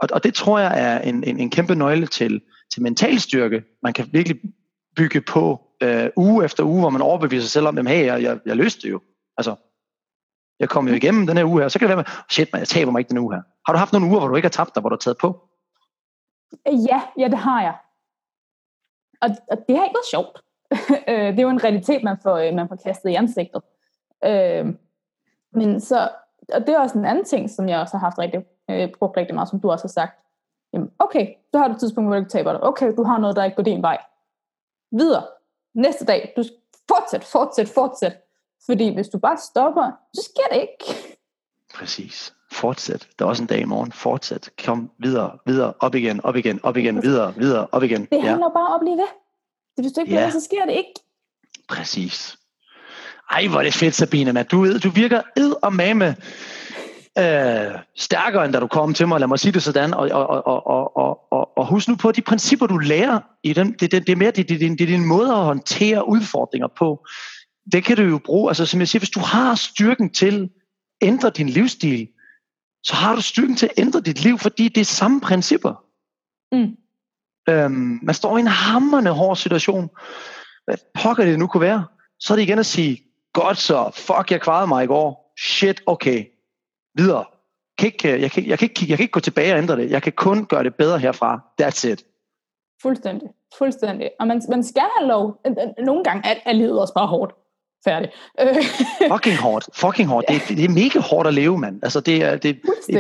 og, 0.03 0.09
og 0.13 0.25
det 0.25 0.35
tror 0.35 0.59
jeg 0.59 0.73
er 0.77 1.01
en, 1.01 1.25
en, 1.25 1.41
en 1.41 1.51
kæmpe 1.51 1.75
nøgle 1.75 2.07
til, 2.07 2.41
til 2.73 2.83
mental 2.83 3.21
styrke. 3.21 3.63
Man 3.83 3.93
kan 3.93 4.09
virkelig 4.13 4.41
bygge 4.97 5.21
på 5.21 5.70
øh, 5.83 6.11
uge 6.17 6.45
efter 6.45 6.65
uge, 6.65 6.81
hvor 6.81 6.91
man 6.91 7.03
overbeviser 7.03 7.43
sig 7.43 7.51
selv 7.51 7.67
om, 7.67 7.79
at 7.79 7.89
hey, 7.89 8.07
jeg, 8.07 8.23
jeg, 8.23 8.41
jeg 8.47 8.57
løste 8.57 8.83
det 8.83 8.91
jo. 8.91 9.01
Altså, 9.37 9.55
jeg 10.61 10.69
kom 10.69 10.89
jo 10.89 10.95
igennem 10.95 11.27
den 11.27 11.37
her 11.37 11.45
uge 11.45 11.61
her, 11.61 11.69
så 11.69 11.79
kan 11.79 11.89
det 11.89 11.97
være, 11.97 12.05
med, 12.05 12.25
shit 12.31 12.49
man, 12.53 12.61
jeg 12.61 12.69
taber 12.69 12.93
mig 12.93 13.01
ikke 13.01 13.09
den 13.09 13.19
uge 13.19 13.35
her. 13.35 13.43
Har 13.67 13.73
du 13.73 13.79
haft 13.79 13.93
nogle 13.93 14.07
uger, 14.07 14.19
hvor 14.19 14.29
du 14.29 14.37
ikke 14.37 14.47
har 14.47 14.51
tabt 14.51 14.75
dig, 14.75 14.81
hvor 14.81 14.91
du 14.91 14.95
har 14.95 14.99
taget 14.99 15.19
på? 15.19 15.49
Ja, 16.67 17.03
ja 17.19 17.29
det 17.29 17.39
har 17.39 17.63
jeg. 17.63 17.77
Og, 19.23 19.29
og 19.51 19.59
det 19.69 19.77
har 19.77 19.85
ikke 19.85 19.99
været 19.99 20.11
sjovt. 20.11 20.43
Øh, 21.09 21.33
det 21.33 21.39
er 21.39 21.43
jo 21.43 21.49
en 21.49 21.65
realitet, 21.65 22.03
man 22.03 22.17
får, 22.23 22.37
øh, 22.37 22.55
man 22.55 22.69
får 22.69 22.77
kastet 22.77 23.11
i 23.11 23.15
ansigtet. 23.15 23.63
Øh, 24.25 24.67
men 25.53 25.81
så, 25.81 26.09
og 26.55 26.61
det 26.61 26.69
er 26.69 26.79
også 26.79 26.99
en 26.99 27.05
anden 27.05 27.25
ting, 27.25 27.51
som 27.51 27.69
jeg 27.69 27.81
også 27.81 27.97
har 27.97 28.07
haft 28.07 28.19
rigtig, 28.19 28.45
øh, 28.71 28.89
brugt 28.99 29.17
rigtig 29.17 29.35
meget, 29.35 29.49
som 29.49 29.61
du 29.61 29.71
også 29.71 29.85
har 29.85 29.89
sagt. 29.89 30.21
Jamen, 30.73 30.91
okay, 30.99 31.35
så 31.53 31.59
har 31.59 31.69
du 31.69 31.75
et 31.75 31.81
tidspunkt, 31.81 32.09
hvor 32.09 32.15
du 32.15 32.21
ikke 32.21 32.31
taber 32.31 32.53
dig. 32.53 32.63
Okay, 32.63 32.97
du 32.97 33.03
har 33.03 33.19
noget, 33.19 33.37
der 33.37 33.45
ikke 33.45 33.57
går 33.57 33.63
din 33.63 33.83
vej. 33.83 33.99
Videre 34.93 35.23
næste 35.75 36.05
dag, 36.05 36.33
du 36.37 36.45
fortsæt, 36.89 37.25
fortsæt, 37.25 37.69
fortsæt. 37.69 38.13
Fordi 38.67 38.95
hvis 38.95 39.09
du 39.09 39.19
bare 39.19 39.39
stopper, 39.51 39.91
så 40.15 40.23
sker 40.23 40.55
det 40.55 40.61
ikke. 40.61 41.01
Præcis. 41.75 42.35
Fortsæt. 42.53 43.09
Der 43.19 43.25
er 43.25 43.29
også 43.29 43.43
en 43.43 43.47
dag 43.47 43.61
i 43.61 43.65
morgen. 43.65 43.93
Fortsæt. 43.93 44.51
Kom 44.65 44.91
videre, 44.99 45.39
videre, 45.47 45.73
op 45.81 45.95
igen, 45.95 46.25
op 46.25 46.37
igen, 46.37 46.61
op 46.63 46.77
igen, 46.77 47.03
videre, 47.03 47.35
videre, 47.37 47.67
op 47.73 47.83
igen. 47.83 48.05
Det 48.05 48.23
handler 48.23 48.47
ja. 48.47 48.59
bare 48.59 48.67
om 48.67 48.75
at 48.75 48.81
blive 48.81 48.97
ved. 48.97 49.09
Hvis 49.77 49.93
du 49.93 50.01
ikke 50.01 50.11
bliver 50.11 50.23
ja. 50.23 50.31
så 50.31 50.41
sker 50.41 50.65
det 50.65 50.73
ikke. 50.73 50.95
Præcis. 51.69 52.37
Ej, 53.31 53.47
hvor 53.47 53.59
er 53.59 53.63
det 53.63 53.75
fedt, 53.75 53.95
Sabine. 53.95 54.33
Man. 54.33 54.47
Du, 54.47 54.79
du 54.79 54.91
virker 54.91 55.23
ed 55.37 55.55
og 55.63 55.73
mame 55.73 56.17
øh, 57.21 57.79
stærkere, 57.97 58.45
end 58.45 58.53
da 58.53 58.61
du 58.61 58.67
kom 58.67 58.95
til 58.95 59.09
mig, 59.09 59.21
lad 59.21 59.29
mig 59.29 59.39
sige 59.39 59.53
det 59.53 59.63
sådan, 59.63 59.95
og, 59.95 60.09
og, 60.13 60.27
og, 60.29 60.67
og, 60.97 61.33
og, 61.33 61.59
og, 61.59 61.67
husk 61.67 61.89
nu 61.89 61.97
på, 61.97 62.13
de 62.13 62.23
principper, 62.23 62.67
du 62.67 62.79
lærer 62.79 63.21
i 63.43 63.53
den, 63.53 63.73
det, 63.73 63.93
det, 63.93 64.07
det 64.07 64.13
er 64.13 64.17
mere 64.17 64.31
det, 64.31 64.49
det, 64.49 64.61
det, 64.61 64.79
det 64.79 64.81
er 64.81 64.87
din 64.87 65.05
måde 65.05 65.31
at 65.31 65.45
håndtere 65.45 66.09
udfordringer 66.09 66.69
på. 66.79 67.07
Det 67.73 67.85
kan 67.85 67.97
du 67.97 68.03
jo 68.03 68.21
bruge, 68.25 68.51
altså 68.51 68.67
som 68.67 68.81
jeg 68.81 68.89
siger, 68.89 69.01
hvis 69.01 69.11
du 69.11 69.21
har 69.21 69.55
styrken 69.55 70.11
til 70.11 70.43
at 70.43 70.49
ændre 71.09 71.31
din 71.31 71.49
livsstil, 71.49 72.09
så 72.83 72.95
har 72.95 73.15
du 73.15 73.23
styrken 73.23 73.57
til 73.57 73.67
at 73.67 73.73
ændre 73.83 74.01
dit 74.01 74.23
liv, 74.23 74.39
fordi 74.39 74.69
det 74.69 74.81
er 74.81 74.85
samme 74.85 75.21
principper. 75.21 75.85
Mm. 76.53 76.77
Øhm, 77.49 77.99
man 78.03 78.15
står 78.15 78.37
i 78.37 78.41
en 78.41 78.47
hammerende 78.47 79.11
hård 79.11 79.37
situation. 79.37 79.91
Hvad 80.65 80.77
pokker 80.95 81.25
det 81.25 81.39
nu 81.39 81.47
kunne 81.47 81.61
være? 81.61 81.85
Så 82.21 82.35
er 82.35 82.37
det 82.37 82.43
igen 82.43 82.59
at 82.59 82.67
sige, 82.67 83.03
godt 83.33 83.59
så, 83.59 83.91
fuck, 83.95 84.31
jeg 84.31 84.41
kvarede 84.41 84.67
mig 84.67 84.85
i 84.85 84.87
går. 84.87 85.35
Shit, 85.39 85.83
okay, 85.87 86.25
videre. 86.95 87.25
Jeg 87.27 87.79
kan, 87.79 87.87
ikke, 87.87 88.21
jeg, 88.21 88.31
kan, 88.31 88.47
jeg, 88.47 88.59
kan 88.59 88.67
ikke, 88.67 88.87
jeg 88.89 88.99
kan 88.99 89.05
ikke 89.05 89.13
gå 89.13 89.21
tilbage 89.21 89.53
og 89.53 89.59
ændre 89.59 89.77
det. 89.77 89.91
Jeg 89.91 90.03
kan 90.03 90.13
kun 90.13 90.47
gøre 90.47 90.65
det 90.65 90.75
bedre 90.75 90.99
herfra. 90.99 91.41
That's 91.63 91.89
it. 91.89 92.05
Fuldstændig. 92.83 93.29
Fuldstændig. 93.59 94.11
Og 94.21 94.27
man, 94.27 94.43
man 94.49 94.65
skal 94.65 94.83
have 94.99 95.09
lov. 95.09 95.41
Nogle 95.79 96.05
gange 96.05 96.29
er, 96.29 96.35
er 96.47 96.53
livet 96.53 96.81
også 96.81 96.95
bare 96.95 97.07
hårdt. 97.07 97.33
Færdig. 97.85 98.11
fucking 99.13 99.37
hårdt. 99.37 99.69
Fucking 99.75 100.09
hårdt. 100.09 100.29
Det, 100.29 100.43
det, 100.49 100.57
det 100.57 100.65
er 100.65 100.69
mega 100.69 100.99
hårdt 100.99 101.29
at 101.29 101.35
leve, 101.35 101.59
mand. 101.59 101.81
Altså, 101.83 102.01
det 102.01 102.25
er, 102.25 102.37
det, 102.37 102.61
i, 102.89 102.97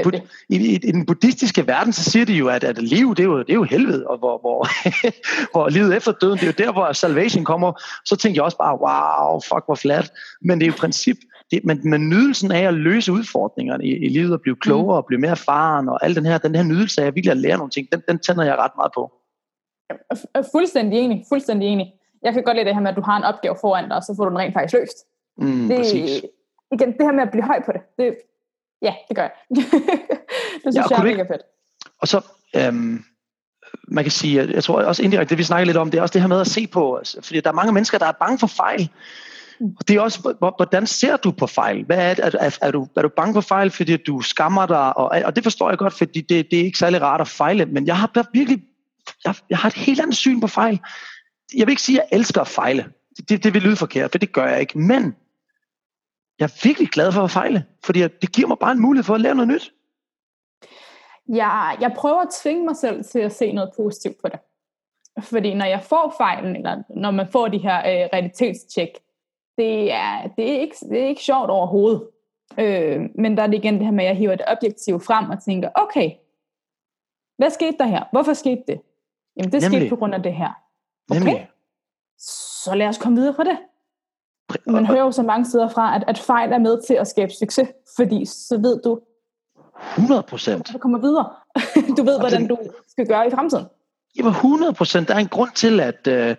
i, 0.48 0.56
i, 0.56 0.74
I 0.74 0.92
den 0.92 1.06
buddhistiske 1.06 1.66
verden, 1.66 1.92
så 1.92 2.10
siger 2.10 2.24
de 2.24 2.32
jo, 2.32 2.48
at, 2.48 2.64
at 2.64 2.82
liv, 2.82 3.14
det 3.14 3.22
er 3.22 3.26
jo, 3.26 3.38
det 3.38 3.50
er 3.50 3.54
jo 3.54 3.62
helvede, 3.62 4.06
og 4.06 4.18
hvor, 4.18 4.38
hvor, 4.38 4.66
hvor 5.52 5.68
livet 5.68 5.96
efter 5.96 6.12
døden, 6.12 6.38
det 6.38 6.42
er 6.42 6.46
jo 6.46 6.64
der, 6.64 6.72
hvor 6.72 6.92
salvation 6.92 7.44
kommer. 7.44 7.82
Så 8.04 8.16
tænker 8.16 8.36
jeg 8.36 8.44
også 8.44 8.56
bare, 8.56 8.78
wow, 8.80 9.40
fuck, 9.40 9.64
hvor 9.66 9.74
flat. 9.74 10.12
Men 10.42 10.60
det 10.60 10.66
er 10.66 10.70
jo 10.70 10.74
princip, 10.78 11.16
det, 11.50 11.64
men, 11.64 11.90
men 11.90 12.08
nydelsen 12.08 12.52
af 12.52 12.68
at 12.68 12.74
løse 12.74 13.12
udfordringerne 13.12 13.84
i, 13.84 13.96
i 13.96 14.08
livet 14.08 14.32
og 14.32 14.40
blive 14.40 14.56
klogere 14.56 14.96
og 14.96 15.06
blive 15.06 15.20
mere 15.20 15.30
erfaren 15.30 15.88
og 15.88 16.04
al 16.04 16.14
den 16.14 16.26
her, 16.26 16.38
den 16.38 16.54
her 16.54 16.62
nydelse 16.62 17.02
af 17.02 17.06
at 17.06 17.14
virkelig 17.14 17.30
at 17.30 17.36
lære 17.36 17.56
nogle 17.56 17.70
ting, 17.70 17.92
den, 17.92 18.02
den 18.08 18.18
tænder 18.18 18.44
jeg 18.44 18.56
ret 18.56 18.72
meget 18.76 18.92
på. 18.94 19.12
Er 20.34 20.42
fuldstændig 20.52 20.98
enig, 20.98 21.24
fuldstændig 21.28 21.68
enig. 21.68 21.92
Jeg 22.22 22.32
kan 22.32 22.42
godt 22.42 22.56
lide 22.56 22.66
det 22.66 22.74
her 22.74 22.80
med, 22.80 22.90
at 22.90 22.96
du 22.96 23.02
har 23.02 23.16
en 23.16 23.22
opgave 23.22 23.56
foran 23.60 23.88
dig, 23.88 23.96
og 23.96 24.02
så 24.02 24.14
får 24.16 24.24
du 24.24 24.30
den 24.30 24.38
rent 24.38 24.54
faktisk 24.54 24.74
løst. 24.74 24.98
Mm, 25.38 25.68
det, 25.68 25.76
præcis. 25.76 26.22
Igen, 26.72 26.92
det 26.92 27.02
her 27.06 27.12
med 27.12 27.22
at 27.22 27.30
blive 27.30 27.44
høj 27.44 27.62
på 27.66 27.72
det, 27.72 27.80
det 27.98 28.16
ja, 28.82 28.94
det 29.08 29.16
gør 29.16 29.22
jeg. 29.22 29.32
det 29.56 29.64
synes 30.60 30.76
ja, 30.76 30.82
jeg 30.90 30.98
er 30.98 31.04
mega 31.04 31.22
fedt. 31.22 31.42
Og 32.00 32.08
så, 32.08 32.20
øhm, 32.56 33.04
man 33.88 34.04
kan 34.04 34.10
sige, 34.10 34.52
jeg 34.54 34.64
tror 34.64 34.82
også 34.82 35.02
indirekte, 35.02 35.30
det 35.30 35.38
vi 35.38 35.42
snakker 35.42 35.66
lidt 35.66 35.76
om, 35.76 35.90
det 35.90 35.98
er 35.98 36.02
også 36.02 36.12
det 36.12 36.20
her 36.20 36.28
med 36.28 36.40
at 36.40 36.46
se 36.46 36.66
på, 36.66 37.00
fordi 37.22 37.40
der 37.40 37.50
er 37.50 37.54
mange 37.54 37.72
mennesker, 37.72 37.98
der 37.98 38.06
er 38.06 38.12
bange 38.12 38.38
for 38.38 38.46
fejl. 38.46 38.90
Og 39.60 39.88
det 39.88 39.96
er 39.96 40.00
også, 40.00 40.34
hvordan 40.56 40.86
ser 40.86 41.16
du 41.16 41.30
på 41.30 41.46
fejl? 41.46 41.84
Hvad 41.84 41.96
er, 41.96 42.14
er, 42.22 42.30
er, 42.40 42.58
er, 42.62 42.70
du, 42.70 42.88
er 42.96 43.02
du 43.02 43.08
bange 43.08 43.34
for 43.34 43.40
fejl, 43.40 43.70
fordi 43.70 43.96
du 43.96 44.20
skammer 44.20 44.66
dig? 44.66 44.96
Og, 44.96 45.22
og 45.24 45.36
det 45.36 45.42
forstår 45.42 45.68
jeg 45.68 45.78
godt, 45.78 45.94
fordi 45.94 46.20
det, 46.20 46.50
det 46.50 46.60
er 46.60 46.64
ikke 46.64 46.78
særlig 46.78 47.02
rart 47.02 47.20
at 47.20 47.28
fejle, 47.28 47.66
men 47.66 47.86
jeg 47.86 47.96
har 47.96 48.28
virkelig, 48.32 48.62
jeg, 49.24 49.34
jeg 49.50 49.58
har 49.58 49.68
et 49.68 49.74
helt 49.74 50.00
andet 50.00 50.16
syn 50.16 50.40
på 50.40 50.46
fejl. 50.46 50.80
Jeg 51.56 51.66
vil 51.66 51.72
ikke 51.72 51.82
sige, 51.82 52.02
at 52.02 52.08
jeg 52.10 52.18
elsker 52.18 52.40
at 52.40 52.48
fejle. 52.48 52.92
Det, 53.28 53.44
det, 53.44 53.54
vil 53.54 53.62
lyde 53.62 53.76
forkert, 53.76 54.10
for 54.10 54.18
det 54.18 54.32
gør 54.32 54.46
jeg 54.46 54.60
ikke. 54.60 54.78
Men 54.78 55.16
jeg 56.38 56.44
er 56.44 56.64
virkelig 56.64 56.88
glad 56.88 57.12
for 57.12 57.22
at 57.22 57.30
fejle, 57.30 57.64
fordi 57.84 58.00
det 58.00 58.32
giver 58.32 58.48
mig 58.48 58.58
bare 58.58 58.72
en 58.72 58.80
mulighed 58.80 59.04
for 59.04 59.14
at 59.14 59.20
lave 59.20 59.34
noget 59.34 59.48
nyt. 59.48 59.72
Jeg, 61.28 61.76
jeg 61.80 61.92
prøver 61.96 62.20
at 62.20 62.28
tvinge 62.42 62.64
mig 62.64 62.76
selv 62.76 63.04
til 63.04 63.18
at 63.18 63.32
se 63.32 63.52
noget 63.52 63.70
positivt 63.76 64.16
på 64.22 64.28
det. 64.28 64.40
Fordi 65.24 65.54
når 65.54 65.64
jeg 65.64 65.82
får 65.82 66.14
fejlen, 66.18 66.56
eller 66.56 66.82
når 66.96 67.10
man 67.10 67.28
får 67.32 67.48
de 67.48 67.58
her 67.58 67.78
øh, 67.78 68.08
realitetstjek, 68.12 68.88
det 69.60 69.92
er, 69.92 70.28
det, 70.36 70.56
er 70.56 70.60
ikke, 70.60 70.76
det 70.90 71.02
er 71.02 71.06
ikke 71.06 71.22
sjovt 71.22 71.50
overhovedet. 71.50 72.02
Øh, 72.58 73.00
men 73.14 73.36
der 73.36 73.42
er 73.42 73.46
det 73.46 73.54
igen 73.54 73.74
det 73.74 73.84
her 73.84 73.92
med, 73.92 74.04
at 74.04 74.08
jeg 74.08 74.16
hiver 74.16 74.34
det 74.34 74.46
objektive 74.48 75.00
frem 75.00 75.30
og 75.30 75.42
tænker, 75.44 75.68
okay, 75.74 76.10
hvad 77.38 77.50
skete 77.50 77.76
der 77.78 77.86
her? 77.86 78.04
Hvorfor 78.12 78.32
skete 78.32 78.62
det? 78.68 78.80
Jamen 79.36 79.52
det 79.52 79.62
Nemlig. 79.62 79.80
skete 79.80 79.88
på 79.88 79.96
grund 79.96 80.14
af 80.14 80.22
det 80.22 80.34
her. 80.34 80.50
Okay, 81.10 81.20
Nemlig. 81.20 81.48
så 82.64 82.74
lad 82.74 82.86
os 82.86 82.98
komme 82.98 83.18
videre 83.18 83.34
fra 83.34 83.44
det. 83.44 83.58
Man 84.66 84.86
hører 84.86 85.00
jo 85.00 85.12
så 85.12 85.22
mange 85.22 85.44
steder 85.44 85.68
fra, 85.68 85.96
at, 85.96 86.04
at 86.06 86.18
fejl 86.18 86.52
er 86.52 86.58
med 86.58 86.82
til 86.86 86.94
at 86.94 87.08
skabe 87.08 87.32
succes, 87.32 87.68
fordi 87.96 88.24
så 88.24 88.58
ved 88.58 88.80
du, 88.84 89.00
100 89.96 90.22
procent. 90.22 90.70
Du 90.72 90.78
kommer 90.78 90.98
videre. 90.98 91.28
Du 91.96 92.02
ved, 92.04 92.18
hvordan 92.18 92.46
du 92.46 92.58
skal 92.88 93.06
gøre 93.06 93.26
i 93.26 93.30
fremtiden. 93.30 93.66
Jamen 94.16 94.30
100 94.30 94.72
procent. 94.72 95.08
Der 95.08 95.14
er 95.14 95.18
en 95.18 95.28
grund 95.28 95.50
til, 95.54 95.80
at 95.80 96.06
øh, 96.06 96.36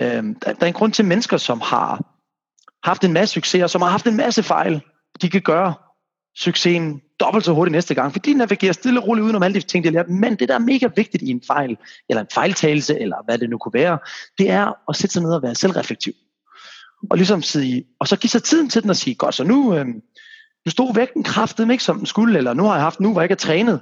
øh, 0.00 0.24
der 0.44 0.54
er 0.60 0.66
en 0.66 0.72
grund 0.72 0.92
til 0.92 1.04
mennesker, 1.04 1.36
som 1.36 1.60
har 1.60 2.11
haft 2.84 3.04
en 3.04 3.12
masse 3.12 3.32
succes, 3.32 3.62
og 3.62 3.70
som 3.70 3.82
har 3.82 3.88
haft 3.88 4.06
en 4.06 4.16
masse 4.16 4.42
fejl, 4.42 4.80
de 5.22 5.30
kan 5.30 5.40
gøre 5.40 5.74
succesen 6.36 7.00
dobbelt 7.20 7.44
så 7.44 7.52
hurtigt 7.52 7.72
næste 7.72 7.94
gang, 7.94 8.12
fordi 8.12 8.32
de 8.32 8.38
navigerer 8.38 8.72
stille 8.72 9.00
og 9.00 9.08
roligt 9.08 9.24
udenom 9.24 9.42
alle 9.42 9.54
de 9.54 9.66
ting, 9.66 9.84
de 9.84 9.88
har 9.88 9.92
lært. 9.92 10.08
Men 10.08 10.36
det, 10.36 10.48
der 10.48 10.54
er 10.54 10.58
mega 10.58 10.88
vigtigt 10.96 11.22
i 11.22 11.30
en 11.30 11.42
fejl, 11.46 11.76
eller 12.08 12.20
en 12.20 12.28
fejltagelse, 12.34 13.00
eller 13.00 13.16
hvad 13.24 13.38
det 13.38 13.50
nu 13.50 13.58
kunne 13.58 13.74
være, 13.74 13.98
det 14.38 14.50
er 14.50 14.72
at 14.88 14.96
sætte 14.96 15.12
sig 15.12 15.22
ned 15.22 15.32
og 15.32 15.42
være 15.42 15.54
selvreflektiv. 15.54 16.12
Og 17.10 17.16
ligesom 17.16 17.42
sige, 17.42 17.84
og 18.00 18.08
så 18.08 18.16
give 18.16 18.30
sig 18.30 18.42
tiden 18.42 18.68
til 18.68 18.82
den 18.82 18.90
og 18.90 18.96
sige, 18.96 19.14
godt, 19.14 19.34
så 19.34 19.44
nu, 19.44 19.74
øh, 19.76 19.86
nu 20.64 20.70
stod 20.70 20.94
vægten 20.94 21.22
kraftet 21.22 21.70
ikke 21.70 21.84
som 21.84 21.96
den 21.96 22.06
skulle, 22.06 22.38
eller 22.38 22.54
nu 22.54 22.64
har 22.64 22.74
jeg 22.74 22.82
haft 22.82 23.00
nu, 23.00 23.12
hvor 23.12 23.20
jeg 23.20 23.24
ikke 23.24 23.32
er 23.32 23.46
trænet. 23.46 23.80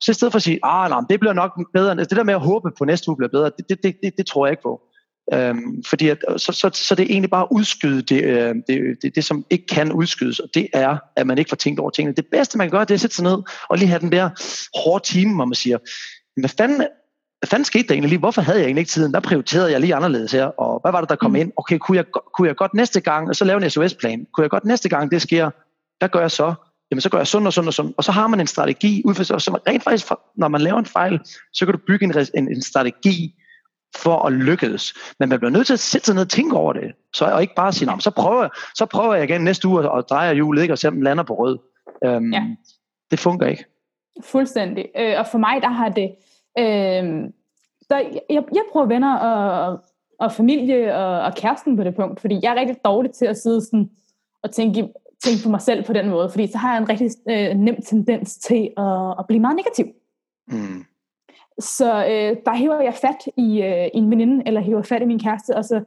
Så 0.00 0.10
i 0.10 0.14
stedet 0.14 0.32
for 0.32 0.36
at 0.36 0.42
sige, 0.42 0.58
ah, 0.62 0.90
nej, 0.90 1.00
det 1.10 1.20
bliver 1.20 1.32
nok 1.32 1.60
bedre, 1.74 1.90
altså 1.90 2.08
det 2.08 2.16
der 2.16 2.24
med 2.24 2.34
at 2.34 2.40
håbe 2.40 2.70
på 2.78 2.84
næste 2.84 3.08
uge 3.08 3.16
bliver 3.16 3.30
bedre, 3.30 3.50
det, 3.56 3.68
det, 3.68 3.82
det, 3.82 3.96
det, 4.02 4.12
det 4.18 4.26
tror 4.26 4.46
jeg 4.46 4.52
ikke 4.52 4.62
på. 4.62 4.80
Øhm, 5.34 5.82
fordi 5.88 6.08
at, 6.08 6.18
så, 6.36 6.52
så, 6.52 6.70
så 6.74 6.94
det 6.94 7.02
er 7.02 7.10
egentlig 7.10 7.30
bare 7.30 7.42
at 7.42 7.48
udskyde 7.50 8.02
det, 8.02 8.24
øh, 8.24 8.54
det, 8.68 9.02
det, 9.02 9.14
det, 9.14 9.24
som 9.24 9.44
ikke 9.50 9.66
kan 9.66 9.92
udskydes, 9.92 10.38
og 10.38 10.48
det 10.54 10.68
er, 10.72 10.98
at 11.16 11.26
man 11.26 11.38
ikke 11.38 11.48
får 11.48 11.56
tænkt 11.56 11.80
over 11.80 11.90
tingene. 11.90 12.16
Det 12.16 12.26
bedste, 12.30 12.58
man 12.58 12.66
kan 12.66 12.70
gøre, 12.70 12.80
det 12.80 12.90
er 12.90 12.94
at 12.94 13.00
sætte 13.00 13.16
sig 13.16 13.22
ned 13.22 13.42
og 13.68 13.78
lige 13.78 13.88
have 13.88 14.00
den 14.00 14.12
der 14.12 14.30
hårde 14.84 15.04
time, 15.04 15.34
hvor 15.34 15.44
man 15.44 15.54
siger, 15.54 15.78
hvad 16.40 16.48
fanden, 16.48 16.76
hvad 16.76 17.46
fanden 17.46 17.64
skete 17.64 17.88
der 17.88 17.94
egentlig 17.94 18.08
lige? 18.08 18.18
Hvorfor 18.18 18.42
havde 18.42 18.58
jeg 18.58 18.64
egentlig 18.64 18.80
ikke 18.80 18.90
tiden? 18.90 19.14
Der 19.14 19.20
prioriterede 19.20 19.72
jeg 19.72 19.80
lige 19.80 19.94
anderledes 19.94 20.32
her, 20.32 20.44
og 20.44 20.80
hvad 20.82 20.92
var 20.92 21.00
det, 21.00 21.10
der 21.10 21.16
kom 21.16 21.30
mm. 21.30 21.36
ind? 21.36 21.52
Okay, 21.56 21.78
kunne 21.78 21.96
jeg, 21.96 22.04
kunne 22.34 22.48
jeg 22.48 22.56
godt 22.56 22.74
næste 22.74 23.00
gang, 23.00 23.28
og 23.28 23.36
så 23.36 23.44
lave 23.44 23.64
en 23.64 23.70
SOS-plan, 23.70 24.26
kunne 24.34 24.42
jeg 24.42 24.50
godt 24.50 24.64
næste 24.64 24.88
gang, 24.88 25.10
det 25.10 25.22
sker, 25.22 25.50
hvad 25.98 26.08
gør 26.08 26.20
jeg 26.20 26.30
så? 26.30 26.54
Jamen 26.90 27.00
så 27.00 27.08
gør 27.08 27.18
jeg 27.18 27.26
sådan 27.26 27.46
og 27.46 27.52
sådan 27.52 27.68
og 27.68 27.74
sådan. 27.74 27.94
Og 27.96 28.04
så 28.04 28.12
har 28.12 28.26
man 28.26 28.40
en 28.40 28.46
strategi, 28.46 29.02
ud 29.04 29.14
fra, 29.14 29.24
så 29.24 29.58
rent 29.68 29.82
faktisk, 29.82 30.06
når 30.36 30.48
man 30.48 30.60
laver 30.60 30.78
en 30.78 30.86
fejl, 30.86 31.20
så 31.52 31.64
kan 31.64 31.74
du 31.74 31.80
bygge 31.86 32.04
en, 32.04 32.14
en, 32.34 32.48
en 32.48 32.62
strategi 32.62 33.34
for 33.96 34.26
at 34.26 34.32
lykkes. 34.32 34.94
Men 35.18 35.28
man 35.28 35.38
bliver 35.38 35.50
nødt 35.50 35.66
til 35.66 35.72
at 35.72 35.80
sætte 35.80 36.06
sig 36.06 36.14
ned 36.14 36.22
og 36.22 36.28
tænke 36.28 36.56
over 36.56 36.72
det. 36.72 36.92
Så, 37.14 37.24
og 37.24 37.42
ikke 37.42 37.54
bare 37.54 37.72
sige, 37.72 37.90
så 38.00 38.10
prøver, 38.10 38.48
så 38.74 38.86
prøver 38.86 39.14
jeg 39.14 39.24
igen 39.24 39.40
næste 39.40 39.68
uge 39.68 39.90
og 39.90 40.08
drejer 40.08 40.34
hjulet, 40.34 40.62
ikke, 40.62 40.74
og 40.74 40.78
se 40.78 40.88
om 40.88 40.94
den 40.94 41.02
lander 41.02 41.24
på 41.24 41.34
rød. 41.34 41.58
Øhm, 42.04 42.32
ja. 42.32 42.44
Det 43.10 43.18
fungerer 43.18 43.50
ikke. 43.50 43.64
Fuldstændig. 44.22 44.86
Øh, 44.96 45.14
og 45.18 45.26
for 45.26 45.38
mig, 45.38 45.62
der 45.62 45.68
har 45.68 45.88
det... 45.88 46.14
Øh, 46.58 47.30
der, 47.90 47.98
jeg, 48.30 48.44
jeg 48.52 48.62
prøver 48.72 48.86
venner 48.86 49.16
og, 49.16 49.80
og 50.20 50.32
familie 50.32 50.96
og, 50.96 51.20
og 51.20 51.34
kæresten 51.34 51.76
på 51.76 51.84
det 51.84 51.96
punkt, 51.96 52.20
fordi 52.20 52.40
jeg 52.42 52.52
er 52.52 52.60
rigtig 52.60 52.76
dårlig 52.84 53.12
til 53.12 53.26
at 53.26 53.38
sidde 53.38 53.60
sådan 53.60 53.90
og 54.42 54.50
tænke, 54.50 54.88
tænke 55.24 55.42
på 55.44 55.50
mig 55.50 55.60
selv 55.60 55.84
på 55.84 55.92
den 55.92 56.08
måde, 56.08 56.30
fordi 56.30 56.46
så 56.46 56.58
har 56.58 56.72
jeg 56.72 56.82
en 56.82 56.88
rigtig 56.88 57.10
øh, 57.30 57.56
nem 57.56 57.82
tendens 57.82 58.36
til 58.36 58.70
at, 58.76 59.14
at 59.18 59.24
blive 59.28 59.40
meget 59.40 59.56
negativ. 59.56 59.86
Mm. 60.48 60.84
Så 61.62 61.94
øh, 61.94 62.36
der 62.46 62.54
hiver 62.54 62.80
jeg 62.80 62.94
fat 62.94 63.26
i, 63.36 63.62
øh, 63.62 63.88
en 63.94 64.10
veninde, 64.10 64.42
eller 64.46 64.60
hiver 64.60 64.82
fat 64.82 65.02
i 65.02 65.04
min 65.04 65.18
kæreste, 65.18 65.56
og 65.56 65.64
så 65.64 65.84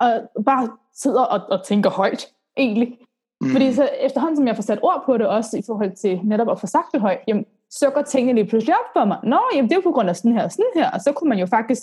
og 0.00 0.44
bare 0.44 0.68
sidder 0.94 1.22
og, 1.22 1.40
og 1.50 1.64
tænker 1.64 1.90
højt, 1.90 2.26
egentlig. 2.56 2.98
Mm. 3.40 3.50
Fordi 3.50 3.74
så 3.74 3.88
efterhånden, 4.00 4.36
som 4.36 4.46
jeg 4.46 4.56
får 4.56 4.62
sat 4.62 4.78
ord 4.82 5.02
på 5.06 5.18
det, 5.18 5.26
også 5.26 5.58
i 5.58 5.62
forhold 5.66 5.96
til 5.96 6.20
netop 6.24 6.50
at 6.50 6.60
få 6.60 6.66
sagt 6.66 6.92
det 6.92 7.00
højt, 7.00 7.20
jamen, 7.28 7.46
så 7.70 7.90
går 7.90 8.02
tingene 8.02 8.40
lige 8.40 8.48
pludselig 8.48 8.74
op 8.74 8.92
for 8.92 9.04
mig. 9.04 9.18
Nå, 9.22 9.40
jamen, 9.54 9.68
det 9.68 9.72
er 9.72 9.80
jo 9.80 9.90
på 9.90 9.92
grund 9.92 10.08
af 10.08 10.16
sådan 10.16 10.32
her 10.32 10.44
og 10.44 10.52
sådan 10.52 10.70
her, 10.74 10.90
og 10.90 11.00
så 11.00 11.12
kunne 11.12 11.28
man 11.28 11.38
jo 11.38 11.46
faktisk, 11.46 11.82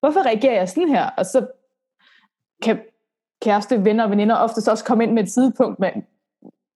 hvorfor 0.00 0.20
reagerer 0.26 0.54
jeg 0.54 0.68
sådan 0.68 0.88
her? 0.88 1.10
Og 1.16 1.26
så 1.26 1.46
kan 2.62 2.80
kæreste, 3.42 3.84
venner 3.84 4.04
og 4.04 4.10
veninder 4.10 4.36
ofte 4.36 4.60
så 4.60 4.70
også 4.70 4.84
komme 4.84 5.04
ind 5.04 5.12
med 5.12 5.22
et 5.22 5.32
sidepunkt, 5.32 5.80
men 5.80 5.92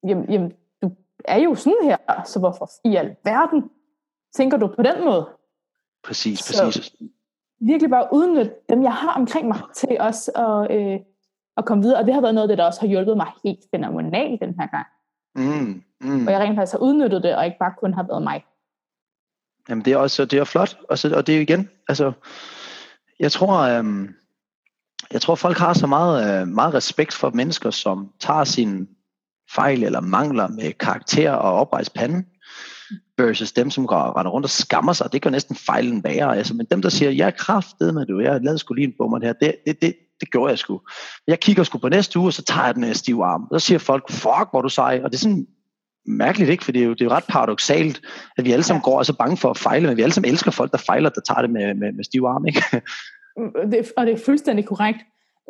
jamen, 0.09 0.31
jamen, 0.31 0.53
du 0.83 0.91
er 1.25 1.39
jo 1.39 1.55
sådan 1.55 1.79
her, 1.83 1.97
så 2.25 2.39
hvorfor 2.39 2.71
i 2.85 2.97
alverden 2.97 3.71
tænker 4.35 4.57
du 4.57 4.67
på 4.67 4.83
den 4.83 5.05
måde? 5.05 5.29
Præcis, 6.05 6.39
så 6.39 6.65
præcis. 6.65 6.93
virkelig 7.61 7.91
bare 7.91 8.09
udnytte 8.13 8.53
dem, 8.69 8.83
jeg 8.83 8.93
har 8.93 9.13
omkring 9.13 9.49
mig, 9.49 9.61
til 9.77 9.97
også 10.01 10.31
at, 10.31 10.77
øh, 10.77 11.01
at 11.57 11.65
komme 11.65 11.83
videre. 11.83 11.99
Og 11.99 12.07
det 12.07 12.15
har 12.15 12.21
været 12.21 12.35
noget 12.35 12.45
af 12.45 12.49
det, 12.49 12.59
der 12.59 12.65
også 12.65 12.81
har 12.81 12.89
hjulpet 12.89 13.17
mig 13.17 13.27
helt 13.45 13.61
fænomenalt 13.75 14.41
den 14.41 14.55
her 14.61 14.67
gang. 14.67 14.87
Mm, 15.35 15.83
mm. 16.01 16.27
Og 16.27 16.33
jeg 16.33 16.41
rent 16.41 16.57
faktisk 16.57 16.73
har 16.73 16.79
udnyttet 16.79 17.23
det, 17.23 17.37
og 17.37 17.45
ikke 17.45 17.59
bare 17.59 17.73
kun 17.81 17.95
har 17.95 18.03
været 18.03 18.23
mig. 18.23 18.45
Jamen 19.69 19.85
det 19.85 19.93
er 19.93 19.97
også 19.97 20.25
det 20.25 20.39
er 20.39 20.45
flot, 20.45 20.79
og, 20.89 20.99
så, 20.99 21.17
og 21.17 21.27
det 21.27 21.37
er 21.37 21.41
igen, 21.41 21.69
altså, 21.89 22.13
jeg 23.21 23.33
tror, 23.33 23.59
øhm, 23.59 24.15
jeg 25.13 25.21
tror 25.21 25.35
folk 25.35 25.59
har 25.59 25.73
så 25.73 25.87
meget, 25.87 26.43
øh, 26.43 26.49
meget 26.49 26.75
respekt 26.75 27.13
for 27.13 27.31
mennesker, 27.31 27.71
som 27.71 28.13
tager 28.21 28.45
sine 28.45 28.87
fejl 29.55 29.85
eller 29.85 30.01
mangler 30.01 30.49
med 30.49 30.73
karakter 30.73 31.33
og 31.33 31.53
oprejst 31.53 31.95
pande, 31.95 32.25
versus 33.19 33.53
dem, 33.53 33.71
som 33.71 33.87
går 33.87 34.19
render 34.19 34.33
rundt 34.33 34.45
og 34.45 34.51
skammer 34.51 34.93
sig. 34.93 35.13
Det 35.13 35.23
gør 35.23 35.31
næsten 35.31 35.57
fejlen 35.57 36.05
værre. 36.05 36.37
Altså, 36.37 36.55
men 36.55 36.67
dem, 36.71 36.83
der 36.83 36.89
siger, 36.89 37.11
jeg 37.11 37.27
er 37.27 37.31
kraftet 37.31 37.95
med 37.95 38.07
du, 38.07 38.21
jeg 38.21 38.41
lavede 38.41 38.59
sgu 38.59 38.75
lige 38.75 38.87
en 38.87 38.95
bummer 38.99 39.21
her, 39.23 39.33
det, 39.33 39.55
det, 39.67 39.83
det, 39.83 39.95
det 40.21 40.31
gjorde 40.31 40.51
jeg 40.51 40.59
sgu. 40.59 40.81
Jeg 41.27 41.41
kigger 41.41 41.63
sgu 41.63 41.79
på 41.79 41.89
næste 41.89 42.19
uge, 42.19 42.29
og 42.29 42.33
så 42.33 42.43
tager 42.43 42.67
jeg 42.67 42.75
den 42.75 42.95
stiv 42.95 43.21
arm. 43.21 43.47
Og 43.51 43.61
så 43.61 43.67
siger 43.67 43.79
folk, 43.79 44.11
fuck, 44.11 44.49
hvor 44.51 44.63
du 44.63 44.69
sej. 44.69 45.01
Og 45.05 45.11
det 45.11 45.17
er 45.17 45.21
sådan 45.21 45.47
mærkeligt, 46.07 46.51
ikke? 46.51 46.65
For 46.65 46.73
det 46.73 46.83
er 46.83 46.87
jo, 46.87 46.93
det 46.93 47.01
er 47.01 47.05
jo 47.05 47.11
ret 47.11 47.25
paradoxalt, 47.29 48.01
at 48.39 48.45
vi 48.45 48.53
alle 48.53 48.63
sammen 48.63 48.83
går 48.83 48.93
og 48.93 48.99
er 48.99 49.03
så 49.03 49.17
bange 49.17 49.37
for 49.37 49.51
at 49.51 49.59
fejle, 49.59 49.87
men 49.87 49.97
vi 49.97 50.03
alle 50.03 50.13
sammen 50.13 50.31
elsker 50.31 50.51
folk, 50.51 50.73
der 50.73 50.79
fejler, 50.79 51.11
der 51.11 51.21
tager 51.21 51.41
det 51.41 51.51
med, 51.51 51.75
med, 51.75 51.93
med 51.93 52.05
stiv 52.05 52.25
arm, 52.25 52.47
ikke? 52.47 52.63
Det, 53.71 53.93
og 53.97 54.07
det 54.07 54.13
er 54.13 54.25
fuldstændig 54.25 54.67
korrekt. 54.67 54.99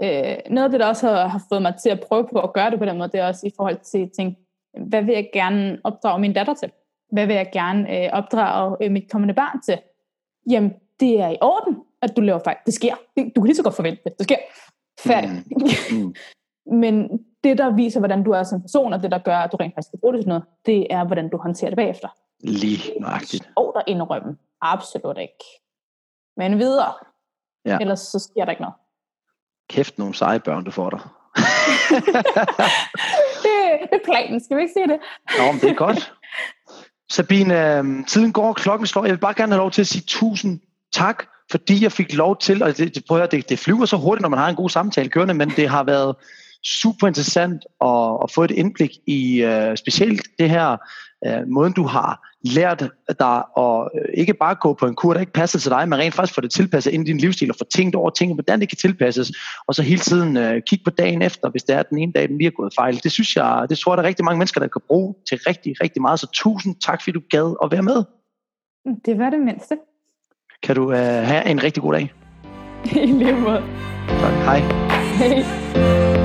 Øh, 0.02 0.36
noget 0.50 0.64
af 0.64 0.70
det, 0.70 0.80
der 0.80 0.86
også 0.86 1.08
har, 1.08 1.26
har 1.26 1.42
fået 1.48 1.62
mig 1.62 1.74
til 1.82 1.90
at 1.90 2.00
prøve 2.08 2.28
på 2.32 2.40
at 2.40 2.52
gøre 2.52 2.70
det 2.70 2.78
på 2.78 2.84
den 2.84 2.98
måde, 2.98 3.10
det 3.12 3.20
er 3.20 3.26
også 3.26 3.46
i 3.46 3.50
forhold 3.56 3.78
til 3.92 3.98
at 3.98 4.10
tænke, 4.16 4.40
hvad 4.88 5.02
vil 5.02 5.14
jeg 5.14 5.30
gerne 5.32 5.78
opdrage 5.84 6.20
min 6.20 6.32
datter 6.32 6.54
til? 6.54 6.70
Hvad 7.12 7.26
vil 7.26 7.36
jeg 7.36 7.50
gerne 7.52 8.04
øh, 8.04 8.10
opdrage 8.12 8.76
øh, 8.80 8.90
mit 8.90 9.10
kommende 9.10 9.34
barn 9.34 9.62
til? 9.62 9.78
Jamen, 10.50 10.72
det 11.00 11.20
er 11.20 11.28
i 11.28 11.36
orden, 11.40 11.76
at 12.02 12.16
du 12.16 12.20
laver 12.20 12.40
fejl. 12.44 12.56
Det 12.66 12.74
sker. 12.74 12.94
Du 13.16 13.40
kan 13.40 13.44
lige 13.44 13.56
så 13.56 13.62
godt 13.62 13.74
forvente 13.74 14.02
det. 14.04 14.12
Det 14.18 14.24
sker. 14.24 14.36
Færdig. 15.00 15.30
Mm. 15.30 15.98
Mm. 15.98 16.14
Men 16.80 17.24
det, 17.44 17.58
der 17.58 17.70
viser, 17.74 18.00
hvordan 18.00 18.22
du 18.22 18.30
er 18.30 18.42
som 18.42 18.60
person, 18.60 18.92
og 18.92 19.02
det, 19.02 19.10
der 19.10 19.18
gør, 19.18 19.36
at 19.36 19.52
du 19.52 19.56
rent 19.56 19.74
faktisk 19.74 19.90
kan 19.90 20.00
bruge 20.00 20.14
det 20.14 20.22
til 20.22 20.28
noget, 20.28 20.44
det 20.66 20.86
er, 20.90 21.04
hvordan 21.04 21.28
du 21.28 21.36
håndterer 21.36 21.70
det 21.70 21.76
bagefter. 21.76 22.08
Lige 22.40 23.00
nøjagtigt. 23.00 23.50
Og 23.56 23.72
der 23.74 23.82
indrømme. 23.86 24.36
Absolut 24.60 25.18
ikke. 25.18 25.44
Men 26.36 26.58
videre. 26.58 26.92
Ja. 27.64 27.78
Ellers 27.80 28.00
så 28.00 28.18
sker 28.18 28.44
der 28.44 28.50
ikke 28.50 28.62
noget. 28.62 28.74
Kæft 29.70 29.98
nogle 29.98 30.14
seje 30.14 30.40
børn, 30.40 30.64
du 30.64 30.70
får 30.70 30.90
dig. 30.90 31.00
det, 33.44 33.54
det 33.90 34.00
er 34.00 34.04
planen, 34.04 34.44
skal 34.44 34.56
vi 34.56 34.62
ikke 34.62 34.72
sige 34.72 34.88
det? 34.88 34.98
Nå, 35.38 35.52
men 35.52 35.60
det 35.60 35.70
er 35.70 35.74
godt. 35.74 36.12
Sabine, 37.10 37.76
øhm, 37.76 38.04
tiden 38.04 38.32
går, 38.32 38.52
klokken 38.52 38.86
slår. 38.86 39.04
Jeg 39.04 39.12
vil 39.12 39.18
bare 39.18 39.34
gerne 39.34 39.52
have 39.52 39.60
lov 39.60 39.70
til 39.70 39.80
at 39.80 39.86
sige 39.86 40.04
tusind 40.06 40.60
tak, 40.92 41.24
fordi 41.50 41.82
jeg 41.82 41.92
fik 41.92 42.14
lov 42.14 42.38
til, 42.38 42.62
og 42.62 42.76
det, 42.76 42.94
det, 42.94 43.30
det, 43.30 43.48
det 43.48 43.58
flyver 43.58 43.86
så 43.86 43.96
hurtigt, 43.96 44.22
når 44.22 44.28
man 44.28 44.38
har 44.38 44.48
en 44.48 44.56
god 44.56 44.70
samtale 44.70 45.08
kørende, 45.08 45.34
men 45.34 45.50
det 45.50 45.68
har 45.68 45.84
været 45.84 46.16
super 46.64 47.06
interessant 47.06 47.62
at, 47.84 48.18
at 48.22 48.30
få 48.30 48.44
et 48.44 48.50
indblik 48.50 48.90
i 49.06 49.44
uh, 49.44 49.74
specielt 49.76 50.22
det 50.38 50.50
her 50.50 50.76
uh, 51.28 51.48
måden, 51.48 51.72
du 51.72 51.82
har 51.82 52.28
lært 52.44 52.80
dig 53.18 53.42
at 53.56 53.88
uh, 53.94 54.00
ikke 54.14 54.34
bare 54.34 54.54
gå 54.54 54.74
på 54.74 54.86
en 54.86 54.94
kur, 54.94 55.12
der 55.12 55.20
ikke 55.20 55.32
passer 55.32 55.58
til 55.58 55.70
dig, 55.70 55.88
men 55.88 55.98
rent 55.98 56.14
faktisk 56.14 56.34
få 56.34 56.40
det 56.40 56.50
tilpasset 56.50 56.92
ind 56.92 57.08
i 57.08 57.12
din 57.12 57.20
livsstil 57.20 57.50
og 57.50 57.56
få 57.58 57.64
tænkt 57.64 57.96
over 57.96 58.10
ting, 58.10 58.34
hvordan 58.34 58.60
det 58.60 58.68
kan 58.68 58.78
tilpasses, 58.78 59.32
og 59.66 59.74
så 59.74 59.82
hele 59.82 60.00
tiden 60.00 60.36
uh, 60.36 60.60
kigge 60.66 60.84
på 60.84 60.90
dagen 60.90 61.22
efter, 61.22 61.50
hvis 61.50 61.62
det 61.62 61.76
er 61.76 61.82
den 61.82 61.98
ene 61.98 62.12
dag, 62.12 62.28
den 62.28 62.38
lige 62.38 62.46
er 62.46 62.56
gået 62.56 62.72
fejl. 62.78 63.00
Det 63.02 63.12
synes 63.12 63.36
jeg, 63.36 63.66
det 63.70 63.78
tror 63.78 63.92
jeg, 63.92 63.96
der 63.96 64.02
er 64.02 64.08
rigtig 64.08 64.24
mange 64.24 64.38
mennesker, 64.38 64.60
der 64.60 64.68
kan 64.68 64.82
bruge 64.88 65.14
til 65.28 65.38
rigtig, 65.46 65.74
rigtig 65.82 66.02
meget, 66.02 66.20
så 66.20 66.26
tusind 66.32 66.76
tak, 66.86 67.02
fordi 67.02 67.12
du 67.12 67.22
gad 67.30 67.56
at 67.62 67.72
være 67.72 67.82
med. 67.82 68.04
Det 69.04 69.18
var 69.18 69.30
det 69.30 69.40
mindste. 69.40 69.76
kan 70.62 70.76
du 70.76 70.84
uh, 70.84 70.96
have 70.96 71.46
en 71.46 71.62
rigtig 71.62 71.82
god 71.82 71.92
dag. 71.92 72.12
I 73.02 73.06
lige 73.06 73.32
måde. 73.32 73.62
Tak. 74.08 74.32
Hej. 74.32 74.58
Hej. 75.18 76.19